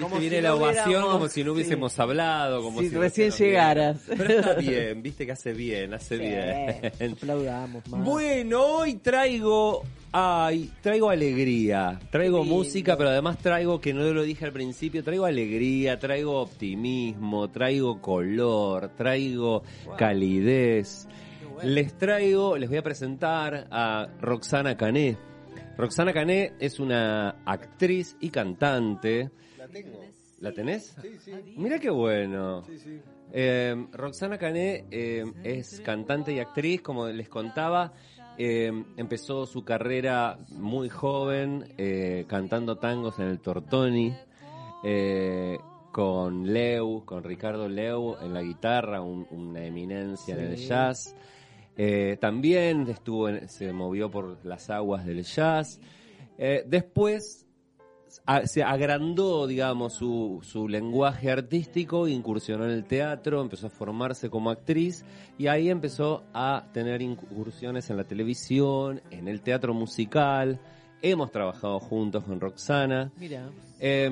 Como 0.00 0.16
viene 0.18 0.36
si 0.36 0.42
la 0.42 0.48
no 0.50 0.54
ovación 0.56 0.86
hubiéramos- 0.86 1.12
como 1.12 1.28
si 1.28 1.44
no 1.44 1.52
hubiésemos 1.52 1.98
hablado, 1.98 2.62
como 2.62 2.80
Si 2.80 2.88
si 2.90 2.96
recién 2.96 3.30
llegaras. 3.30 3.98
Pero 4.06 4.38
está 4.40 4.54
bien, 4.54 5.02
viste 5.02 5.26
que 5.26 5.32
hace 5.32 5.52
bien, 5.52 5.94
hace 5.94 6.16
Sí, 6.16 6.22
bien. 6.22 7.12
Aplaudamos 7.12 7.86
más. 7.88 8.04
Bueno, 8.04 8.62
hoy 8.62 8.94
traigo 8.94 9.82
ay, 10.16 10.70
traigo 10.80 11.10
alegría, 11.10 11.98
traigo 12.10 12.38
lindo. 12.40 12.54
música, 12.54 12.96
pero 12.96 13.10
además 13.10 13.36
traigo 13.38 13.80
que 13.80 13.92
no 13.92 14.02
lo 14.12 14.22
dije 14.22 14.44
al 14.44 14.52
principio, 14.52 15.02
traigo 15.02 15.24
alegría, 15.24 15.98
traigo 15.98 16.40
optimismo, 16.40 17.50
traigo 17.50 18.00
color, 18.00 18.90
traigo 18.96 19.64
calidez. 19.98 21.08
Les 21.64 21.96
traigo, 21.96 22.56
les 22.56 22.68
voy 22.68 22.78
a 22.78 22.82
presentar 22.82 23.66
a 23.70 24.06
Roxana 24.20 24.76
Cané. 24.76 25.16
Roxana 25.76 26.12
Cané 26.12 26.52
es 26.60 26.78
una 26.78 27.30
actriz 27.44 28.16
y 28.20 28.30
cantante. 28.30 29.30
La 29.58 29.68
tengo. 29.68 30.00
¿La 30.40 30.52
tenés? 30.52 30.94
Sí, 31.00 31.16
sí. 31.24 31.32
Mira 31.56 31.78
qué 31.78 31.90
bueno. 31.90 32.64
Sí, 32.66 32.78
sí. 32.78 33.00
Eh, 33.32 33.86
Roxana 33.92 34.36
Cané 34.38 34.84
eh, 34.90 35.24
es 35.42 35.80
cantante 35.80 36.32
y 36.32 36.38
actriz, 36.38 36.82
como 36.82 37.06
les 37.08 37.28
contaba. 37.28 37.92
Eh, 38.36 38.70
empezó 38.96 39.46
su 39.46 39.64
carrera 39.64 40.38
muy 40.50 40.88
joven, 40.88 41.72
eh, 41.78 42.24
cantando 42.28 42.76
tangos 42.76 43.18
en 43.20 43.28
el 43.28 43.40
Tortoni, 43.40 44.12
eh, 44.84 45.56
con 45.92 46.52
Leu, 46.52 47.04
con 47.04 47.22
Ricardo 47.22 47.68
Leu 47.68 48.16
en 48.20 48.34
la 48.34 48.42
guitarra, 48.42 49.00
un- 49.00 49.26
una 49.30 49.64
eminencia 49.64 50.34
en 50.34 50.40
el 50.40 50.56
jazz. 50.56 51.14
Eh, 51.76 52.16
también 52.20 52.88
estuvo 52.88 53.28
en- 53.28 53.48
se 53.48 53.72
movió 53.72 54.10
por 54.10 54.44
las 54.44 54.70
aguas 54.70 55.04
del 55.04 55.22
jazz. 55.24 55.80
Eh, 56.38 56.64
después 56.66 57.46
a- 58.26 58.46
se 58.46 58.62
agrandó, 58.62 59.46
digamos, 59.48 59.94
su, 59.94 60.38
su 60.42 60.68
lenguaje 60.68 61.32
artístico, 61.32 62.06
incursionó 62.06 62.64
en 62.64 62.70
el 62.70 62.84
teatro, 62.84 63.40
empezó 63.40 63.66
a 63.66 63.70
formarse 63.70 64.30
como 64.30 64.50
actriz 64.50 65.04
y 65.36 65.48
ahí 65.48 65.68
empezó 65.68 66.22
a 66.32 66.68
tener 66.72 67.02
incursiones 67.02 67.90
en 67.90 67.96
la 67.96 68.04
televisión, 68.04 69.00
en 69.10 69.26
el 69.26 69.40
teatro 69.40 69.74
musical. 69.74 70.60
Hemos 71.02 71.32
trabajado 71.32 71.80
juntos 71.80 72.22
con 72.24 72.40
Roxana. 72.40 73.10
Mira. 73.18 73.50
Eh, 73.80 74.08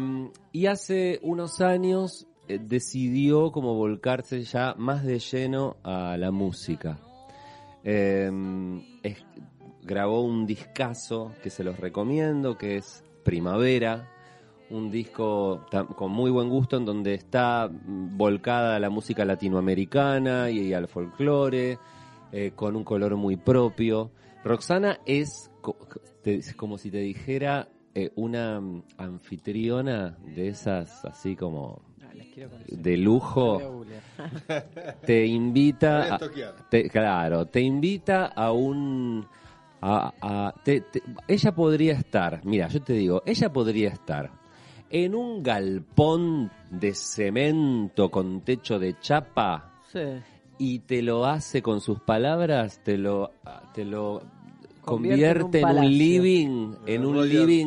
y 0.50 0.66
hace 0.66 1.20
unos 1.22 1.60
años 1.60 2.26
eh, 2.48 2.58
decidió 2.60 3.52
como 3.52 3.74
volcarse 3.76 4.42
ya 4.42 4.74
más 4.76 5.04
de 5.04 5.20
lleno 5.20 5.76
a 5.84 6.16
la 6.18 6.32
música. 6.32 6.98
Es- 7.84 9.24
grabó 9.82 10.22
un 10.22 10.46
discazo 10.46 11.32
que 11.42 11.50
se 11.50 11.64
los 11.64 11.78
recomiendo, 11.78 12.56
que 12.56 12.76
es 12.76 13.04
Primavera, 13.24 14.08
un 14.70 14.90
disco 14.90 15.66
con 15.96 16.12
muy 16.12 16.30
buen 16.30 16.48
gusto 16.48 16.76
en 16.76 16.84
donde 16.84 17.14
está 17.14 17.68
volcada 17.70 18.78
la 18.80 18.90
música 18.90 19.24
latinoamericana 19.24 20.50
y, 20.50 20.72
al 20.72 20.88
folclore, 20.88 21.78
eh, 22.32 22.52
con 22.54 22.76
un 22.76 22.84
color 22.84 23.16
muy 23.16 23.36
propio. 23.36 24.12
Roxana 24.44 24.98
es 25.04 25.50
como 26.56 26.78
si 26.78 26.90
te 26.90 26.98
dijera 26.98 27.68
eh, 27.94 28.10
una 28.16 28.60
mm, 28.60 28.82
anfitriona 28.96 30.16
de 30.34 30.48
esas 30.48 31.04
así 31.04 31.36
como 31.36 31.82
de 32.68 32.96
lujo. 32.96 33.84
Te 35.06 35.26
invita, 35.26 36.14
a 36.14 36.18
te- 36.70 36.88
claro, 36.88 37.46
te 37.46 37.60
invita 37.60 38.26
a 38.26 38.52
un, 38.52 39.26
a- 39.80 40.12
a- 40.20 40.54
te- 40.62 40.80
te- 40.82 41.02
ella 41.26 41.52
podría 41.54 41.94
estar, 41.94 42.40
mira, 42.44 42.68
yo 42.68 42.80
te 42.82 42.92
digo, 42.92 43.22
ella 43.26 43.52
podría 43.52 43.88
estar 43.88 44.30
en 44.90 45.14
un 45.14 45.42
galpón 45.42 46.50
de 46.70 46.94
cemento 46.94 48.10
con 48.10 48.42
techo 48.42 48.78
de 48.78 48.98
chapa 49.00 49.72
Sí. 49.90 50.00
y 50.58 50.78
te 50.80 51.02
lo 51.02 51.24
hace 51.26 51.62
con 51.62 51.80
sus 51.80 51.98
palabras, 52.00 52.80
te 52.84 52.96
lo, 52.98 53.32
te 53.74 53.84
lo 53.84 54.22
Convierte 54.82 55.60
en 55.60 55.66
un 55.66 55.76
en 55.76 55.78
un, 55.78 55.98
living, 55.98 56.72
en 56.86 57.06
un 57.06 57.14
Roger 57.14 57.46
living 57.46 57.66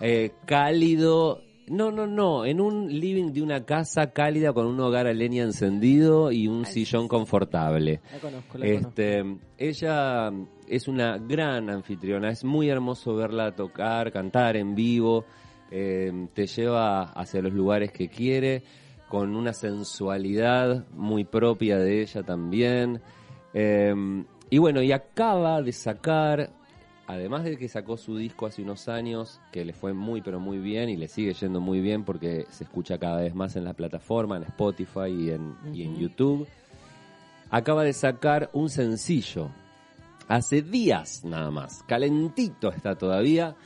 eh, 0.00 0.32
cálido, 0.44 1.40
No, 1.70 1.92
no, 1.92 2.04
no, 2.04 2.44
en 2.44 2.60
un 2.60 2.88
living 2.88 3.32
de 3.32 3.42
una 3.42 3.64
casa 3.64 4.10
cálida 4.10 4.52
con 4.52 4.66
un 4.66 4.80
hogar 4.80 5.06
a 5.06 5.12
leña 5.12 5.44
encendido 5.44 6.32
y 6.32 6.48
un 6.48 6.64
sillón 6.66 7.06
confortable. 7.06 8.00
La 8.12 8.18
conozco, 8.18 8.58
la 8.58 8.66
Este, 8.66 9.22
ella 9.56 10.32
es 10.66 10.88
una 10.88 11.16
gran 11.18 11.70
anfitriona, 11.70 12.30
es 12.30 12.42
muy 12.42 12.68
hermoso 12.68 13.14
verla 13.14 13.54
tocar, 13.54 14.10
cantar 14.10 14.56
en 14.56 14.74
vivo, 14.74 15.24
eh, 15.70 16.10
te 16.34 16.48
lleva 16.48 17.04
hacia 17.04 17.40
los 17.40 17.52
lugares 17.52 17.92
que 17.92 18.08
quiere, 18.08 18.64
con 19.08 19.36
una 19.36 19.52
sensualidad 19.52 20.88
muy 20.92 21.22
propia 21.22 21.78
de 21.78 22.02
ella 22.02 22.24
también. 22.24 23.00
Eh, 23.54 23.94
y 24.50 24.58
bueno, 24.58 24.82
y 24.82 24.90
acaba 24.90 25.62
de 25.62 25.70
sacar, 25.70 26.50
además 27.10 27.44
de 27.44 27.56
que 27.56 27.68
sacó 27.68 27.96
su 27.96 28.16
disco 28.16 28.46
hace 28.46 28.62
unos 28.62 28.88
años, 28.88 29.40
que 29.52 29.64
le 29.64 29.72
fue 29.72 29.92
muy 29.92 30.22
pero 30.22 30.40
muy 30.40 30.58
bien 30.58 30.88
y 30.88 30.96
le 30.96 31.08
sigue 31.08 31.32
yendo 31.34 31.60
muy 31.60 31.80
bien 31.80 32.04
porque 32.04 32.46
se 32.50 32.64
escucha 32.64 32.98
cada 32.98 33.20
vez 33.20 33.34
más 33.34 33.56
en 33.56 33.64
la 33.64 33.74
plataforma, 33.74 34.36
en 34.36 34.44
Spotify 34.44 35.08
y 35.08 35.30
en, 35.30 35.56
y 35.72 35.82
en. 35.82 35.96
YouTube, 35.96 36.46
acaba 37.50 37.84
de 37.84 37.92
sacar 37.92 38.50
un 38.52 38.70
sencillo, 38.70 39.50
hace 40.28 40.62
días 40.62 41.24
nada 41.24 41.50
más, 41.50 41.82
calentito 41.82 42.70
está 42.70 42.96
todavía, 42.96 43.56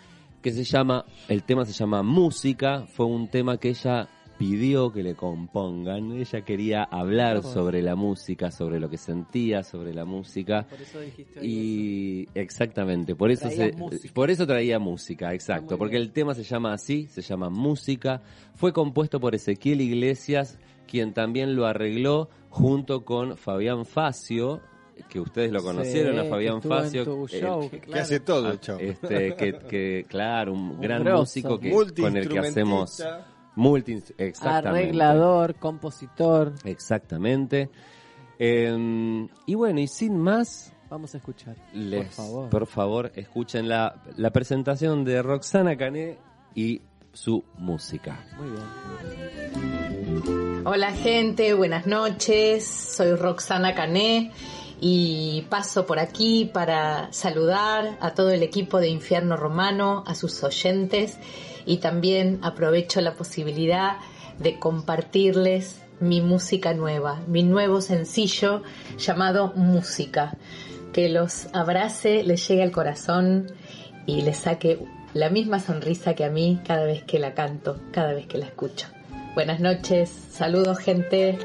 que 0.42 0.50
se 0.50 0.64
llama, 0.64 1.04
el 1.28 1.42
tema 1.42 1.64
se 1.64 1.72
llama 1.72 2.02
Música, 2.02 2.86
fue 2.86 3.06
un 3.06 3.28
tema 3.28 3.58
que 3.58 3.70
ella 3.70 4.08
pidió 4.38 4.92
que 4.92 5.02
le 5.02 5.14
compongan, 5.14 6.12
ella 6.12 6.40
quería 6.42 6.82
hablar 6.84 7.42
sobre 7.42 7.82
la 7.82 7.94
música, 7.94 8.50
sobre 8.50 8.80
lo 8.80 8.90
que 8.90 8.98
sentía 8.98 9.62
sobre 9.62 9.94
la 9.94 10.04
música. 10.04 10.66
Por 10.68 10.80
eso 10.82 11.00
dijiste 11.00 11.44
Y 11.46 12.28
exactamente, 12.34 13.14
por 13.14 13.30
eso 13.30 13.48
Traía 13.48 13.66
se, 13.70 13.76
música. 13.76 14.14
por 14.14 14.30
eso 14.30 14.46
traía 14.46 14.78
música, 14.78 15.32
exacto, 15.34 15.78
porque 15.78 15.96
el 15.96 16.10
tema 16.10 16.34
se 16.34 16.42
llama 16.42 16.72
así, 16.72 17.06
se 17.06 17.22
llama 17.22 17.48
Música, 17.50 18.22
fue 18.54 18.72
compuesto 18.72 19.20
por 19.20 19.34
Ezequiel 19.34 19.80
Iglesias, 19.80 20.58
quien 20.86 21.12
también 21.14 21.54
lo 21.56 21.66
arregló 21.66 22.28
junto 22.50 23.04
con 23.04 23.36
Fabián 23.36 23.84
Facio, 23.86 24.60
que 25.08 25.18
ustedes 25.20 25.50
lo 25.50 25.62
conocieron 25.62 26.14
Sí, 26.14 26.20
a 26.20 26.24
Fabián 26.24 26.62
Facio, 26.62 27.04
show, 27.26 27.68
Que 27.70 27.80
claro. 27.80 28.02
hace 28.02 28.20
todo 28.20 28.46
el 28.50 28.56
Ah, 28.56 28.60
chavo. 28.60 28.78
Este, 28.80 29.34
que, 29.36 29.52
que, 29.68 30.06
claro, 30.08 30.52
un, 30.52 30.70
Un 30.70 30.80
gran 30.80 31.02
grosso. 31.02 31.20
músico 31.22 31.58
que, 31.58 31.70
con 32.00 32.16
el 32.16 32.28
que 32.28 32.38
hacemos. 32.38 33.02
Multi 33.56 34.02
exactamente. 34.18 34.80
Arreglador, 34.80 35.54
compositor. 35.56 36.54
Exactamente. 36.64 37.70
Eh, 38.38 39.28
y 39.46 39.54
bueno, 39.54 39.80
y 39.80 39.86
sin 39.86 40.18
más, 40.18 40.74
Vamos 40.90 41.14
a 41.14 41.18
escuchar. 41.18 41.56
les, 41.72 42.06
por 42.06 42.12
favor. 42.14 42.50
por 42.50 42.66
favor, 42.66 43.12
escuchen 43.16 43.68
la, 43.68 44.02
la 44.16 44.30
presentación 44.30 45.04
de 45.04 45.22
Roxana 45.22 45.76
Cané 45.76 46.18
y 46.54 46.82
su 47.12 47.44
música. 47.58 48.24
Muy 48.36 48.50
bien. 48.50 48.62
Hola 50.66 50.92
gente, 50.92 51.52
buenas 51.54 51.86
noches. 51.86 52.64
Soy 52.66 53.14
Roxana 53.16 53.74
Cané 53.74 54.32
y 54.80 55.46
paso 55.48 55.86
por 55.86 55.98
aquí 55.98 56.50
para 56.52 57.12
saludar 57.12 57.96
a 58.00 58.14
todo 58.14 58.30
el 58.30 58.42
equipo 58.42 58.78
de 58.78 58.88
Infierno 58.88 59.36
Romano, 59.36 60.04
a 60.06 60.14
sus 60.14 60.42
oyentes 60.44 61.18
y 61.66 61.78
también 61.78 62.38
aprovecho 62.42 63.00
la 63.00 63.14
posibilidad 63.14 63.96
de 64.38 64.58
compartirles 64.58 65.80
mi 66.00 66.20
música 66.20 66.74
nueva, 66.74 67.20
mi 67.26 67.42
nuevo 67.42 67.80
sencillo 67.80 68.62
llamado 68.98 69.52
Música, 69.54 70.36
que 70.92 71.08
los 71.08 71.48
abrace, 71.52 72.22
les 72.24 72.46
llegue 72.46 72.62
al 72.62 72.72
corazón 72.72 73.46
y 74.06 74.22
les 74.22 74.38
saque 74.38 74.78
la 75.14 75.30
misma 75.30 75.60
sonrisa 75.60 76.14
que 76.14 76.24
a 76.24 76.30
mí 76.30 76.60
cada 76.66 76.84
vez 76.84 77.04
que 77.04 77.18
la 77.18 77.34
canto, 77.34 77.80
cada 77.92 78.12
vez 78.12 78.26
que 78.26 78.38
la 78.38 78.46
escucho. 78.46 78.88
Buenas 79.34 79.60
noches, 79.60 80.10
saludos 80.30 80.78
gente. 80.78 81.38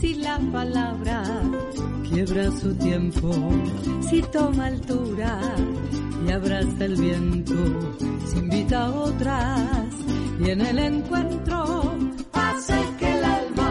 Si 0.00 0.14
la 0.14 0.38
palabra 0.52 1.22
quiebra 2.08 2.50
su 2.50 2.74
tiempo, 2.74 3.30
si 4.08 4.22
toma 4.22 4.66
altura 4.66 5.40
y 6.26 6.32
abraza 6.32 6.84
el 6.84 6.96
viento, 6.96 7.54
si 8.26 8.38
invita 8.38 8.86
a 8.86 8.90
otras 8.90 9.94
y 10.40 10.50
en 10.50 10.60
el 10.60 10.78
encuentro 10.78 11.94
hace 12.32 12.74
que 12.98 13.18
el 13.18 13.24
alma 13.24 13.65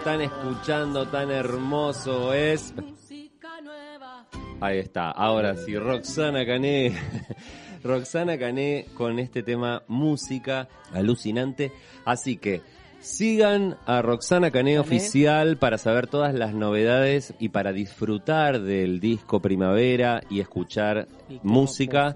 están 0.00 0.22
escuchando 0.22 1.06
tan 1.08 1.30
hermoso 1.30 2.32
es... 2.32 2.72
Ahí 4.62 4.78
está, 4.78 5.10
ahora 5.10 5.54
sí, 5.56 5.76
Roxana 5.76 6.46
Cané 6.46 6.94
Roxana 7.84 8.38
Cané 8.38 8.86
con 8.94 9.18
este 9.18 9.42
tema 9.42 9.82
música 9.88 10.68
alucinante. 10.94 11.70
Así 12.06 12.38
que 12.38 12.62
sigan 13.00 13.76
a 13.84 14.00
Roxana 14.00 14.50
Cané 14.50 14.78
oficial 14.78 15.58
para 15.58 15.76
saber 15.76 16.06
todas 16.06 16.32
las 16.32 16.54
novedades 16.54 17.34
y 17.38 17.50
para 17.50 17.74
disfrutar 17.74 18.62
del 18.62 19.00
disco 19.00 19.42
Primavera 19.42 20.22
y 20.30 20.40
escuchar 20.40 21.08
música. 21.42 22.14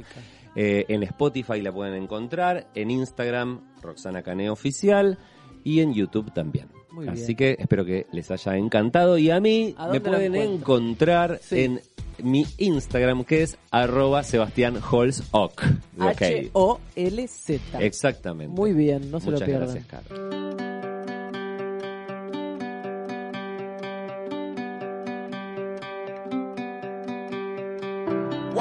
Eh, 0.56 0.86
en 0.88 1.02
Spotify 1.02 1.60
la 1.60 1.70
pueden 1.70 2.02
encontrar, 2.02 2.66
en 2.74 2.90
Instagram 2.90 3.60
Roxana 3.82 4.22
Cané 4.22 4.48
oficial 4.48 5.18
y 5.64 5.80
en 5.80 5.92
YouTube 5.92 6.32
también. 6.32 6.73
Muy 6.94 7.08
Así 7.08 7.34
bien. 7.34 7.36
que 7.36 7.56
espero 7.58 7.84
que 7.84 8.06
les 8.12 8.30
haya 8.30 8.56
encantado 8.56 9.18
y 9.18 9.30
a 9.30 9.40
mí 9.40 9.74
¿A 9.76 9.88
me 9.88 10.00
pueden 10.00 10.34
encontrar 10.36 11.40
Sí. 11.42 11.60
en 11.62 11.80
mi 12.22 12.46
Instagram 12.58 13.24
que 13.24 13.42
es 13.42 13.58
arroba 13.72 14.22
Sebastián 14.22 14.78
Holzock. 14.90 15.60
H-O-L-Z. 15.98 17.80
Exactamente. 17.84 18.54
Muy 18.54 18.72
bien, 18.72 19.10
no 19.10 19.18
se 19.20 19.26
Muchas 19.26 19.40
lo 19.40 19.46
pierdan. 19.46 19.68
gracias, 19.74 19.86
Carlos. 19.86 20.73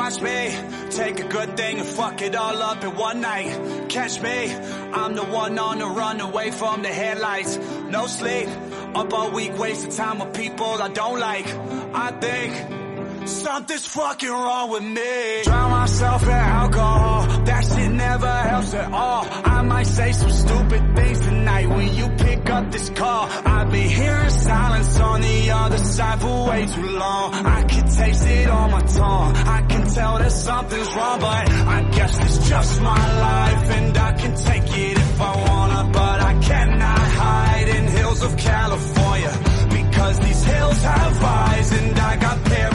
Watch 0.03 0.19
me 0.19 0.53
take 0.89 1.21
a 1.21 1.27
good 1.30 1.55
thing 1.55 1.80
and 1.80 1.88
fuck 1.88 2.21
it 2.21 2.35
all 2.35 2.61
up 2.61 2.84
in 2.84 2.93
one 2.93 3.21
night. 3.21 3.88
Catch 3.88 4.19
me, 4.19 4.53
I'm 4.53 5.15
the 5.15 5.23
one 5.23 5.57
on 5.57 5.80
the 5.80 5.85
run 5.85 6.19
away 6.19 6.51
from 6.51 6.81
the 6.81 6.89
headlights. 6.89 7.57
No 7.88 8.07
sleep, 8.07 8.49
up 8.95 9.13
all 9.13 9.31
week, 9.31 9.57
wasting 9.57 9.91
time 9.91 10.19
with 10.19 10.34
people 10.34 10.65
I 10.65 10.89
don't 10.89 11.21
like. 11.21 11.47
I 11.95 12.11
think 12.19 12.82
something's 13.27 13.85
fucking 13.87 14.29
wrong 14.29 14.69
with 14.69 14.83
me. 14.83 15.43
Drown 15.43 15.71
myself 15.71 16.23
in 16.23 16.29
alcohol, 16.29 17.43
that 17.45 17.61
shit 17.65 17.91
never 17.91 18.31
helps 18.31 18.73
at 18.73 18.91
all. 18.91 19.27
I 19.29 19.61
might 19.61 19.87
say 19.87 20.11
some 20.11 20.31
stupid 20.31 20.95
things 20.95 21.19
tonight 21.19 21.69
when 21.69 21.95
you 21.95 22.07
pick 22.17 22.49
up 22.49 22.71
this 22.71 22.89
call. 22.89 23.29
I've 23.45 23.71
been 23.71 23.89
hearing 23.89 24.29
silence 24.29 24.99
on 24.99 25.21
the 25.21 25.51
other 25.51 25.77
side 25.77 26.21
for 26.21 26.47
way 26.49 26.65
too 26.65 26.89
long. 26.89 27.33
I 27.33 27.63
can 27.63 27.85
taste 27.89 28.25
it 28.27 28.49
on 28.49 28.71
my 28.71 28.81
tongue. 28.81 29.35
I 29.35 29.61
can 29.61 29.87
tell 29.93 30.17
that 30.17 30.31
something's 30.31 30.95
wrong, 30.95 31.19
but 31.19 31.51
I 31.51 31.89
guess 31.91 32.19
it's 32.19 32.49
just 32.49 32.81
my 32.81 33.19
life 33.21 33.69
and 33.77 33.97
I 33.97 34.11
can 34.13 34.35
take 34.35 34.77
it 34.77 34.97
if 34.97 35.21
I 35.21 35.49
wanna, 35.49 35.89
but 35.91 36.21
I 36.21 36.39
cannot 36.41 36.99
hide 36.99 37.69
in 37.69 37.87
hills 37.87 38.23
of 38.23 38.37
California 38.37 39.33
because 39.69 40.19
these 40.19 40.43
hills 40.43 40.81
have 40.83 41.23
eyes 41.23 41.71
and 41.71 41.99
I 41.99 42.15
got 42.17 42.43
paranoia. 42.43 42.72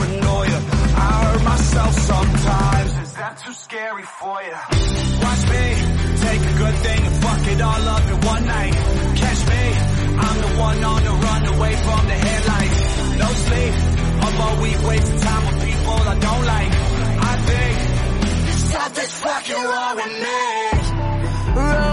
Myself 1.69 1.99
sometimes. 1.99 2.97
Is 2.97 3.13
that 3.13 3.37
too 3.45 3.53
scary 3.53 4.01
for 4.01 4.41
you? 4.41 4.57
Watch 5.21 5.43
me 5.53 5.65
take 6.17 6.41
a 6.41 6.55
good 6.57 6.75
thing 6.81 7.01
and 7.05 7.15
fuck 7.21 7.43
it 7.45 7.61
all 7.61 7.87
up 7.93 8.05
in 8.09 8.19
one 8.25 8.45
night. 8.45 8.73
Catch 9.21 9.41
me, 9.53 9.63
I'm 10.17 10.37
the 10.41 10.51
one 10.57 10.83
on 10.83 11.03
the 11.03 11.13
run 11.27 11.45
away 11.53 11.73
from 11.85 12.01
the 12.09 12.17
headlights. 12.25 12.81
No 13.21 13.27
sleep, 13.45 13.73
all 14.41 14.61
week 14.63 14.81
wasting 14.81 15.19
time 15.19 15.45
with 15.45 15.59
people 15.69 15.93
I 15.93 16.17
don't 16.17 16.45
like. 16.55 16.73
I 17.29 17.33
think 17.49 17.77
stop 18.65 18.91
this 18.93 19.13
fucking 19.21 19.63
war 19.63 19.95
with 19.95 20.13
me. 20.25 20.41
Roll 21.53 21.88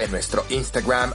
en 0.00 0.10
nuestro 0.10 0.44
Instagram, 0.48 1.12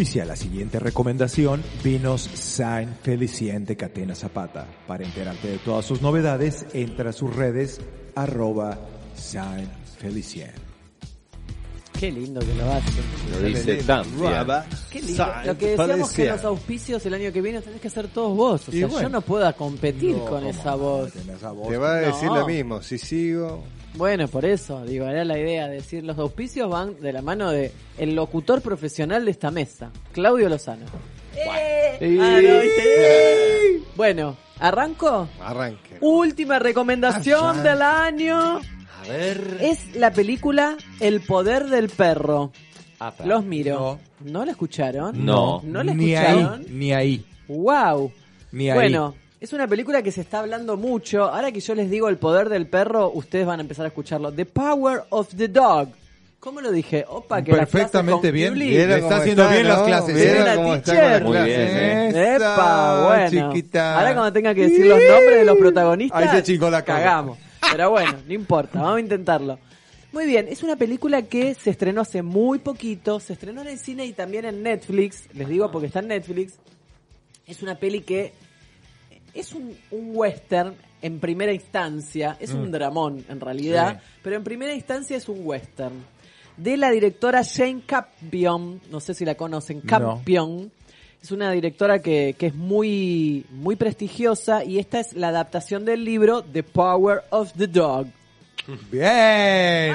Auspicia 0.00 0.24
la 0.24 0.34
siguiente 0.34 0.78
recomendación, 0.78 1.62
Vinos 1.84 2.22
Saint 2.22 2.90
Felicien 3.02 3.66
de 3.66 3.76
Catena 3.76 4.14
Zapata. 4.14 4.66
Para 4.86 5.04
enterarte 5.04 5.46
de 5.48 5.58
todas 5.58 5.84
sus 5.84 6.00
novedades, 6.00 6.64
entra 6.72 7.10
a 7.10 7.12
sus 7.12 7.36
redes 7.36 7.82
arroba 8.14 8.78
Saint 9.14 9.68
Felicien. 9.98 10.52
Qué 11.98 12.10
lindo 12.10 12.40
que 12.40 12.54
lo 12.54 12.72
hacen. 12.72 13.04
Lo 13.30 13.46
dice 13.46 13.76
tan 13.82 14.06
bien. 14.18 14.32
Qué 14.90 15.02
lindo. 15.02 15.26
Lo 15.44 15.58
que 15.58 15.66
decíamos 15.76 16.12
que 16.12 16.28
los 16.30 16.44
auspicios 16.44 17.04
el 17.04 17.12
año 17.12 17.30
que 17.30 17.42
viene 17.42 17.60
tenés 17.60 17.82
que 17.82 17.88
hacer 17.88 18.08
todos 18.08 18.34
vos. 18.34 18.68
O 18.70 18.72
sea, 18.72 18.86
bueno. 18.86 19.02
yo 19.02 19.08
no 19.10 19.20
puedo 19.20 19.54
competir 19.54 20.16
No, 20.16 20.24
con 20.24 20.38
¿cómo 20.38 20.48
esa 20.48 20.76
voz. 20.76 21.12
Te 21.12 21.76
va 21.76 21.96
a 21.96 21.96
decir 21.96 22.28
No. 22.28 22.36
lo 22.36 22.46
mismo. 22.46 22.80
Si 22.80 22.96
sigo, 22.96 23.62
Bueno, 23.94 24.28
por 24.28 24.44
eso, 24.44 24.84
digo, 24.84 25.06
era 25.06 25.24
la 25.24 25.38
idea 25.38 25.66
de 25.68 25.76
decir, 25.76 26.04
los 26.04 26.16
auspicios 26.18 26.70
van 26.70 27.00
de 27.00 27.12
la 27.12 27.22
mano 27.22 27.50
de 27.50 27.72
el 27.98 28.14
locutor 28.14 28.62
profesional 28.62 29.24
de 29.24 29.30
esta 29.32 29.50
mesa, 29.50 29.90
Claudio 30.12 30.48
Lozano. 30.48 30.86
Eh. 31.36 32.18
Ah, 32.20 32.40
no, 32.42 32.60
¿viste? 32.60 33.82
Bueno, 33.96 34.36
¿arranco? 34.58 35.28
arranque. 35.40 35.98
Última 36.00 36.58
recomendación 36.58 37.62
del 37.62 37.82
año. 37.82 38.58
A 38.58 39.08
ver. 39.08 39.58
Es 39.60 39.94
la 39.96 40.12
película 40.12 40.76
El 41.00 41.20
poder 41.20 41.66
del 41.66 41.88
perro. 41.88 42.52
Apa. 42.98 43.24
Los 43.24 43.44
miro. 43.44 43.98
¿No, 44.20 44.44
la 44.44 44.52
escucharon? 44.52 45.24
No. 45.24 45.62
¿No 45.64 45.82
la 45.82 45.94
Ni 45.94 46.12
escucharon? 46.14 46.60
ahí, 46.60 46.66
ni 46.70 46.92
ahí. 46.92 47.24
Wow. 47.48 48.12
Ni 48.52 48.68
ahí. 48.70 48.74
Bueno, 48.76 49.14
es 49.40 49.52
una 49.54 49.66
película 49.66 50.02
que 50.02 50.12
se 50.12 50.20
está 50.20 50.40
hablando 50.40 50.76
mucho. 50.76 51.24
Ahora 51.24 51.50
que 51.50 51.60
yo 51.60 51.74
les 51.74 51.90
digo 51.90 52.08
el 52.08 52.18
poder 52.18 52.50
del 52.50 52.66
perro, 52.66 53.10
ustedes 53.10 53.46
van 53.46 53.60
a 53.60 53.62
empezar 53.62 53.86
a 53.86 53.88
escucharlo. 53.88 54.30
The 54.30 54.44
Power 54.44 55.04
of 55.08 55.34
the 55.34 55.48
Dog. 55.48 55.88
¿Cómo 56.38 56.60
lo 56.60 56.70
dije? 56.70 57.04
Opa, 57.08 57.42
que 57.42 57.52
Perfectamente 57.52 58.30
bien. 58.32 58.60
Está 58.60 59.16
haciendo 59.16 59.48
bien 59.48 59.66
las 59.66 59.82
clases. 59.82 60.14
Mira 60.14 60.54
¿eh? 60.54 60.56
La 60.56 60.82
teacher. 60.82 61.12
las 61.12 61.22
Muy 61.22 61.38
bien. 61.38 61.60
¿eh? 61.60 62.36
Epa, 62.36 63.04
bueno. 63.06 63.52
chiquita. 63.52 63.98
Ahora 63.98 64.14
cuando 64.14 64.32
tenga 64.32 64.54
que 64.54 64.62
decir 64.62 64.86
los 64.86 64.98
nombres 64.98 65.36
de 65.38 65.44
los 65.44 65.56
protagonistas, 65.56 66.22
Ahí 66.22 66.28
se 66.28 66.42
chingó 66.42 66.70
la 66.70 66.82
cara. 66.82 66.98
cagamos. 66.98 67.38
Pero 67.72 67.90
bueno, 67.90 68.18
no 68.26 68.32
importa, 68.32 68.80
vamos 68.80 68.96
a 68.96 69.00
intentarlo. 69.00 69.58
Muy 70.12 70.26
bien, 70.26 70.48
es 70.48 70.62
una 70.62 70.76
película 70.76 71.22
que 71.22 71.54
se 71.54 71.70
estrenó 71.70 72.00
hace 72.00 72.22
muy 72.22 72.58
poquito, 72.58 73.20
se 73.20 73.34
estrenó 73.34 73.60
en 73.62 73.68
el 73.68 73.78
cine 73.78 74.06
y 74.06 74.12
también 74.12 74.44
en 74.44 74.62
Netflix, 74.62 75.24
les 75.34 75.46
digo 75.48 75.70
porque 75.70 75.86
está 75.86 76.00
en 76.00 76.08
Netflix. 76.08 76.54
Es 77.46 77.62
una 77.62 77.76
peli 77.76 78.00
que 78.00 78.32
es 79.34 79.52
un, 79.52 79.76
un 79.90 80.10
western 80.14 80.74
en 81.02 81.18
primera 81.20 81.52
instancia, 81.52 82.36
es 82.40 82.52
un 82.52 82.68
Mm. 82.68 82.72
dramón 82.72 83.24
en 83.28 83.40
realidad, 83.40 84.00
Sí. 84.02 84.18
pero 84.22 84.36
en 84.36 84.44
primera 84.44 84.74
instancia 84.74 85.16
es 85.16 85.28
un 85.28 85.40
western. 85.42 85.94
De 86.56 86.76
la 86.76 86.90
directora 86.90 87.42
Jane 87.42 87.82
Campion, 87.86 88.80
no 88.90 89.00
sé 89.00 89.14
si 89.14 89.24
la 89.24 89.34
conocen, 89.34 89.78
No. 89.82 89.88
Campion. 89.88 90.70
Es 91.22 91.30
una 91.32 91.50
directora 91.52 92.00
que, 92.00 92.34
que 92.38 92.46
es 92.46 92.54
muy, 92.54 93.44
muy 93.50 93.76
prestigiosa 93.76 94.64
y 94.64 94.78
esta 94.78 95.00
es 95.00 95.12
la 95.14 95.28
adaptación 95.28 95.84
del 95.84 96.02
libro 96.04 96.42
The 96.42 96.62
Power 96.62 97.22
of 97.30 97.52
the 97.56 97.66
Dog. 97.66 98.06
Bien, 98.90 99.04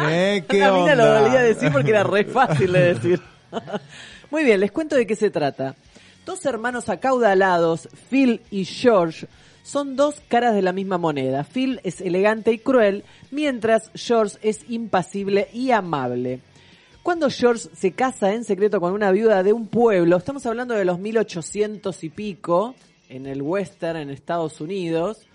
¿eh? 0.10 0.44
¿Qué 0.48 0.64
a 0.64 0.72
mí 0.72 0.84
me 0.84 0.95
lo 0.95 1.10
valía 1.10 1.41
decir 1.41 1.72
porque 1.72 1.91
era 1.91 2.03
re 2.03 2.26
fácil 2.26 2.72
de 2.72 2.94
decir. 2.94 3.22
Muy 4.32 4.44
bien, 4.44 4.60
les 4.60 4.72
cuento 4.72 4.95
de 4.95 5.06
qué 5.07 5.16
se 5.16 5.30
trata. 5.30 5.76
Dos 6.26 6.43
hermanos 6.47 6.89
acaudalados, 6.89 7.88
Phil 8.10 8.41
y 8.49 8.65
George, 8.65 9.27
son 9.61 9.95
dos 9.95 10.15
caras 10.27 10.56
de 10.56 10.64
la 10.64 10.72
misma 10.72 10.97
moneda. 10.97 11.43
Phil 11.43 11.80
es 11.84 12.02
elegante 12.02 12.52
y 12.52 12.57
cruel, 12.57 13.03
mientras 13.30 13.91
George 13.93 14.38
es 14.41 14.68
impasible 14.68 15.49
y 15.53 15.69
amable. 15.69 16.41
Cuando 17.03 17.30
George 17.30 17.69
se 17.76 17.91
casa 17.91 18.34
en 18.34 18.43
secreto 18.43 18.81
con 18.81 18.93
una 18.93 19.11
viuda 19.11 19.43
de 19.43 19.53
un 19.53 19.68
pueblo, 19.68 20.18
estamos 20.18 20.47
hablando 20.47 20.73
de 20.73 20.85
los 20.85 20.97
1800 20.97 22.03
y 22.03 22.10
pico, 22.10 22.73
en 23.07 23.27
el 23.27 23.43
western 23.43 23.97
en 23.97 24.10
Estados 24.10 24.60
Unidos, 24.61 25.27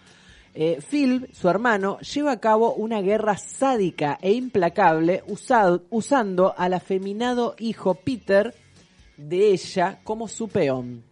eh, 0.54 0.80
Phil, 0.90 1.28
su 1.32 1.48
hermano, 1.48 2.00
lleva 2.00 2.32
a 2.32 2.40
cabo 2.40 2.74
una 2.74 3.00
guerra 3.00 3.38
sádica 3.38 4.18
e 4.20 4.32
implacable 4.32 5.22
usando 5.28 6.54
al 6.56 6.74
afeminado 6.74 7.54
hijo 7.60 7.94
Peter 7.94 8.52
de 9.28 9.50
ella 9.52 10.00
como 10.04 10.28
su 10.28 10.48
peón. 10.48 11.02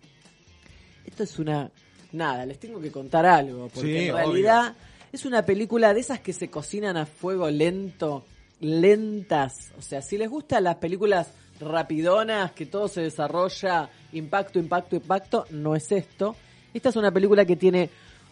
Esto 1.05 1.23
es 1.23 1.39
una... 1.39 1.71
Nada, 2.13 2.47
les 2.47 2.59
tengo 2.59 2.81
que 2.81 2.91
contar 2.91 3.27
algo, 3.27 3.69
porque 3.69 3.81
Sí, 3.81 3.97
en 4.09 4.15
obvio. 4.15 4.17
realidad 4.17 4.75
es 5.13 5.25
una 5.27 5.45
película 5.45 5.93
de 5.93 6.01
esas 6.01 6.21
que 6.21 6.33
se 6.33 6.49
cocinan 6.49 6.97
a 6.97 7.05
fuego 7.05 7.51
lento, 7.51 8.25
lentas. 8.61 9.73
O 9.79 9.83
sea, 9.83 10.01
si 10.01 10.17
les 10.17 10.29
gustan 10.31 10.65
las 10.65 10.77
películas 10.77 11.29
rapidonas, 11.61 12.53
que 12.53 12.67
todo 12.67 12.89
se 12.89 13.03
desarrolla, 13.03 13.91
impacto, 14.13 14.59
impacto, 14.59 14.97
impacto, 14.97 15.45
no 15.51 15.75
es 15.77 15.91
esto. 15.93 16.35
Esta 16.73 16.89
es 16.89 16.97
una 16.97 17.11
película 17.13 17.45
que 17.45 17.57
tiene 17.57 17.91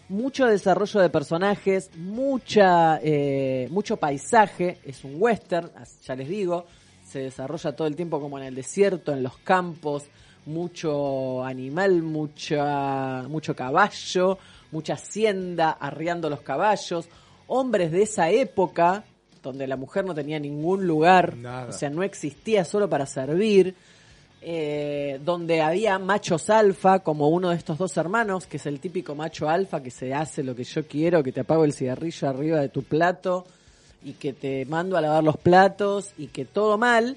mucho 0.09 0.47
desarrollo 0.47 1.01
de 1.01 1.11
personajes, 1.11 1.90
mucha, 1.97 2.98
eh, 3.03 3.69
mucho 3.70 3.97
paisaje, 3.97 4.78
es 4.85 5.03
un 5.05 5.16
western, 5.19 5.70
ya 6.07 6.15
les 6.15 6.28
digo, 6.28 6.66
se 7.17 7.23
desarrolla 7.23 7.73
todo 7.75 7.89
el 7.89 7.97
tiempo 7.97 8.21
como 8.21 8.37
en 8.39 8.45
el 8.45 8.55
desierto, 8.55 9.11
en 9.15 9.23
los 9.23 9.39
campos, 9.39 10.05
mucho 10.45 11.43
animal, 11.43 12.03
mucha, 12.03 13.23
mucho 13.29 13.57
caballo, 13.57 14.37
mucha 14.71 14.93
hacienda 14.95 15.71
arriando 15.71 16.29
los 16.29 16.43
caballos, 16.43 17.09
hombres 17.47 17.91
de 17.91 18.03
esa 18.03 18.29
época, 18.29 19.05
donde 19.43 19.67
la 19.67 19.77
mujer 19.77 20.05
no 20.05 20.15
tenía 20.15 20.39
ningún 20.39 20.87
lugar, 20.87 21.37
Nada. 21.39 21.69
o 21.69 21.73
sea, 21.73 21.89
no 21.89 22.03
existía 22.03 22.65
solo 22.67 22.87
para 22.89 23.07
servir. 23.07 23.75
eh, 24.49 25.19
donde 25.25 25.61
había 25.63 25.99
machos 25.99 26.51
alfa, 26.51 27.01
como 27.01 27.31
uno 27.31 27.49
de 27.51 27.57
estos 27.57 27.79
dos 27.79 27.97
hermanos, 27.97 28.47
que 28.47 28.59
es 28.59 28.67
el 28.67 28.79
típico 28.79 29.15
macho 29.15 29.49
alfa 29.49 29.83
que 29.83 29.91
se 29.91 30.13
hace 30.15 30.45
lo 30.45 30.55
que 30.55 30.63
yo 30.65 30.87
quiero, 30.87 31.23
que 31.23 31.33
te 31.33 31.41
apago 31.41 31.65
el 31.65 31.73
cigarrillo 31.73 32.29
arriba 32.29 32.61
de 32.61 32.69
tu 32.69 32.83
plato 32.83 33.45
y 34.02 34.12
que 34.14 34.32
te 34.32 34.64
mando 34.66 34.97
a 34.97 35.01
lavar 35.01 35.24
los 35.24 35.36
platos 35.36 36.12
y 36.16 36.28
que 36.28 36.44
todo 36.44 36.78
mal. 36.78 37.16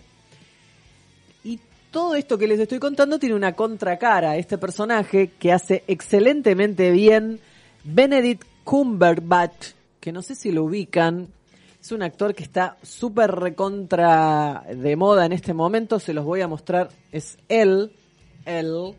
Y 1.44 1.60
todo 1.92 2.16
esto 2.16 2.38
que 2.38 2.48
les 2.48 2.60
estoy 2.60 2.80
contando 2.80 3.20
tiene 3.20 3.36
una 3.36 3.56
contracara. 3.56 4.38
Este 4.38 4.58
personaje 4.58 5.32
que 5.40 5.52
hace 5.52 5.84
excelentemente 5.88 6.92
bien 6.92 7.40
Benedict 7.84 8.44
Cumberbatch, 8.64 9.74
que 10.00 10.12
no 10.12 10.22
sé 10.22 10.36
si 10.36 10.52
lo 10.52 10.64
ubican, 10.64 11.28
es 11.82 11.92
un 11.92 12.04
actor 12.04 12.36
que 12.36 12.44
está 12.44 12.78
súper 12.84 13.32
recontra 13.32 14.66
de 14.74 14.96
moda 14.96 15.26
en 15.26 15.32
este 15.32 15.54
momento. 15.54 16.00
Se 16.00 16.14
los 16.14 16.26
voy 16.26 16.42
a 16.42 16.48
mostrar. 16.48 16.90
Es 17.12 17.38
él. 17.48 17.92
Él. 18.46 18.96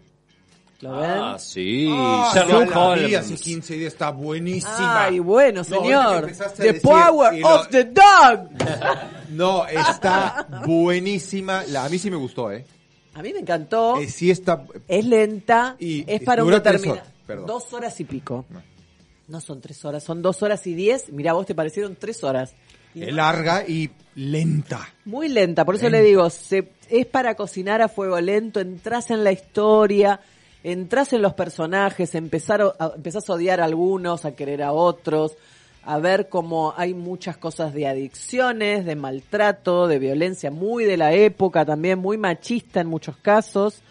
¿Lo 0.80 0.92
ven? 0.96 1.10
Ah, 1.10 1.36
sí. 1.38 1.88
Ah, 1.92 2.30
Sherlock 2.34 2.70
la 2.74 2.94
vi 2.94 3.02
Holmes. 3.04 3.16
hace 3.18 3.34
15 3.36 3.74
días, 3.74 3.92
está 3.92 4.10
buenísima. 4.10 5.04
Ay, 5.04 5.18
bueno, 5.18 5.58
No, 5.58 5.64
señor. 5.64 6.26
the 6.56 6.72
decir, 6.72 6.80
power 6.82 7.34
lo- 7.38 7.54
of 7.54 7.68
the 7.68 7.84
dog. 7.84 8.48
No, 9.30 9.64
está 9.66 10.46
buenísima. 10.66 11.62
La, 11.68 11.84
a 11.84 11.88
mí 11.88 11.98
sí 11.98 12.10
me 12.10 12.16
gustó, 12.16 12.50
¿eh? 12.50 12.64
A 13.14 13.22
mí 13.22 13.32
me 13.32 13.40
encantó. 13.40 13.98
Eh, 14.00 14.08
sí 14.08 14.30
está... 14.30 14.64
Es 14.88 15.04
lenta. 15.04 15.76
Y 15.78 16.04
es 16.10 16.22
para 16.22 16.42
un 16.42 16.50
determinado. 16.50 17.00
Dos 17.46 17.72
horas 17.72 17.98
y 18.00 18.04
pico. 18.04 18.44
No 19.28 19.40
son 19.40 19.60
tres 19.60 19.84
horas, 19.84 20.02
son 20.02 20.20
dos 20.22 20.42
horas 20.42 20.66
y 20.66 20.74
diez. 20.74 21.12
Mira, 21.12 21.32
vos 21.34 21.46
te 21.46 21.54
parecieron 21.54 21.94
tres 21.94 22.24
horas. 22.24 22.52
Y 22.92 23.04
Es 23.04 23.12
larga 23.14 23.64
y 23.68 23.88
lenta. 24.16 24.88
Muy 25.04 25.28
lenta, 25.28 25.64
por 25.64 25.76
eso 25.76 25.84
Lenta. 25.84 25.98
le 25.98 26.04
digo, 26.04 26.28
se, 26.30 26.72
es 26.88 27.06
para 27.06 27.36
cocinar 27.36 27.80
a 27.82 27.88
fuego 27.88 28.20
lento, 28.20 28.58
entras 28.58 29.10
en 29.12 29.22
la 29.22 29.30
historia, 29.30 30.18
entras 30.62 31.12
en 31.12 31.22
los 31.22 31.34
personajes, 31.34 32.14
empezar 32.14 32.60
a, 32.78 32.92
empezás 32.94 33.28
a 33.28 33.34
odiar 33.34 33.60
a 33.60 33.64
algunos, 33.64 34.24
a 34.24 34.32
querer 34.32 34.62
a 34.62 34.72
otros, 34.72 35.36
a 35.82 35.98
ver 35.98 36.28
cómo 36.28 36.74
hay 36.76 36.94
muchas 36.94 37.36
cosas 37.36 37.72
de 37.72 37.86
adicciones, 37.86 38.84
de 38.84 38.96
maltrato, 38.96 39.86
de 39.86 39.98
violencia, 39.98 40.50
muy 40.50 40.84
de 40.84 40.96
la 40.96 41.12
época 41.12 41.64
también, 41.64 41.98
muy 41.98 42.18
machista 42.18 42.80
en 42.80 42.86
muchos 42.86 43.16
casos. 43.16 43.82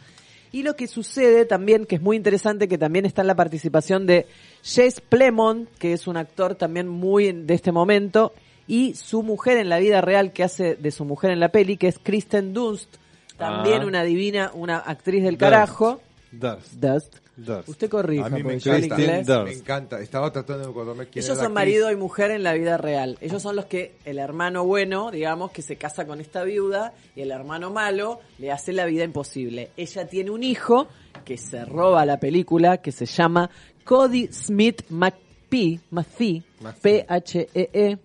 Y 0.52 0.64
lo 0.64 0.76
que 0.76 0.88
sucede 0.88 1.46
también, 1.46 1.86
que 1.86 1.96
es 1.96 2.02
muy 2.02 2.18
interesante, 2.18 2.68
que 2.68 2.78
también 2.78 3.06
está 3.06 3.22
en 3.22 3.28
la 3.28 3.36
participación 3.36 4.06
de 4.08 4.28
Jace 4.64 5.02
Plemons, 5.08 5.68
que 5.78 5.94
es 5.94 6.08
un 6.08 6.18
actor 6.18 6.56
también 6.56 6.88
muy 6.88 7.32
de 7.32 7.54
este 7.54 7.72
momento, 7.72 8.34
y 8.68 8.94
su 8.96 9.24
mujer 9.24 9.58
en 9.58 9.70
la 9.70 9.80
vida 9.80 10.02
real, 10.02 10.32
que 10.32 10.44
hace 10.44 10.76
de 10.76 10.92
su 10.92 11.06
mujer 11.06 11.32
en 11.32 11.40
la 11.40 11.50
peli, 11.50 11.78
que 11.78 11.88
es 11.88 12.00
Kristen 12.00 12.54
Dunst, 12.54 12.98
también 13.38 13.84
Ah. 13.84 13.86
una 13.86 14.04
divina, 14.04 14.52
una 14.54 14.78
actriz 14.78 15.24
del 15.24 15.38
carajo. 15.38 16.02
Durst. 16.32 16.74
Dust. 16.74 17.16
Durst. 17.38 17.70
Usted 17.70 17.90
corrija, 17.90 18.26
A 18.26 18.30
mí 18.30 18.38
me 18.44 18.44
porque 18.44 18.60
yo 18.60 18.74
en 18.74 18.84
encanta. 18.84 19.04
inglés- 19.04 19.28
Me 19.46 19.54
encanta. 19.54 20.00
Estaba 20.02 20.32
tratando 20.32 20.66
de 20.66 20.70
acordarme 20.72 21.06
quién 21.08 21.24
Ellos 21.24 21.26
era 21.30 21.36
la 21.36 21.44
son 21.50 21.58
actriz. 21.58 21.74
marido 21.76 21.92
y 21.92 21.96
mujer 21.96 22.32
en 22.32 22.44
la 22.44 22.54
vida 22.54 22.78
real. 22.78 23.18
Ellos 23.22 23.42
son 23.42 23.56
los 23.56 23.66
que, 23.66 23.94
el 24.06 24.20
hermano 24.20 24.66
bueno, 24.66 25.10
digamos, 25.12 25.52
que 25.52 25.62
se 25.62 25.76
casa 25.78 26.06
con 26.06 26.20
esta 26.22 26.44
viuda 26.44 26.94
y 27.16 27.22
el 27.22 27.32
hermano 27.32 27.72
malo 27.72 28.20
le 28.38 28.52
hace 28.52 28.74
la 28.74 28.86
vida 28.86 29.04
imposible. 29.04 29.70
Ella 29.78 30.08
tiene 30.08 30.32
un 30.32 30.44
hijo 30.44 30.88
que 31.26 31.38
se 31.38 31.64
roba 31.66 32.06
la 32.06 32.20
película, 32.20 32.78
que 32.78 32.92
se 32.92 33.06
llama 33.06 33.50
Cody 33.86 34.28
Smith 34.32 34.84
McPhee, 34.90 35.80
McPhee, 35.92 36.44
P-H-E-E, 36.82 37.98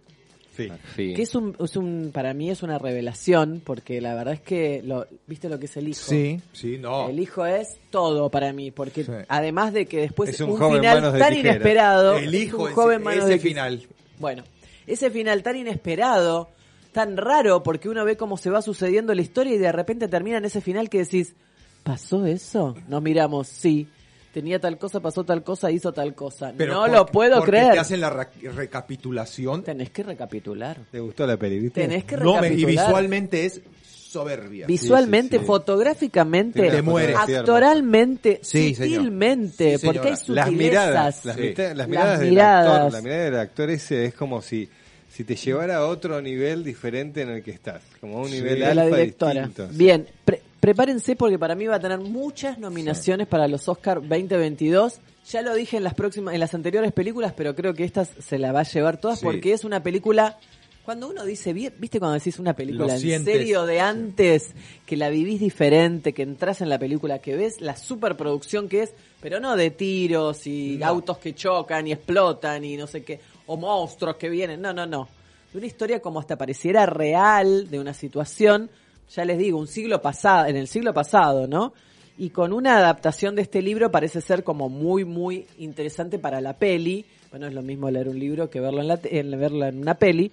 que 1.15 1.23
es 1.23 1.35
un, 1.35 1.57
es 1.59 1.77
un, 1.77 2.11
para 2.13 2.33
mí 2.35 2.51
es 2.51 2.63
una 2.63 2.79
revelación, 2.79 3.61
porque 3.65 4.01
la 4.01 4.15
verdad 4.15 4.35
es 4.35 4.41
que, 4.41 4.83
lo, 4.85 5.07
¿viste 5.27 5.49
lo 5.49 5.59
que 5.59 5.67
es 5.67 5.77
el 5.77 5.89
hijo? 5.89 6.01
Sí, 6.01 6.41
sí, 6.53 6.79
no. 6.79 7.09
El 7.09 7.19
hijo 7.21 7.45
es 7.45 7.79
todo 7.91 8.31
para 8.31 8.53
mí, 8.53 8.71
porque 8.71 9.05
además 9.29 9.73
de 9.73 9.87
que 9.87 10.01
después 10.01 10.31
Es 10.31 10.41
un, 10.41 10.51
un 10.51 10.59
joven 10.59 10.81
final 10.81 11.01
manos 11.03 11.19
tan 11.19 11.31
tijera. 11.33 11.51
inesperado, 11.51 12.19
El 12.19 12.35
es 12.35 12.43
hijo 12.43 12.63
un 12.63 12.69
en 12.69 12.75
joven 12.75 12.99
sí, 12.99 13.05
manos 13.05 13.25
ese 13.25 13.33
de 13.33 13.39
tij- 13.39 13.43
final. 13.43 13.83
Bueno, 14.19 14.45
ese 14.87 15.11
final 15.11 15.43
tan 15.43 15.57
inesperado, 15.57 16.49
tan 16.93 17.17
raro, 17.17 17.63
porque 17.63 17.89
uno 17.89 18.05
ve 18.05 18.17
cómo 18.17 18.37
se 18.37 18.51
va 18.51 18.63
sucediendo 18.63 19.15
la 19.15 19.23
historia 19.23 19.55
y 19.55 19.59
de 19.59 19.73
repente 19.73 20.07
termina 20.09 20.39
en 20.39 20.45
ese 20.45 20.61
final 20.61 20.89
que 20.89 20.99
decís, 20.99 21.35
¿pasó 21.83 22.25
eso? 22.27 22.77
Nos 22.89 23.03
miramos, 23.03 23.49
sí. 23.49 23.89
Tenía 24.35 24.59
tal 24.59 24.77
cosa, 24.78 24.98
pasó 25.01 25.23
tal 25.24 25.44
cosa, 25.44 25.70
hizo 25.70 25.93
tal 25.93 26.12
cosa. 26.15 26.52
Pero 26.59 26.74
no 26.74 26.89
lo 26.89 27.06
puedo 27.06 27.36
porque 27.36 27.52
creer. 27.52 27.73
te 27.74 27.78
hacen 27.78 28.01
la 28.01 28.11
recapitulación. 28.11 29.62
Tenés 29.62 29.90
que 29.90 30.02
recapitular. 30.02 30.77
¿Te 30.90 30.98
gustó 30.98 31.24
la 31.27 31.36
peli, 31.36 31.61
viste? 31.61 31.82
Tenés 31.82 32.02
que 32.05 32.16
No, 32.16 32.32
me- 32.40 32.48
y 32.48 32.51
recapitular. 32.51 32.86
visualmente 32.86 33.47
es 33.47 33.61
soberbia. 33.85 34.66
Visualmente, 34.66 35.39
fotográficamente, 35.40 36.69
Te 36.69 36.82
mueres. 36.82 37.16
actoralmente, 37.16 38.40
Sí, 38.43 38.74
sutilmente, 38.74 39.78
Sí, 39.78 39.86
porque 39.86 40.09
hay 40.09 40.16
señora. 40.16 40.35
Las 40.43 40.47
sutilezas. 40.47 40.52
miradas, 40.52 41.24
las, 41.24 41.36
Sí. 41.36 41.55
las 41.56 41.77
Las 41.77 41.89
miradas 41.89 42.20
del 42.20 42.31
miradas. 42.31 42.69
actor, 42.77 42.93
la 42.93 43.01
mirada 43.02 43.24
del 43.24 43.36
actor 43.39 43.70
ese 43.70 44.05
es 44.06 44.15
como 44.15 44.43
si 44.43 44.69
si 45.11 45.23
te 45.23 45.36
llevara 45.36 45.77
a 45.77 45.86
otro 45.86 46.20
nivel 46.20 46.65
diferente 46.65 47.23
en 47.23 47.28
el 47.28 47.43
que 47.44 47.52
estás, 47.52 47.82
como 48.01 48.19
a 48.19 48.23
un 48.23 48.28
Sí. 48.31 48.35
nivel 48.35 48.59
de 48.59 48.74
la 48.74 48.82
alfa 48.82 48.97
directora. 48.97 49.47
distinto. 49.47 49.70
sí. 49.70 49.78
Bien, 49.78 50.06
pre- 50.24 50.43
prepárense 50.69 51.15
porque 51.15 51.39
para 51.39 51.55
mí 51.55 51.66
va 51.66 51.77
a 51.77 51.78
tener 51.78 51.99
muchas 51.99 52.59
nominaciones 52.59 53.27
para 53.27 53.47
los 53.49 53.69
Oscar 53.69 54.01
2022. 54.01 54.99
Ya 55.31 55.43
lo 55.43 55.53
dije 55.55 55.77
en 55.77 55.85
las 55.85 55.93
próximas, 55.93 56.32
en 56.32 56.41
las 56.41 56.55
anteriores 56.55 56.91
películas, 56.91 57.35
pero 57.36 57.55
creo 57.55 57.74
que 57.74 57.85
esta 57.85 58.07
se 58.07 58.39
la 58.39 58.51
va 58.51 58.61
a 58.61 58.62
llevar 58.62 58.97
todas 58.99 59.19
Sí. 59.19 59.27
porque 59.27 59.53
es 59.53 59.65
una 59.65 59.82
película. 59.82 60.39
Cuando 60.82 61.09
uno 61.11 61.23
dice 61.27 61.53
viste 61.53 61.99
cuando 61.99 62.15
decís 62.15 62.39
una 62.39 62.55
película 62.55 62.86
Lo 62.86 62.93
en 62.95 62.99
sientes. 62.99 63.35
serio 63.35 63.66
de 63.66 63.81
antes, 63.81 64.55
que 64.86 64.97
la 64.97 65.11
vivís 65.11 65.39
diferente, 65.39 66.15
que 66.15 66.23
entras 66.23 66.62
en 66.62 66.70
la 66.70 66.78
película, 66.78 67.19
que 67.19 67.36
ves 67.36 67.61
la 67.61 67.77
superproducción 67.77 68.66
que 68.70 68.85
es, 68.85 68.95
pero 69.20 69.41
no 69.41 69.57
de 69.57 69.70
tiros 69.70 70.47
y 70.47 70.78
No. 70.81 70.86
autos 70.86 71.19
que 71.19 71.35
chocan 71.35 71.86
y 71.89 71.93
explotan 71.93 72.65
y 72.65 72.78
no 72.78 72.86
sé 72.86 73.05
qué, 73.05 73.20
o 73.45 73.59
monstruos 73.59 74.16
que 74.16 74.31
vienen, 74.31 74.62
no, 74.62 74.73
no, 74.73 74.86
no. 74.86 75.09
De 75.53 75.59
una 75.59 75.66
historia 75.66 76.01
como 76.01 76.20
hasta 76.20 76.39
pareciera 76.39 76.86
real, 76.86 77.69
de 77.70 77.78
una 77.78 77.93
situación, 77.93 78.70
ya 79.11 79.25
les 79.25 79.39
digo, 79.39 79.59
un 79.59 79.67
siglo 79.67 80.01
pasado, 80.01 80.47
en 80.47 80.57
el 80.57 80.69
siglo 80.69 80.93
pasado, 80.93 81.47
¿no? 81.47 81.73
Y 82.17 82.31
con 82.31 82.53
una 82.53 82.77
adaptación 82.79 83.35
de 83.35 83.43
este 83.43 83.61
libro 83.61 83.91
parece 83.91 84.21
ser 84.21 84.45
como 84.45 84.69
muy, 84.69 85.05
muy 85.05 85.47
interesante 85.59 86.19
para 86.19 86.41
la 86.41 86.57
peli. 86.57 87.05
Bueno, 87.31 87.47
es 87.47 87.55
lo 87.55 87.63
mismo 87.63 87.91
leer 87.91 88.09
un 88.09 88.19
libro 88.19 88.51
que 88.51 88.61
verlo 88.61 88.81
en, 88.81 88.89
la 88.89 89.01
en 89.03 89.31
verlo 89.33 89.67
en 89.67 89.79
una 89.79 89.95
peli. 89.95 90.31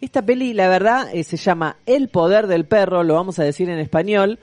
Esta 0.00 0.22
peli, 0.22 0.52
la 0.52 0.68
verdad, 0.68 1.08
eh, 1.14 1.22
se 1.22 1.36
llama 1.36 1.76
El 1.86 2.08
poder 2.08 2.46
del 2.46 2.66
perro, 2.66 3.04
lo 3.04 3.14
vamos 3.14 3.38
a 3.38 3.44
decir 3.44 3.70
en 3.70 3.78
español, 3.78 4.38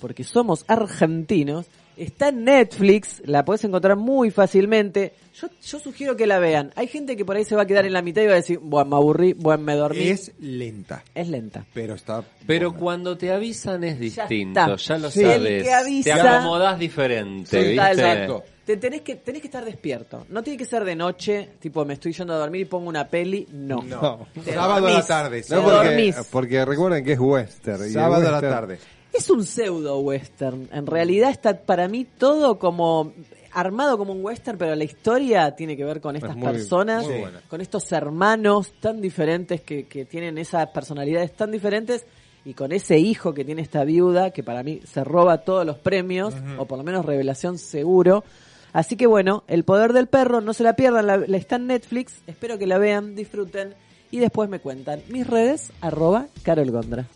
porque 0.00 0.24
somos 0.24 0.64
argentinos. 0.68 1.66
Está 2.04 2.28
en 2.28 2.44
Netflix, 2.44 3.22
la 3.24 3.44
puedes 3.44 3.64
encontrar 3.64 3.96
muy 3.96 4.30
fácilmente. 4.30 5.12
Yo, 5.40 5.48
yo 5.64 5.78
sugiero 5.78 6.16
que 6.16 6.26
la 6.26 6.38
vean. 6.38 6.72
Hay 6.76 6.86
gente 6.88 7.16
que 7.16 7.24
por 7.24 7.36
ahí 7.36 7.44
se 7.44 7.54
va 7.56 7.62
a 7.62 7.66
quedar 7.66 7.86
en 7.86 7.92
la 7.92 8.02
mitad 8.02 8.22
y 8.22 8.26
va 8.26 8.32
a 8.32 8.36
decir, 8.36 8.58
bueno, 8.60 8.90
me 8.90 8.96
aburrí, 8.96 9.32
bueno, 9.34 9.62
me 9.62 9.74
dormí. 9.74 10.08
Es 10.08 10.32
lenta. 10.40 11.02
Es 11.14 11.28
lenta. 11.28 11.64
Pero 11.72 11.94
está. 11.94 12.22
Pero 12.46 12.74
cuando 12.74 13.16
te 13.16 13.30
avisan 13.32 13.84
es 13.84 13.98
distinto, 13.98 14.76
ya, 14.76 14.98
lo 14.98 15.10
Sí. 15.10 15.20
El 15.22 15.32
sabes. 15.32 15.62
que 15.62 15.72
avisa- 15.72 16.14
te 16.14 16.20
acomodás 16.20 16.78
diferente, 16.78 17.58
¿viste? 17.62 17.94
Total. 17.94 18.42
Te 18.64 18.76
tenés 18.76 19.00
que, 19.00 19.16
tenés 19.16 19.40
que 19.40 19.48
estar 19.48 19.64
despierto. 19.64 20.24
No 20.28 20.40
tiene 20.42 20.56
que 20.56 20.64
ser 20.66 20.84
de 20.84 20.94
noche, 20.94 21.48
tipo 21.58 21.84
me 21.84 21.94
estoy 21.94 22.12
yendo 22.12 22.32
a 22.34 22.36
dormir 22.38 22.60
y 22.60 22.64
pongo 22.66 22.88
una 22.88 23.08
peli. 23.08 23.46
No. 23.52 23.82
No. 23.82 24.26
Sábado 24.44 24.86
a 24.86 24.90
la 24.92 25.04
tarde, 25.04 25.42
No, 25.50 25.62
porque, 25.62 25.76
dormís. 25.88 26.16
porque 26.30 26.64
recuerden 26.64 27.04
que 27.04 27.12
es 27.14 27.18
western. 27.18 27.88
y 27.88 27.92
Sábado 27.92 28.28
a 28.28 28.30
la 28.30 28.38
western- 28.38 28.50
tarde. 28.52 28.78
Es 29.12 29.28
un 29.30 29.44
pseudo 29.44 29.98
western. 30.00 30.68
En 30.72 30.86
realidad 30.86 31.30
está 31.30 31.60
para 31.62 31.86
mí 31.88 32.04
todo 32.18 32.58
como 32.58 33.12
armado 33.52 33.98
como 33.98 34.12
un 34.12 34.24
western, 34.24 34.56
pero 34.56 34.74
la 34.74 34.84
historia 34.84 35.54
tiene 35.54 35.76
que 35.76 35.84
ver 35.84 36.00
con 36.00 36.16
estas 36.16 36.34
muy- 36.36 36.50
personas, 36.52 37.04
muy 37.06 37.20
buena. 37.20 37.42
con 37.48 37.60
estos 37.60 37.92
hermanos 37.92 38.72
tan 38.80 39.00
diferentes 39.02 39.60
que, 39.60 39.86
que 39.86 40.06
tienen 40.06 40.38
esas 40.38 40.68
personalidades 40.70 41.32
tan 41.36 41.50
diferentes 41.50 42.06
y 42.46 42.54
con 42.54 42.72
ese 42.72 42.98
hijo 42.98 43.34
que 43.34 43.44
tiene 43.44 43.60
esta 43.62 43.84
viuda 43.84 44.30
que 44.30 44.42
para 44.42 44.62
mí 44.62 44.80
se 44.84 45.04
roba 45.04 45.38
todos 45.44 45.66
los 45.66 45.76
premios, 45.78 46.34
o 46.58 46.64
por 46.64 46.78
lo 46.78 46.82
menos 46.84 47.04
revelación 47.04 47.58
seguro. 47.58 48.24
Así 48.72 48.96
que 48.96 49.06
bueno, 49.06 49.44
El 49.48 49.64
Poder 49.64 49.92
del 49.92 50.06
Perro, 50.08 50.40
no 50.40 50.54
se 50.54 50.62
la 50.64 50.74
pierdan, 50.74 51.06
la, 51.06 51.18
la 51.18 51.36
está 51.36 51.56
en 51.56 51.66
Netflix, 51.66 52.22
espero 52.26 52.58
que 52.58 52.66
la 52.66 52.78
vean, 52.78 53.14
disfruten 53.14 53.74
y 54.10 54.18
después 54.18 54.48
me 54.48 54.60
cuentan. 54.60 55.02
Mis 55.08 55.26
redes, 55.26 55.70
arroba 55.82 56.26
Carol 56.42 56.70
Gondra. 56.70 57.06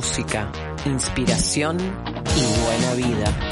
Música, 0.00 0.50
inspiración 0.86 1.76
y 1.78 2.62
buena 2.64 2.94
vida. 2.94 3.49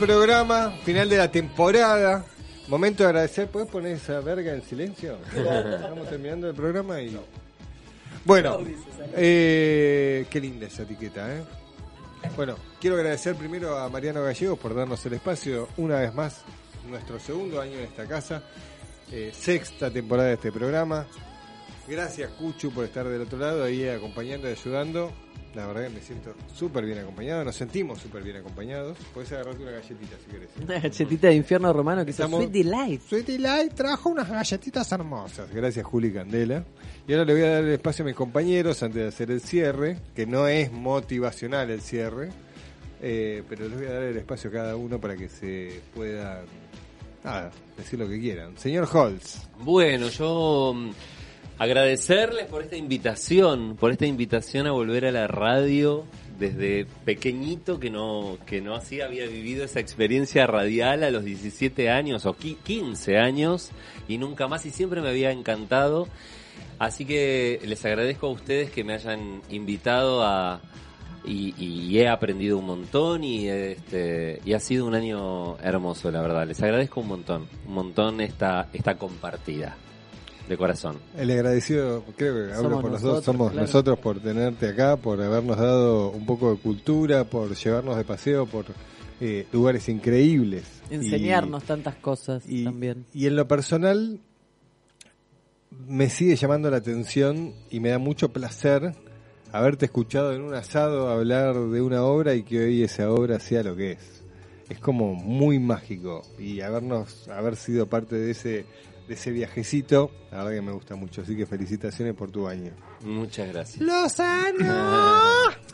Programa, 0.00 0.72
final 0.82 1.08
de 1.10 1.18
la 1.18 1.30
temporada. 1.30 2.24
Momento 2.68 3.02
de 3.02 3.10
agradecer. 3.10 3.48
¿Puedes 3.48 3.68
poner 3.68 3.96
esa 3.96 4.20
verga 4.20 4.54
en 4.54 4.62
silencio? 4.62 5.18
Estamos 5.36 6.08
terminando 6.08 6.48
el 6.48 6.54
programa 6.54 7.00
y. 7.02 7.20
Bueno, 8.24 8.58
eh, 9.14 10.26
qué 10.30 10.40
linda 10.40 10.66
esa 10.66 10.82
etiqueta, 10.82 11.36
¿eh? 11.36 11.42
Bueno, 12.34 12.56
quiero 12.80 12.96
agradecer 12.96 13.34
primero 13.34 13.78
a 13.78 13.88
Mariano 13.88 14.22
Gallegos 14.22 14.58
por 14.58 14.74
darnos 14.74 15.04
el 15.06 15.14
espacio 15.14 15.68
una 15.76 16.00
vez 16.00 16.14
más, 16.14 16.42
nuestro 16.88 17.18
segundo 17.18 17.60
año 17.60 17.78
en 17.78 17.84
esta 17.84 18.06
casa, 18.06 18.42
eh, 19.10 19.32
sexta 19.34 19.90
temporada 19.90 20.28
de 20.28 20.34
este 20.34 20.52
programa. 20.52 21.06
Gracias, 21.88 22.30
Cuchu, 22.32 22.70
por 22.72 22.84
estar 22.84 23.08
del 23.08 23.22
otro 23.22 23.38
lado, 23.38 23.64
ahí 23.64 23.88
acompañando 23.88 24.48
y 24.48 24.52
ayudando. 24.52 25.12
La 25.54 25.66
verdad 25.66 25.82
que 25.88 25.90
me 25.90 26.00
siento 26.00 26.32
súper 26.54 26.84
bien 26.84 26.98
acompañado, 26.98 27.44
nos 27.44 27.56
sentimos 27.56 27.98
súper 28.00 28.22
bien 28.22 28.36
acompañados. 28.36 28.96
Puedes 29.12 29.32
agarrarte 29.32 29.60
una 29.62 29.72
galletita 29.72 30.16
si 30.24 30.30
querés. 30.30 30.48
Una 30.62 30.78
galletita 30.78 31.26
de 31.26 31.34
infierno 31.34 31.72
romano 31.72 32.04
que 32.06 32.12
se 32.12 32.22
Estamos- 32.22 32.44
Sweet 32.44 32.52
Delight. 32.52 33.02
Sweet 33.08 33.26
Delight 33.26 33.74
trajo 33.74 34.10
unas 34.10 34.28
galletitas 34.30 34.92
hermosas. 34.92 35.52
Gracias, 35.52 35.84
Juli 35.84 36.12
Candela. 36.12 36.64
Y 37.08 37.12
ahora 37.14 37.24
le 37.24 37.32
voy 37.32 37.42
a 37.42 37.50
dar 37.50 37.64
el 37.64 37.70
espacio 37.72 38.04
a 38.04 38.06
mis 38.06 38.14
compañeros 38.14 38.80
antes 38.84 39.02
de 39.02 39.08
hacer 39.08 39.30
el 39.32 39.40
cierre, 39.40 39.98
que 40.14 40.24
no 40.24 40.46
es 40.46 40.70
motivacional 40.70 41.68
el 41.70 41.80
cierre, 41.80 42.28
eh, 43.02 43.42
pero 43.48 43.68
les 43.68 43.76
voy 43.76 43.86
a 43.88 43.92
dar 43.94 44.02
el 44.04 44.16
espacio 44.18 44.50
a 44.50 44.52
cada 44.52 44.76
uno 44.76 45.00
para 45.00 45.16
que 45.16 45.28
se 45.28 45.80
puedan 45.94 46.44
nada, 47.24 47.50
decir 47.76 47.98
lo 47.98 48.08
que 48.08 48.20
quieran. 48.20 48.56
Señor 48.56 48.88
Holtz. 48.92 49.48
Bueno, 49.58 50.08
yo 50.10 50.74
agradecerles 51.60 52.46
por 52.46 52.62
esta 52.62 52.76
invitación, 52.76 53.76
por 53.78 53.92
esta 53.92 54.06
invitación 54.06 54.66
a 54.66 54.72
volver 54.72 55.04
a 55.04 55.12
la 55.12 55.26
radio 55.26 56.04
desde 56.38 56.86
pequeñito 57.04 57.78
que 57.78 57.90
no 57.90 58.38
que 58.46 58.62
no 58.62 58.74
así 58.74 59.02
había 59.02 59.26
vivido 59.26 59.62
esa 59.62 59.78
experiencia 59.78 60.46
radial 60.46 61.04
a 61.04 61.10
los 61.10 61.22
17 61.22 61.90
años 61.90 62.24
o 62.24 62.34
qui- 62.34 62.56
15 62.64 63.18
años 63.18 63.72
y 64.08 64.16
nunca 64.16 64.48
más 64.48 64.64
y 64.64 64.70
siempre 64.70 65.02
me 65.02 65.10
había 65.10 65.32
encantado. 65.32 66.08
Así 66.78 67.04
que 67.04 67.60
les 67.66 67.84
agradezco 67.84 68.28
a 68.28 68.30
ustedes 68.30 68.70
que 68.70 68.82
me 68.82 68.94
hayan 68.94 69.42
invitado 69.50 70.22
a 70.24 70.62
y, 71.26 71.52
y 71.62 71.98
he 71.98 72.08
aprendido 72.08 72.56
un 72.56 72.64
montón 72.64 73.22
y 73.22 73.48
este 73.50 74.40
y 74.46 74.54
ha 74.54 74.60
sido 74.60 74.86
un 74.86 74.94
año 74.94 75.58
hermoso 75.58 76.10
la 76.10 76.22
verdad. 76.22 76.46
Les 76.46 76.62
agradezco 76.62 77.00
un 77.02 77.08
montón, 77.08 77.46
un 77.66 77.74
montón 77.74 78.22
esta 78.22 78.70
esta 78.72 78.94
compartida 78.96 79.76
de 80.50 80.58
corazón. 80.58 80.98
El 81.16 81.30
agradecido, 81.30 82.04
creo 82.16 82.34
que 82.48 82.52
hablo 82.52 82.62
Somos 82.70 82.82
por 82.82 82.90
los 82.90 83.00
dos, 83.02 83.10
nosotros, 83.12 83.24
somos 83.24 83.52
claro. 83.52 83.66
nosotros 83.66 83.98
por 84.00 84.20
tenerte 84.20 84.68
acá, 84.68 84.96
por 84.96 85.22
habernos 85.22 85.56
dado 85.56 86.10
un 86.10 86.26
poco 86.26 86.50
de 86.50 86.58
cultura, 86.58 87.24
por 87.24 87.54
llevarnos 87.54 87.96
de 87.96 88.04
paseo 88.04 88.46
por 88.46 88.66
eh, 89.20 89.46
lugares 89.52 89.88
increíbles. 89.88 90.64
Y- 90.90 90.94
Enseñarnos 90.96 91.62
tantas 91.64 91.94
cosas 91.96 92.42
y, 92.48 92.64
también. 92.64 93.06
y 93.14 93.26
en 93.26 93.36
lo 93.36 93.46
personal 93.46 94.18
me 95.86 96.10
sigue 96.10 96.36
llamando 96.36 96.70
la 96.70 96.78
atención 96.78 97.54
y 97.70 97.80
me 97.80 97.90
da 97.90 97.98
mucho 97.98 98.30
placer 98.32 98.92
haberte 99.52 99.84
escuchado 99.86 100.32
en 100.32 100.42
un 100.42 100.54
asado 100.54 101.08
hablar 101.08 101.54
de 101.54 101.80
una 101.80 102.02
obra 102.04 102.34
y 102.34 102.42
que 102.42 102.60
hoy 102.64 102.82
esa 102.82 103.10
obra 103.10 103.38
sea 103.40 103.62
lo 103.62 103.76
que 103.76 103.92
es. 103.92 104.22
Es 104.68 104.78
como 104.78 105.14
muy 105.14 105.58
mágico 105.58 106.22
y 106.38 106.60
habernos 106.60 107.28
haber 107.28 107.56
sido 107.56 107.86
parte 107.88 108.16
de 108.16 108.30
ese 108.30 108.66
de 109.10 109.14
ese 109.14 109.32
viajecito, 109.32 110.12
la 110.30 110.38
verdad 110.38 110.52
que 110.52 110.62
me 110.62 110.70
gusta 110.70 110.94
mucho, 110.94 111.22
así 111.22 111.36
que 111.36 111.44
felicitaciones 111.44 112.14
por 112.14 112.30
tu 112.30 112.46
año. 112.46 112.70
Muchas 113.04 113.48
gracias. 113.48 113.82
Los 113.82 114.20
años. 114.20 115.56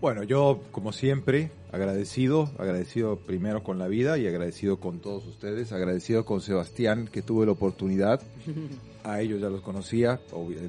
Bueno, 0.00 0.22
yo 0.22 0.62
como 0.72 0.94
siempre 0.94 1.50
agradecido, 1.72 2.48
agradecido 2.56 3.16
primero 3.16 3.62
con 3.62 3.78
la 3.78 3.86
vida 3.86 4.16
y 4.16 4.26
agradecido 4.26 4.80
con 4.80 5.00
todos 5.00 5.26
ustedes, 5.26 5.72
agradecido 5.72 6.24
con 6.24 6.40
Sebastián 6.40 7.06
que 7.06 7.20
tuve 7.20 7.44
la 7.44 7.52
oportunidad, 7.52 8.22
a 9.04 9.20
ellos 9.20 9.42
ya 9.42 9.50
los 9.50 9.60
conocía 9.60 10.18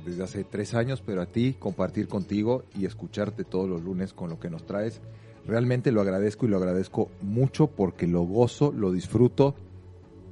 desde 0.06 0.22
hace 0.22 0.44
tres 0.44 0.74
años, 0.74 1.02
pero 1.06 1.22
a 1.22 1.28
ti 1.28 1.56
compartir 1.58 2.10
contigo 2.10 2.66
y 2.78 2.86
escucharte 2.86 3.46
todos 3.46 3.70
los 3.70 3.82
lunes 3.82 4.12
con 4.12 4.30
lo 4.30 4.38
que 4.38 4.50
nos 4.50 4.66
traes, 4.66 5.00
realmente 5.48 5.94
lo 5.94 6.02
agradezco 6.02 6.46
y 6.46 6.50
lo 6.50 6.58
agradezco 6.58 7.10
mucho 7.22 7.68
porque 7.68 8.08
lo 8.08 8.24
gozo, 8.24 8.74
lo 8.74 8.92
disfruto, 8.92 9.56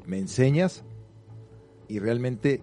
me 0.05 0.17
enseñas 0.17 0.83
y 1.89 1.99
realmente 1.99 2.61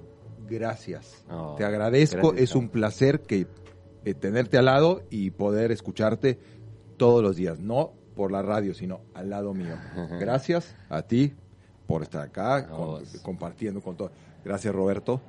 gracias. 0.48 1.24
Oh, 1.30 1.54
Te 1.58 1.64
agradezco, 1.64 2.28
gracias, 2.28 2.42
es 2.50 2.54
un 2.54 2.68
placer 2.70 3.20
que 3.20 3.46
eh, 4.04 4.14
tenerte 4.14 4.56
al 4.56 4.64
lado 4.66 5.02
y 5.10 5.30
poder 5.32 5.72
escucharte 5.72 6.38
todos 6.96 7.22
los 7.22 7.36
días, 7.36 7.58
no 7.60 7.92
por 8.14 8.32
la 8.32 8.40
radio, 8.40 8.72
sino 8.72 9.00
al 9.12 9.28
lado 9.28 9.52
mío. 9.52 9.74
Gracias 10.18 10.74
a 10.88 11.02
ti 11.02 11.34
por 11.86 12.02
estar 12.02 12.22
acá, 12.22 12.66
con- 12.68 13.02
compartiendo 13.22 13.82
con 13.82 13.96
todo. 13.96 14.10
Gracias 14.44 14.74
Roberto, 14.74 15.20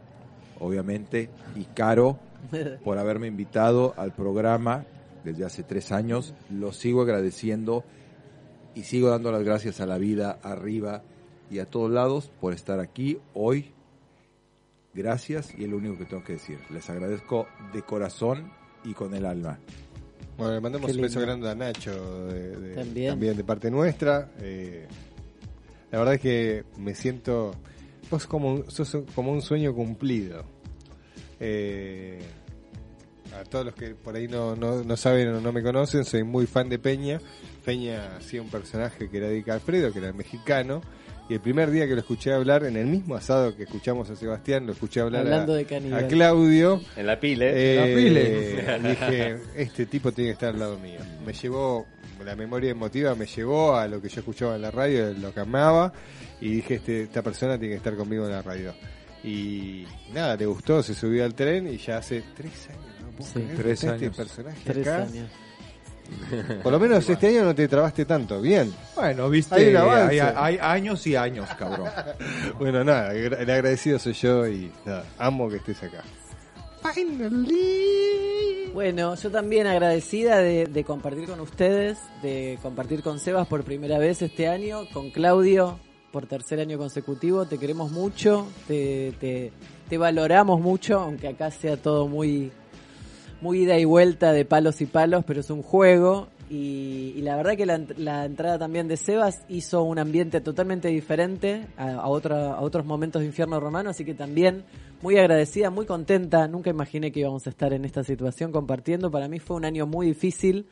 obviamente, 0.60 1.30
y 1.56 1.65
Caro 1.65 2.19
por 2.86 2.98
haberme 2.98 3.28
invitado 3.28 3.94
al 3.98 4.14
programa 4.14 4.86
desde 5.26 5.44
hace 5.44 5.64
tres 5.64 5.91
años. 5.91 6.34
Lo 6.49 6.72
sigo 6.72 7.02
agradeciendo 7.02 7.84
y 8.76 8.84
sigo 8.84 9.10
dando 9.10 9.32
las 9.32 9.44
gracias 9.44 9.82
a 9.82 9.86
la 9.86 9.98
vida 9.98 10.38
arriba 10.44 11.02
y 11.49 11.60
a 11.60 11.65
todos 11.65 11.91
lados 11.91 12.30
por 12.40 12.53
estar 12.53 12.80
aquí 12.80 13.18
hoy. 13.34 13.74
Gracias 14.98 15.53
y 15.56 15.64
es 15.64 15.69
lo 15.69 15.78
único 15.78 15.95
que 15.98 16.06
tengo 16.06 16.24
que 16.24 16.34
decir. 16.34 16.57
Les 16.72 16.90
agradezco 16.90 17.48
de 17.72 17.84
corazón 17.84 18.52
y 18.84 18.94
con 18.94 19.14
el 19.14 19.26
alma. 19.28 19.60
Bueno, 20.38 20.56
le 20.56 20.60
mandamos 20.61 20.91
un 20.91 21.02
beso 21.02 21.19
grande 21.22 21.49
a 21.49 21.56
Nacho 21.56 22.26
de- 22.28 22.56
de- 22.57 22.76
También. 22.76 23.38
de 23.38 23.44
parte 23.44 23.69
nuestra. 23.69 24.32
Eh, 24.40 24.88
la 25.91 25.99
verdad 25.99 26.15
es 26.15 26.22
que 26.22 26.64
me 26.78 26.95
siento. 26.95 27.53
Vos 28.10 28.26
como 28.26 28.69
sos 28.72 28.98
como 29.14 29.32
un 29.32 29.41
sueño 29.44 29.74
cumplido. 29.76 30.44
Eh, 31.40 32.19
a 33.40 33.44
todos 33.44 33.65
los 33.65 33.76
que 33.76 33.94
por 33.94 34.15
ahí 34.15 34.28
no, 34.28 34.56
no, 34.56 34.84
no 34.84 34.98
saben 34.98 35.28
o 35.30 35.41
no 35.41 35.52
me 35.52 35.61
conocen, 35.61 36.06
soy 36.06 36.24
muy 36.24 36.48
fan 36.48 36.69
de 36.69 36.80
Peña. 36.80 37.19
Peña 37.64 38.15
hacía 38.18 38.41
un 38.41 38.49
personaje 38.49 39.10
que 39.10 39.18
era 39.18 39.30
Dick 39.30 39.49
Alfredo, 39.49 39.91
que 39.94 39.99
era 39.99 40.11
mexicano. 40.14 40.82
Y 41.29 41.33
el 41.33 41.41
primer 41.41 41.69
día 41.71 41.85
que 41.87 41.93
lo 41.93 41.99
escuché 41.99 42.31
hablar, 42.33 42.63
en 42.63 42.77
el 42.77 42.85
mismo 42.85 43.15
asado 43.15 43.55
que 43.55 43.63
escuchamos 43.63 44.09
a 44.09 44.15
Sebastián, 44.15 44.65
lo 44.65 44.71
escuché 44.71 45.01
hablar 45.01 45.21
Hablando 45.25 45.53
a, 45.53 45.57
de 45.57 45.65
caníbal. 45.65 46.05
a 46.05 46.07
Claudio. 46.07 46.81
En 46.95 47.05
la 47.05 47.19
pile. 47.19 47.51
Eh, 47.53 47.79
En 47.79 47.89
la 47.89 47.95
pile. 47.97 48.79
dije, 48.89 49.37
este 49.55 49.85
tipo 49.87 50.11
tiene 50.13 50.29
que 50.29 50.33
estar 50.33 50.49
al 50.53 50.59
lado 50.59 50.79
mío. 50.79 50.99
Me 51.25 51.33
llevó, 51.33 51.85
la 52.23 52.35
memoria 52.35 52.71
emotiva 52.71 53.13
me 53.15 53.25
llevó 53.25 53.75
a 53.75 53.87
lo 53.89 54.01
que 54.01 54.07
yo 54.07 54.21
escuchaba 54.21 54.55
en 54.55 54.61
la 54.61 54.71
radio, 54.71 55.11
lo 55.13 55.33
que 55.33 55.41
amaba, 55.41 55.91
y 56.39 56.55
dije, 56.55 56.75
este, 56.75 57.03
esta 57.03 57.21
persona 57.21 57.57
tiene 57.57 57.73
que 57.73 57.77
estar 57.77 57.95
conmigo 57.95 58.25
en 58.25 58.31
la 58.31 58.41
radio. 58.41 58.73
Y 59.23 59.85
nada, 60.13 60.37
le 60.37 60.45
gustó, 60.45 60.81
se 60.81 60.93
subió 60.93 61.25
al 61.25 61.33
tren 61.35 61.67
y 61.67 61.77
ya 61.77 61.97
hace 61.97 62.23
tres 62.37 62.69
años, 62.69 62.85
¿no? 63.01 63.09
puedo 63.17 63.29
Sí. 63.29 63.39
creer 63.41 63.55
Tres 63.57 63.83
está 63.83 63.93
años. 63.95 64.03
Este 64.03 64.15
personaje 64.23 64.59
Tres 64.63 64.87
acá. 64.87 65.03
años. 65.03 65.29
Por 66.63 66.71
lo 66.71 66.79
menos 66.79 67.07
este 67.09 67.27
año 67.27 67.43
no 67.43 67.55
te 67.55 67.67
trabaste 67.67 68.05
tanto, 68.05 68.41
bien. 68.41 68.73
Bueno, 68.95 69.29
viste, 69.29 69.55
Hay 69.55 69.67
un 69.69 69.77
avance. 69.77 70.21
hay, 70.21 70.35
hay 70.35 70.57
años 70.61 71.05
y 71.07 71.15
años, 71.15 71.47
cabrón. 71.57 71.89
bueno, 72.59 72.84
nada, 72.84 73.13
el 73.13 73.34
agradecido 73.49 73.99
soy 73.99 74.13
yo 74.13 74.47
y 74.47 74.71
nada, 74.85 75.05
amo 75.17 75.49
que 75.49 75.57
estés 75.57 75.84
acá. 75.84 76.03
Bueno, 78.73 79.15
yo 79.15 79.31
también 79.31 79.67
agradecida 79.67 80.38
de, 80.38 80.65
de 80.65 80.84
compartir 80.84 81.27
con 81.27 81.39
ustedes, 81.39 81.97
de 82.21 82.59
compartir 82.61 83.01
con 83.01 83.19
Sebas 83.19 83.47
por 83.47 83.63
primera 83.63 83.97
vez 83.97 84.21
este 84.21 84.47
año, 84.47 84.84
con 84.93 85.09
Claudio 85.09 85.79
por 86.11 86.27
tercer 86.27 86.59
año 86.59 86.77
consecutivo. 86.77 87.45
Te 87.45 87.57
queremos 87.57 87.91
mucho, 87.91 88.47
te, 88.67 89.13
te, 89.19 89.51
te 89.89 89.97
valoramos 89.97 90.61
mucho, 90.61 90.99
aunque 90.99 91.27
acá 91.27 91.51
sea 91.51 91.77
todo 91.77 92.07
muy, 92.07 92.51
muy 93.41 93.64
ida 93.64 93.77
y 93.77 93.85
vuelta 93.85 94.31
de 94.31 94.45
palos 94.45 94.81
y 94.81 94.85
palos, 94.85 95.23
pero 95.26 95.39
es 95.41 95.49
un 95.49 95.61
juego. 95.61 96.27
Y, 96.49 97.22
la 97.22 97.35
verdad 97.35 97.57
que 97.57 97.65
la, 97.65 97.81
la 97.97 98.26
entrada 98.26 98.57
también 98.57 98.88
de 98.88 98.95
Sebas 98.95 99.43
hizo 99.49 99.84
un 99.84 99.99
ambiente 99.99 100.39
totalmente 100.39 100.88
diferente 100.88 101.68
a, 101.76 101.89
a, 101.89 101.95
a 101.95 102.07
otros 102.61 102.85
momentos 102.85 103.22
de 103.22 103.27
Infierno 103.27 103.59
Romano, 103.59 103.89
así 103.89 104.05
que 104.05 104.14
también 104.14 104.64
muy 105.01 105.18
agradecida, 105.18 105.69
muy 105.69 105.85
contenta. 105.85 106.47
Nunca 106.47 106.69
imaginé 106.69 107.11
que 107.11 107.19
íbamos 107.19 107.45
a 107.47 107.49
estar 107.49 107.73
en 107.73 107.84
esta 107.84 108.03
situación 108.03 108.51
compartiendo. 108.51 109.11
Para 109.11 109.27
mí 109.27 109.39
fue 109.39 109.57
un 109.57 109.65
año 109.65 109.85
muy 109.85 110.07
difícil, 110.07 110.68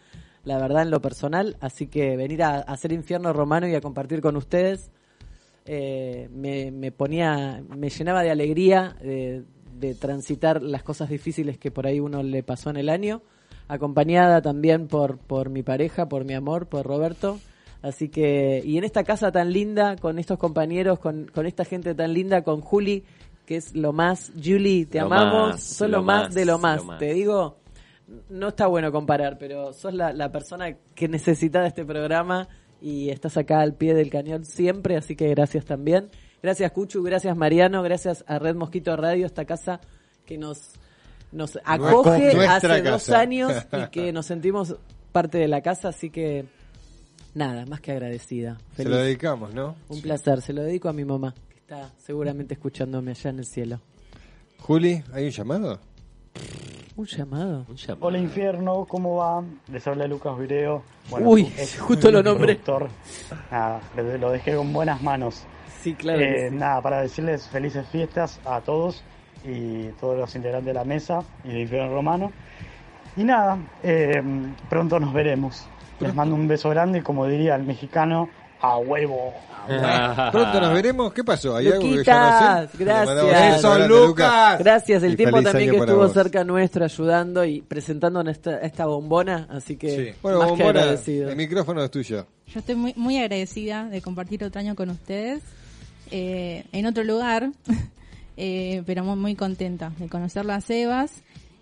la 0.45 0.57
verdad, 0.57 0.83
en 0.83 0.91
lo 0.91 1.01
personal. 1.01 1.57
Así 1.59 1.87
que 1.87 2.15
venir 2.15 2.41
a, 2.43 2.55
a 2.55 2.61
hacer 2.61 2.93
Infierno 2.93 3.33
Romano 3.33 3.67
y 3.67 3.75
a 3.75 3.81
compartir 3.81 4.21
con 4.21 4.37
ustedes 4.37 4.91
eh, 5.67 6.29
me, 6.31 6.69
me 6.69 6.91
ponía, 6.91 7.63
me 7.75 7.89
llenaba 7.89 8.21
de 8.21 8.29
alegría 8.29 8.95
de, 9.01 9.43
de 9.79 9.95
transitar 9.95 10.61
las 10.61 10.83
cosas 10.83 11.09
difíciles 11.09 11.57
que 11.57 11.71
por 11.71 11.87
ahí 11.87 11.99
uno 11.99 12.23
le 12.23 12.43
pasó 12.43 12.69
en 12.69 12.77
el 12.77 12.89
año, 12.89 13.21
acompañada 13.67 14.41
también 14.41 14.87
por, 14.87 15.17
por 15.17 15.49
mi 15.49 15.63
pareja, 15.63 16.07
por 16.07 16.25
mi 16.25 16.33
amor, 16.33 16.67
por 16.67 16.85
Roberto. 16.85 17.39
Así 17.81 18.09
que, 18.09 18.63
y 18.65 18.77
en 18.77 18.83
esta 18.83 19.03
casa 19.03 19.31
tan 19.31 19.53
linda, 19.53 19.95
con 19.97 20.17
estos 20.17 20.39
compañeros, 20.39 20.99
con, 20.99 21.25
con 21.27 21.45
esta 21.45 21.65
gente 21.65 21.93
tan 21.93 22.13
linda, 22.13 22.41
con 22.41 22.61
Juli, 22.61 23.03
que 23.45 23.57
es 23.57 23.75
lo 23.75 23.93
más, 23.93 24.31
Julie, 24.43 24.85
te 24.85 24.99
Lo 24.99 25.05
amamos, 25.05 25.49
más, 25.51 25.63
son 25.63 25.91
lo 25.91 26.01
más, 26.03 26.23
más, 26.23 26.33
de 26.33 26.45
lo 26.45 26.57
más. 26.57 26.77
lo 26.77 26.85
más. 26.85 26.99
Te 26.99 27.13
digo, 27.13 27.57
no 28.29 28.47
está 28.49 28.67
bueno 28.67 28.91
comparar, 28.91 29.37
pero 29.37 29.71
sos 29.73 29.93
la, 29.93 30.13
la 30.13 30.31
persona 30.31 30.75
que 30.95 31.07
necesita 31.07 31.61
de 31.61 31.67
este 31.67 31.85
programa 31.85 32.47
y 32.81 33.09
estás 33.09 33.37
acá 33.37 33.61
al 33.61 33.75
pie 33.75 33.93
del 33.93 34.09
cañón 34.09 34.45
siempre, 34.45 34.97
así 34.97 35.15
que 35.15 35.29
gracias 35.29 35.65
también. 35.65 36.09
Gracias 36.41 36.71
Cuchu, 36.71 37.01
gracias 37.03 37.35
Mariano, 37.35 37.81
gracias 37.81 38.23
a 38.27 38.39
Red 38.39 38.55
Mosquito 38.55 38.95
Radio, 38.95 39.25
esta 39.25 39.45
casa 39.45 39.79
que 40.25 40.37
nos, 40.37 40.71
nos 41.31 41.57
acoge 41.63 42.45
hace 42.47 42.81
dos 42.81 43.09
años 43.09 43.53
y 43.71 43.89
que 43.89 44.11
nos 44.13 44.25
sentimos 44.25 44.75
parte 45.11 45.37
de 45.37 45.47
la 45.47 45.61
casa, 45.61 45.89
así 45.89 46.09
que 46.09 46.45
nada, 47.33 47.65
más 47.65 47.81
que 47.81 47.91
agradecida. 47.91 48.57
Se 48.75 48.83
lo 48.83 48.97
dedicamos, 48.97 49.53
¿no? 49.53 49.75
Un 49.89 50.01
placer, 50.01 50.41
se 50.41 50.53
lo 50.53 50.63
dedico 50.63 50.89
a 50.89 50.93
mi 50.93 51.05
mamá, 51.05 51.33
que 51.49 51.57
está 51.57 51.91
seguramente 51.97 52.55
escuchándome 52.55 53.11
allá 53.11 53.29
en 53.29 53.39
el 53.39 53.45
cielo. 53.45 53.81
Juli, 54.59 55.03
¿hay 55.13 55.25
un 55.25 55.31
llamado? 55.31 55.79
¿Un 56.97 57.05
llamado? 57.05 57.65
Hola 57.99 58.17
infierno, 58.17 58.85
¿cómo 58.85 59.17
va? 59.17 59.43
Les 59.71 59.85
habla 59.85 60.07
Lucas 60.07 60.37
Vireo. 60.39 60.81
Uy, 61.11 61.51
es 61.57 61.77
justo 61.77 62.09
lo 62.09 62.23
nombré. 62.23 62.59
Nada, 63.51 63.81
lo 64.19 64.31
dejé 64.31 64.55
con 64.55 64.71
buenas 64.71 65.01
manos. 65.01 65.43
Sí, 65.85 65.93
claro 65.93 66.19
que 66.19 66.47
Eh, 66.47 66.49
sí. 66.49 66.55
Nada, 66.55 66.81
para 66.81 67.01
decirles 67.01 67.47
felices 67.47 67.85
fiestas 67.91 68.39
a 68.43 68.59
todos 68.61 69.03
y 69.45 69.87
todos 70.01 70.17
los 70.17 70.35
integrantes 70.35 70.67
de 70.67 70.73
la 70.73 70.83
mesa 70.83 71.19
y 71.43 71.49
de 71.53 71.61
Infierno 71.61 71.93
Romano. 71.93 72.31
Y 73.15 73.23
nada, 73.23 73.57
eh, 73.83 74.21
pronto 74.69 74.99
nos 74.99 75.13
veremos. 75.13 75.65
Les 75.99 76.13
mando 76.13 76.35
un 76.35 76.47
beso 76.47 76.69
grande 76.71 76.99
y 76.99 77.01
como 77.01 77.25
diría 77.27 77.55
el 77.55 77.63
mexicano, 77.63 78.27
a 78.59 78.77
huevo. 78.77 79.33
Pronto 80.31 80.61
nos 80.61 80.73
veremos. 80.73 81.11
¿Qué 81.13 81.23
pasó? 81.23 81.55
¿Hay 81.55 81.67
algo 81.67 81.79
que 81.81 81.89
yo 81.91 81.95
no 81.97 82.03
sé? 82.67 82.83
Gracias. 82.83 83.87
Lucas. 83.89 84.59
Gracias, 84.59 85.03
el 85.03 85.13
Y 85.13 85.15
tiempo 85.15 85.41
también 85.41 85.71
que 85.71 85.77
estuvo 85.77 85.97
vos. 85.97 86.13
cerca 86.13 86.43
nuestro 86.43 86.85
ayudando 86.85 87.43
y 87.45 87.61
presentando 87.61 88.21
esta, 88.29 88.57
esta 88.59 88.85
bombona, 88.85 89.47
así 89.49 89.75
que 89.75 90.15
Bueno, 90.21 90.37
más 90.39 90.47
que 90.47 90.51
Bombona, 90.51 90.79
agradecido. 90.81 91.29
el 91.29 91.35
micrófono 91.35 91.83
es 91.83 91.89
tuyo. 91.91 92.25
Yo 92.47 92.59
estoy 92.59 92.75
muy, 92.75 92.93
muy 92.95 93.17
agradecida 93.17 93.85
de 93.85 94.01
compartir 94.01 94.43
otro 94.43 94.59
año 94.59 94.75
con 94.75 94.89
ustedes 94.91 95.41
eh, 96.11 96.63
en 96.71 96.85
otro 96.85 97.03
lugar, 97.03 97.51
eh, 98.37 98.83
pero 98.85 99.03
muy, 99.03 99.15
muy 99.15 99.35
contenta 99.35 99.91
de 99.97 100.07
conocer 100.07 100.45
las 100.45 100.69
Evas 100.69 101.11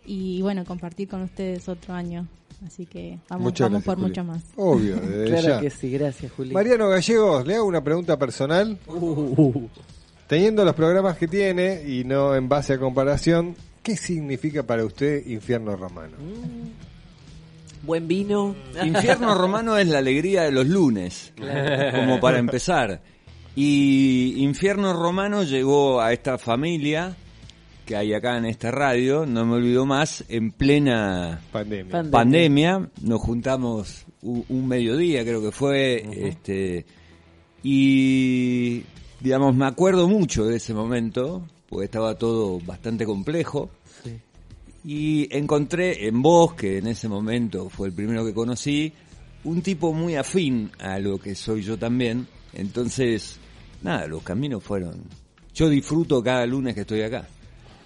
y 0.05 0.41
bueno, 0.41 0.65
compartir 0.65 1.07
con 1.07 1.21
ustedes 1.23 1.67
otro 1.69 1.93
año. 1.93 2.27
Así 2.65 2.85
que 2.85 3.19
vamos, 3.29 3.53
vamos 3.59 3.59
gracias, 3.59 3.83
por 3.83 3.95
Juli. 3.95 4.07
mucho 4.07 4.23
más. 4.23 4.41
Obvio, 4.55 4.95
desde 4.95 5.25
Claro 5.31 5.47
ya. 5.49 5.59
que 5.59 5.69
sí, 5.69 5.91
gracias, 5.91 6.31
Juli. 6.31 6.51
Mariano 6.53 6.87
Gallegos, 6.89 7.45
le 7.45 7.55
hago 7.55 7.65
una 7.65 7.83
pregunta 7.83 8.17
personal. 8.17 8.77
Teniendo 10.27 10.63
los 10.63 10.73
programas 10.73 11.17
que 11.17 11.27
tiene 11.27 11.83
y 11.85 12.03
no 12.05 12.33
en 12.35 12.47
base 12.47 12.73
a 12.73 12.79
comparación, 12.79 13.55
¿qué 13.83 13.97
significa 13.97 14.63
para 14.63 14.85
usted 14.85 15.25
Infierno 15.27 15.75
Romano? 15.75 16.15
Buen 17.83 18.07
vino. 18.07 18.55
Infierno 18.81 19.35
Romano 19.35 19.77
es 19.77 19.87
la 19.87 19.97
alegría 19.97 20.43
de 20.43 20.51
los 20.51 20.65
lunes, 20.65 21.33
Claro. 21.35 21.97
como 21.99 22.19
para 22.21 22.39
empezar. 22.39 23.01
Y 23.55 24.35
Infierno 24.37 24.93
Romano 24.93 25.43
llegó 25.43 26.01
a 26.01 26.11
esta 26.13 26.37
familia 26.37 27.15
que 27.85 27.95
hay 27.95 28.13
acá 28.13 28.37
en 28.37 28.45
esta 28.45 28.71
radio, 28.71 29.25
no 29.25 29.45
me 29.45 29.55
olvido 29.55 29.85
más, 29.85 30.23
en 30.29 30.51
plena 30.51 31.41
pandemia. 31.51 31.91
Pandemia. 31.91 32.11
pandemia. 32.11 32.89
Nos 33.01 33.21
juntamos 33.21 34.05
un, 34.21 34.67
mediodía, 34.67 35.23
creo 35.23 35.41
que 35.41 35.51
fue, 35.51 36.05
este 36.29 36.85
y 37.61 38.83
digamos, 39.21 39.55
me 39.55 39.65
acuerdo 39.65 40.07
mucho 40.07 40.45
de 40.45 40.57
ese 40.57 40.73
momento, 40.73 41.47
porque 41.69 41.85
estaba 41.85 42.15
todo 42.15 42.59
bastante 42.59 43.05
complejo. 43.05 43.69
Sí. 44.03 44.19
Y 44.83 45.35
encontré 45.35 46.07
en 46.07 46.21
vos, 46.21 46.53
que 46.53 46.79
en 46.79 46.87
ese 46.87 47.07
momento 47.07 47.69
fue 47.69 47.87
el 47.87 47.93
primero 47.93 48.25
que 48.25 48.33
conocí, 48.33 48.91
un 49.45 49.61
tipo 49.61 49.93
muy 49.93 50.15
afín 50.15 50.71
a 50.79 50.99
lo 50.99 51.17
que 51.19 51.35
soy 51.35 51.61
yo 51.61 51.77
también. 51.77 52.27
Entonces, 52.51 53.39
nada, 53.83 54.07
los 54.07 54.23
caminos 54.23 54.63
fueron... 54.63 55.03
Yo 55.53 55.69
disfruto 55.69 56.23
cada 56.23 56.45
lunes 56.47 56.73
que 56.73 56.81
estoy 56.81 57.03
acá. 57.03 57.27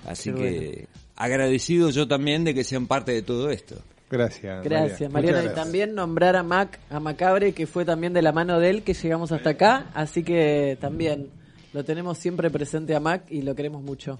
Así 0.05 0.31
Qué 0.31 0.35
que 0.37 0.71
bueno. 0.71 0.87
agradecido 1.17 1.89
yo 1.89 2.07
también 2.07 2.45
de 2.45 2.53
que 2.53 2.63
sean 2.63 2.87
parte 2.87 3.11
de 3.11 3.21
todo 3.21 3.49
esto. 3.49 3.75
Gracias. 4.09 4.63
Gracias, 4.63 5.11
María. 5.11 5.33
Mariana. 5.33 5.51
Y 5.51 5.55
también 5.55 5.93
nombrar 5.93 6.37
a 6.37 6.43
Mac, 6.43 6.79
a 6.89 6.99
Macabre, 7.01 7.51
que 7.51 7.67
fue 7.67 7.83
también 7.83 8.13
de 8.13 8.21
la 8.21 8.31
mano 8.31 8.59
de 8.59 8.69
él 8.69 8.83
que 8.83 8.93
llegamos 8.93 9.33
hasta 9.33 9.49
acá. 9.49 9.91
Así 9.93 10.23
que 10.23 10.77
también 10.79 11.29
lo 11.73 11.83
tenemos 11.83 12.17
siempre 12.17 12.49
presente 12.49 12.95
a 12.95 13.01
Mac 13.01 13.25
y 13.29 13.41
lo 13.41 13.53
queremos 13.53 13.83
mucho. 13.83 14.17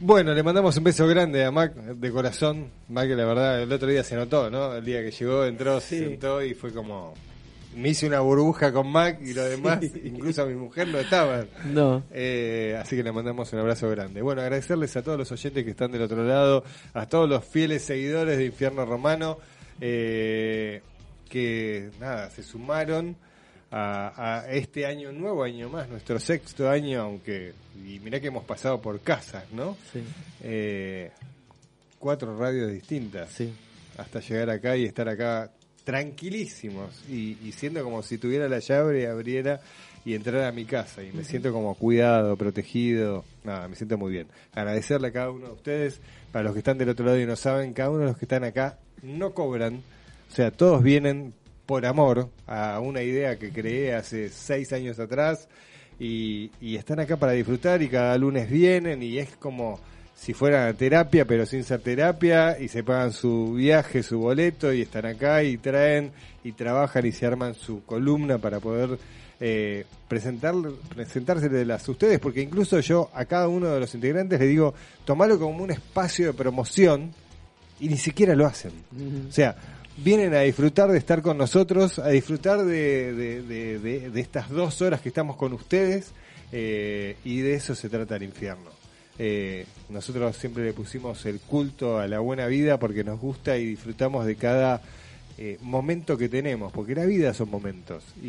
Bueno, 0.00 0.32
le 0.32 0.42
mandamos 0.42 0.76
un 0.76 0.84
beso 0.84 1.06
grande 1.06 1.44
a 1.44 1.50
Mac 1.50 1.74
de 1.74 2.10
corazón. 2.10 2.68
Mac, 2.88 3.06
que 3.06 3.14
la 3.14 3.24
verdad, 3.24 3.62
el 3.62 3.72
otro 3.72 3.88
día 3.88 4.02
se 4.02 4.16
notó, 4.16 4.50
¿no? 4.50 4.74
El 4.74 4.84
día 4.84 5.02
que 5.02 5.10
llegó, 5.12 5.44
entró, 5.44 5.80
se 5.80 5.98
sentó 6.00 6.42
y 6.42 6.54
fue 6.54 6.72
como. 6.72 7.14
Me 7.78 7.90
hice 7.90 8.08
una 8.08 8.18
burbuja 8.20 8.72
con 8.72 8.90
Mac 8.90 9.20
y 9.22 9.32
los 9.34 9.48
demás, 9.48 9.78
incluso 10.02 10.42
a 10.42 10.46
mi 10.46 10.54
mujer, 10.54 10.88
no 10.88 10.98
estaban. 10.98 11.48
No. 11.66 12.02
Eh, 12.10 12.76
así 12.80 12.96
que 12.96 13.04
le 13.04 13.12
mandamos 13.12 13.52
un 13.52 13.60
abrazo 13.60 13.88
grande. 13.88 14.20
Bueno, 14.20 14.42
agradecerles 14.42 14.96
a 14.96 15.02
todos 15.02 15.16
los 15.16 15.30
oyentes 15.30 15.64
que 15.64 15.70
están 15.70 15.92
del 15.92 16.02
otro 16.02 16.24
lado, 16.24 16.64
a 16.92 17.06
todos 17.06 17.28
los 17.28 17.44
fieles 17.44 17.82
seguidores 17.84 18.36
de 18.36 18.46
Infierno 18.46 18.84
Romano, 18.84 19.38
eh, 19.80 20.82
que 21.28 21.90
nada, 22.00 22.30
se 22.30 22.42
sumaron 22.42 23.16
a, 23.70 24.40
a 24.40 24.50
este 24.50 24.84
año, 24.84 25.12
nuevo 25.12 25.44
año 25.44 25.68
más, 25.68 25.88
nuestro 25.88 26.18
sexto 26.18 26.68
año, 26.68 27.02
aunque, 27.02 27.52
y 27.86 28.00
mirá 28.00 28.18
que 28.18 28.26
hemos 28.26 28.44
pasado 28.44 28.80
por 28.82 28.98
casas, 29.00 29.44
¿no? 29.52 29.76
Sí. 29.92 30.02
Eh, 30.42 31.12
cuatro 32.00 32.36
radios 32.36 32.72
distintas. 32.72 33.30
Sí. 33.30 33.52
Hasta 33.98 34.20
llegar 34.20 34.50
acá 34.50 34.76
y 34.76 34.84
estar 34.84 35.08
acá 35.08 35.50
tranquilísimos. 35.88 37.02
Y, 37.08 37.38
y 37.42 37.52
siendo 37.52 37.82
como 37.82 38.02
si 38.02 38.18
tuviera 38.18 38.46
la 38.46 38.58
llave, 38.58 39.06
abriera 39.06 39.58
y 40.04 40.12
entrara 40.12 40.46
a 40.46 40.52
mi 40.52 40.66
casa. 40.66 41.02
Y 41.02 41.12
me 41.12 41.24
siento 41.24 41.50
como 41.50 41.74
cuidado, 41.76 42.36
protegido, 42.36 43.24
nada, 43.42 43.68
me 43.68 43.74
siento 43.74 43.96
muy 43.96 44.12
bien. 44.12 44.26
Agradecerle 44.52 45.08
a 45.08 45.12
cada 45.12 45.30
uno 45.30 45.46
de 45.46 45.52
ustedes, 45.54 46.02
para 46.30 46.42
los 46.42 46.52
que 46.52 46.58
están 46.58 46.76
del 46.76 46.90
otro 46.90 47.06
lado 47.06 47.18
y 47.18 47.24
no 47.24 47.36
saben, 47.36 47.72
cada 47.72 47.88
uno 47.88 48.00
de 48.00 48.04
los 48.04 48.18
que 48.18 48.26
están 48.26 48.44
acá 48.44 48.76
no 49.00 49.32
cobran, 49.32 49.82
o 50.30 50.34
sea, 50.34 50.50
todos 50.50 50.82
vienen 50.82 51.32
por 51.64 51.86
amor 51.86 52.28
a 52.46 52.80
una 52.80 53.00
idea 53.00 53.38
que 53.38 53.50
creé 53.50 53.94
hace 53.94 54.28
seis 54.28 54.74
años 54.74 54.98
atrás. 54.98 55.48
Y, 55.98 56.50
y 56.60 56.76
están 56.76 57.00
acá 57.00 57.16
para 57.16 57.32
disfrutar 57.32 57.80
y 57.80 57.88
cada 57.88 58.18
lunes 58.18 58.50
vienen 58.50 59.02
y 59.02 59.16
es 59.16 59.36
como 59.36 59.80
si 60.20 60.34
fuera 60.34 60.72
terapia 60.74 61.24
pero 61.24 61.46
sin 61.46 61.62
ser 61.64 61.80
terapia 61.80 62.58
y 62.58 62.66
se 62.68 62.82
pagan 62.82 63.12
su 63.12 63.54
viaje, 63.54 64.02
su 64.02 64.18
boleto 64.18 64.72
y 64.72 64.82
están 64.82 65.06
acá 65.06 65.42
y 65.44 65.56
traen 65.58 66.10
y 66.42 66.52
trabajan 66.52 67.06
y 67.06 67.12
se 67.12 67.24
arman 67.26 67.54
su 67.54 67.84
columna 67.84 68.38
para 68.38 68.58
poder 68.58 68.98
eh, 69.40 69.84
presentar, 70.08 70.54
presentárselas 70.94 71.88
a 71.88 71.92
ustedes 71.92 72.18
porque 72.18 72.40
incluso 72.42 72.80
yo 72.80 73.10
a 73.14 73.24
cada 73.26 73.46
uno 73.48 73.68
de 73.68 73.78
los 73.80 73.94
integrantes 73.94 74.40
le 74.40 74.46
digo 74.46 74.74
tomalo 75.04 75.38
como 75.38 75.62
un 75.62 75.70
espacio 75.70 76.26
de 76.26 76.32
promoción 76.34 77.12
y 77.80 77.88
ni 77.88 77.96
siquiera 77.96 78.34
lo 78.34 78.44
hacen. 78.44 78.72
O 79.28 79.32
sea, 79.32 79.54
vienen 79.98 80.34
a 80.34 80.40
disfrutar 80.40 80.90
de 80.90 80.98
estar 80.98 81.22
con 81.22 81.38
nosotros, 81.38 82.00
a 82.00 82.08
disfrutar 82.08 82.64
de, 82.64 83.12
de- 83.14 83.42
de- 83.42 83.78
de- 83.78 84.10
de 84.10 84.20
estas 84.20 84.50
dos 84.50 84.82
horas 84.82 85.00
que 85.00 85.10
estamos 85.10 85.36
con 85.36 85.52
ustedes 85.52 86.10
eh, 86.50 87.14
y 87.24 87.38
de 87.38 87.54
eso 87.54 87.76
se 87.76 87.88
trata 87.88 88.16
el 88.16 88.24
infierno. 88.24 88.76
Eh, 89.18 89.66
nosotros 89.88 90.36
siempre 90.36 90.64
le 90.64 90.72
pusimos 90.72 91.26
el 91.26 91.40
culto 91.40 91.98
a 91.98 92.06
la 92.06 92.20
buena 92.20 92.46
vida 92.46 92.78
porque 92.78 93.02
nos 93.04 93.18
gusta 93.20 93.56
y 93.58 93.64
disfrutamos 93.66 94.24
de 94.26 94.36
cada 94.36 94.80
eh, 95.40 95.56
momento 95.62 96.16
que 96.18 96.28
tenemos, 96.28 96.72
porque 96.72 96.94
la 96.94 97.04
vida 97.04 97.32
son 97.34 97.50
momentos. 97.50 98.02
Y, 98.22 98.28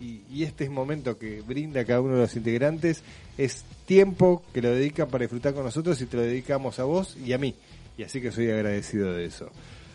y- 0.00 0.22
y- 0.30 0.42
este 0.44 0.64
es 0.64 0.70
momento 0.70 1.18
que 1.18 1.42
brinda 1.42 1.84
cada 1.84 2.00
uno 2.00 2.14
de 2.14 2.20
los 2.22 2.36
integrantes. 2.36 3.02
Es 3.38 3.64
tiempo 3.86 4.42
que 4.54 4.62
lo 4.62 4.70
dedican 4.70 5.08
para 5.08 5.22
disfrutar 5.22 5.52
con 5.54 5.64
nosotros 5.64 6.00
y 6.00 6.06
te 6.06 6.16
lo 6.16 6.22
dedicamos 6.22 6.78
a 6.78 6.84
vos 6.84 7.16
y 7.16 7.32
a 7.34 7.38
mí. 7.38 7.54
Y 7.98 8.02
así 8.04 8.20
que 8.22 8.30
soy 8.32 8.50
agradecido 8.50 9.12
de 9.14 9.24
eso. 9.26 9.50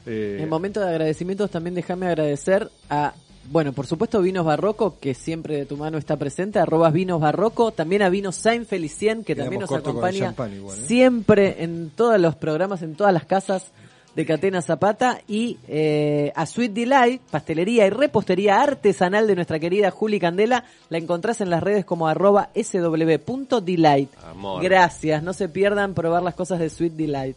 Eh, 0.06 0.38
En 0.42 0.50
momento 0.50 0.80
de 0.82 0.90
agradecimientos 0.90 1.50
también 1.50 1.74
déjame 1.74 2.06
agradecer 2.06 2.70
a, 2.92 3.16
bueno, 3.52 3.74
por 3.74 3.86
supuesto 3.86 4.22
Vinos 4.22 4.46
Barroco, 4.46 4.98
que 5.00 5.14
siempre 5.14 5.58
de 5.58 5.66
tu 5.66 5.78
mano 5.78 5.98
está 5.98 6.18
presente, 6.18 6.60
arrobas 6.60 6.94
Vinos 6.94 7.22
Barroco, 7.22 7.72
también 7.72 8.02
a 8.02 8.10
Vinos 8.10 8.36
Saint 8.36 8.68
Felicien, 8.68 9.24
que 9.24 9.36
Quedamos 9.36 9.46
también 9.46 9.62
nos 9.62 9.72
acompaña 9.72 10.36
igual, 10.56 10.80
¿eh? 10.80 10.88
siempre 10.88 11.64
en 11.64 11.92
todos 11.92 12.20
los 12.20 12.36
programas, 12.36 12.82
en 12.82 12.96
todas 12.96 13.14
las 13.14 13.26
casas 13.26 13.72
de 14.16 14.26
Catena 14.26 14.62
Zapata, 14.62 15.22
y 15.28 15.58
eh, 15.68 16.32
a 16.36 16.46
Sweet 16.46 16.72
Delight, 16.72 17.22
pastelería 17.30 17.86
y 17.86 17.90
repostería 17.90 18.62
artesanal 18.62 19.28
de 19.28 19.36
nuestra 19.36 19.60
querida 19.60 19.92
Juli 19.92 20.20
Candela, 20.20 20.64
la 20.90 20.98
encontrás 20.98 21.42
en 21.42 21.50
las 21.50 21.62
redes 21.62 21.86
como 21.86 22.08
arroba 22.08 22.50
sw.delight. 22.56 24.10
Amor. 24.24 24.64
Gracias, 24.64 25.22
no 25.22 25.34
se 25.34 25.50
pierdan 25.50 25.94
probar 25.94 26.24
las 26.24 26.34
cosas 26.34 26.60
de 26.60 26.70
Sweet 26.70 26.94
Delight. 26.94 27.36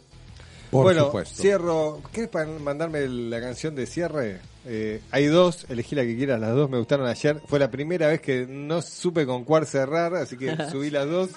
bueno, 0.71 1.11
cierro. 1.25 1.99
¿Quieres 2.13 2.31
mandarme 2.61 3.07
la 3.07 3.41
canción 3.41 3.75
de 3.75 3.85
cierre? 3.85 4.39
Eh, 4.65 5.01
hay 5.11 5.25
dos, 5.27 5.65
elegí 5.69 5.95
la 5.95 6.03
que 6.03 6.15
quieras, 6.17 6.39
las 6.39 6.53
dos 6.55 6.69
me 6.69 6.77
gustaron 6.77 7.07
ayer. 7.07 7.37
Fue 7.47 7.59
la 7.59 7.71
primera 7.71 8.07
vez 8.07 8.21
que 8.21 8.45
no 8.47 8.81
supe 8.81 9.25
con 9.25 9.43
cuál 9.43 9.65
cerrar, 9.65 10.15
así 10.15 10.37
que 10.37 10.55
subí 10.71 10.89
las 10.89 11.07
dos. 11.09 11.29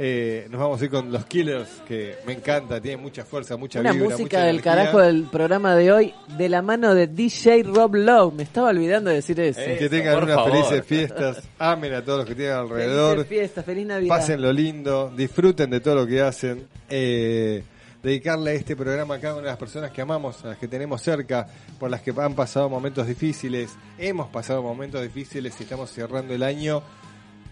Eh, 0.00 0.46
nos 0.50 0.60
vamos 0.60 0.80
a 0.80 0.84
ir 0.84 0.90
con 0.90 1.10
los 1.10 1.24
Killers, 1.26 1.68
que 1.88 2.14
me 2.24 2.32
encanta, 2.34 2.80
tiene 2.80 2.98
mucha 2.98 3.24
fuerza, 3.24 3.56
mucha 3.56 3.80
Una 3.80 3.90
vibra, 3.90 4.04
música 4.10 4.22
mucha 4.22 4.38
del 4.42 4.48
energía. 4.50 4.72
carajo 4.72 4.98
del 5.00 5.24
programa 5.24 5.74
de 5.74 5.90
hoy, 5.90 6.14
de 6.36 6.48
la 6.48 6.62
mano 6.62 6.94
de 6.94 7.08
DJ 7.08 7.64
Rob 7.64 7.96
Lowe. 7.96 8.30
Me 8.30 8.44
estaba 8.44 8.68
olvidando 8.68 9.10
de 9.10 9.16
decir 9.16 9.40
eso. 9.40 9.60
que 9.60 9.88
tengan 9.88 10.22
unas 10.22 10.44
felices 10.44 10.84
fiestas, 10.86 11.42
amen 11.58 11.94
a 11.94 12.04
todos 12.04 12.18
los 12.20 12.28
que 12.28 12.36
tienen 12.36 12.54
alrededor, 12.54 13.14
Felices 13.16 13.28
fiestas, 13.28 13.64
feliz 13.64 13.86
Navidad. 13.86 14.16
pasen 14.16 14.40
lo 14.40 14.52
lindo, 14.52 15.12
disfruten 15.16 15.68
de 15.68 15.80
todo 15.80 15.96
lo 15.96 16.06
que 16.06 16.20
hacen. 16.20 16.64
Eh, 16.88 17.64
dedicarle 18.08 18.52
a 18.52 18.54
este 18.54 18.74
programa 18.74 19.16
a 19.16 19.20
cada 19.20 19.34
una 19.34 19.42
de 19.42 19.48
las 19.48 19.58
personas 19.58 19.90
que 19.90 20.00
amamos, 20.00 20.42
a 20.42 20.48
las 20.48 20.58
que 20.58 20.66
tenemos 20.66 21.02
cerca, 21.02 21.46
por 21.78 21.90
las 21.90 22.00
que 22.00 22.14
han 22.16 22.34
pasado 22.34 22.70
momentos 22.70 23.06
difíciles, 23.06 23.76
hemos 23.98 24.28
pasado 24.28 24.62
momentos 24.62 25.02
difíciles 25.02 25.54
y 25.58 25.62
estamos 25.64 25.90
cerrando 25.90 26.32
el 26.32 26.42
año 26.42 26.82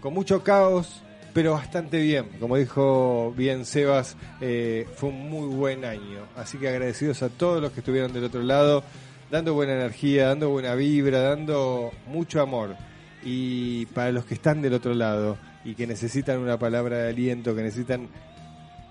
con 0.01 0.15
mucho 0.15 0.43
caos, 0.43 1.03
pero 1.35 1.53
bastante 1.53 2.01
bien. 2.01 2.31
Como 2.41 2.57
dijo 2.57 3.35
bien 3.37 3.67
Sebas, 3.67 4.17
eh, 4.41 4.89
fue 4.97 5.11
un 5.11 5.29
muy 5.29 5.47
buen 5.55 5.85
año. 5.85 6.21
Así 6.37 6.57
que 6.57 6.69
agradecidos 6.69 7.23
a 7.23 7.29
todos 7.29 7.61
los 7.61 7.73
que 7.73 7.81
estuvieron 7.81 8.15
del 8.15 8.25
otro 8.25 8.43
lado, 8.43 8.83
dando 9.31 9.53
buena 9.53 9.75
energía, 9.75 10.29
dando 10.29 10.49
buena 10.49 10.75
vibra, 10.75 11.21
dando 11.21 11.93
mucho 12.07 12.41
amor. 12.41 12.77
Y 13.23 13.85
para 13.87 14.11
los 14.11 14.25
que 14.25 14.35
están 14.35 14.63
del 14.63 14.73
otro 14.73 14.95
lado 14.95 15.37
y 15.67 15.75
que 15.75 15.87
necesitan 15.87 16.39
una 16.39 16.59
palabra 16.59 16.97
de 16.97 17.09
aliento, 17.11 17.55
que 17.55 17.63
necesitan 17.63 18.09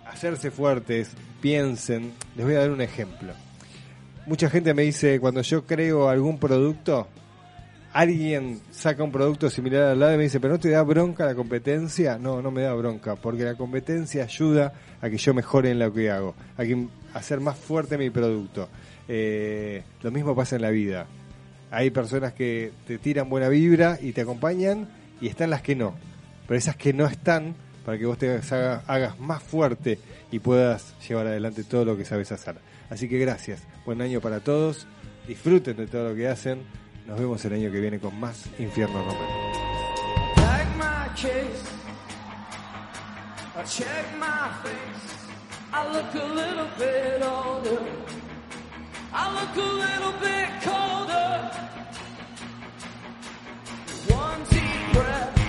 hacerse 0.06 0.52
fuertes, 0.52 1.12
piensen, 1.42 2.14
les 2.36 2.46
voy 2.46 2.56
a 2.56 2.60
dar 2.60 2.72
un 2.72 2.82
ejemplo. 2.82 3.34
Mucha 4.26 4.50
gente 4.50 4.74
me 4.74 4.84
dice, 4.84 5.20
cuando 5.20 5.42
yo 5.42 5.66
creo 5.66 6.10
algún 6.10 6.40
producto, 6.40 7.08
alguien 7.94 8.60
saca 8.72 9.04
un 9.04 9.12
producto 9.12 9.50
similar 9.50 9.84
al 9.84 10.00
lado 10.00 10.16
y 10.16 10.18
me 10.18 10.24
dice, 10.24 10.40
pero 10.42 10.56
no 10.56 10.60
te 10.60 10.70
da 10.70 10.82
bronca 10.84 11.26
la 11.26 11.34
competencia. 11.34 12.18
No, 12.18 12.42
no 12.42 12.52
me 12.52 12.64
da 12.64 12.74
bronca, 12.74 13.16
porque 13.16 13.44
la 13.44 13.56
competencia 13.56 14.24
ayuda 14.24 14.74
a 15.00 15.10
que 15.10 15.18
yo 15.18 15.34
mejore 15.34 15.72
en 15.72 15.80
lo 15.80 15.94
que 15.94 16.12
hago, 16.12 16.36
a, 16.58 16.64
que, 16.64 16.88
hacer 17.14 17.40
más 17.40 17.58
fuerte 17.58 17.98
mi 17.98 18.10
producto. 18.10 18.68
Eh, 19.08 19.84
lo 20.02 20.12
mismo 20.12 20.36
pasa 20.36 20.58
en 20.58 20.64
la 20.64 20.72
vida. 20.72 21.06
Hay 21.72 21.90
personas 21.90 22.34
que 22.34 22.74
te 22.86 22.98
tiran 22.98 23.30
buena 23.30 23.48
vibra 23.48 23.98
y 24.02 24.12
te 24.12 24.22
acompañan 24.22 24.90
y 25.22 25.28
están 25.28 25.50
las 25.50 25.62
que 25.62 25.76
no. 25.76 25.94
Pero 26.48 26.58
esas 26.58 26.76
que 26.76 26.92
no 26.92 27.06
están, 27.06 27.56
para 27.86 27.98
que 27.98 28.06
vos 28.06 28.18
te 28.18 28.30
hagas, 28.30 28.52
hagas 28.88 29.20
más 29.20 29.44
fuerte 29.44 30.00
y 30.32 30.40
puedas 30.40 30.96
llevar 31.08 31.28
adelante 31.28 31.64
todo 31.64 31.86
lo 31.86 31.96
que 31.98 32.06
sabes 32.06 32.32
hacer. 32.32 32.56
Así 32.90 33.08
que 33.08 33.20
gracias. 33.20 33.64
Buen 33.86 34.02
año 34.02 34.22
para 34.22 34.40
todos. 34.40 34.88
Disfruten 35.28 35.78
de 35.78 35.88
todo 35.88 36.10
lo 36.10 36.16
que 36.16 36.28
hacen. 36.28 36.64
Nos 37.08 37.20
vemos 37.20 37.44
el 37.46 37.54
año 37.54 37.72
que 37.72 37.80
viene 37.80 38.00
con 38.00 38.20
más 38.20 38.48
Infierno 38.60 39.04
older. 47.32 47.80
I 49.14 49.32
look 49.34 49.56
a 49.56 49.70
little 49.84 50.14
bit 50.20 50.50
colder. 50.62 51.38
One 54.14 54.42
deep 54.50 54.94
breath, 54.94 55.45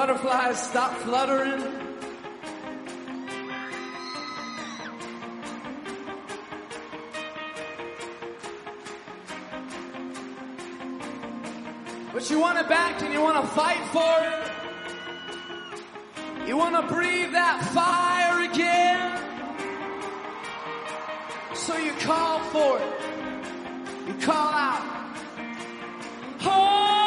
butterflies 0.00 0.56
stop 0.58 0.96
fluttering. 1.00 1.60
But 12.14 12.30
you 12.30 12.40
want 12.40 12.58
it 12.60 12.68
back 12.70 13.02
and 13.02 13.12
you 13.12 13.20
want 13.20 13.44
to 13.44 13.50
fight 13.52 13.84
for 13.92 14.24
it. 14.24 14.50
You 16.48 16.56
want 16.56 16.76
to 16.76 16.82
breathe 16.94 17.32
that 17.32 17.62
fire 17.74 18.40
again. 18.50 19.18
So 21.54 21.76
you 21.76 21.92
call 22.00 22.40
for 22.54 22.78
it. 22.78 22.94
You 24.08 24.14
call 24.14 24.48
out. 24.48 24.82
Oh! 26.40 26.99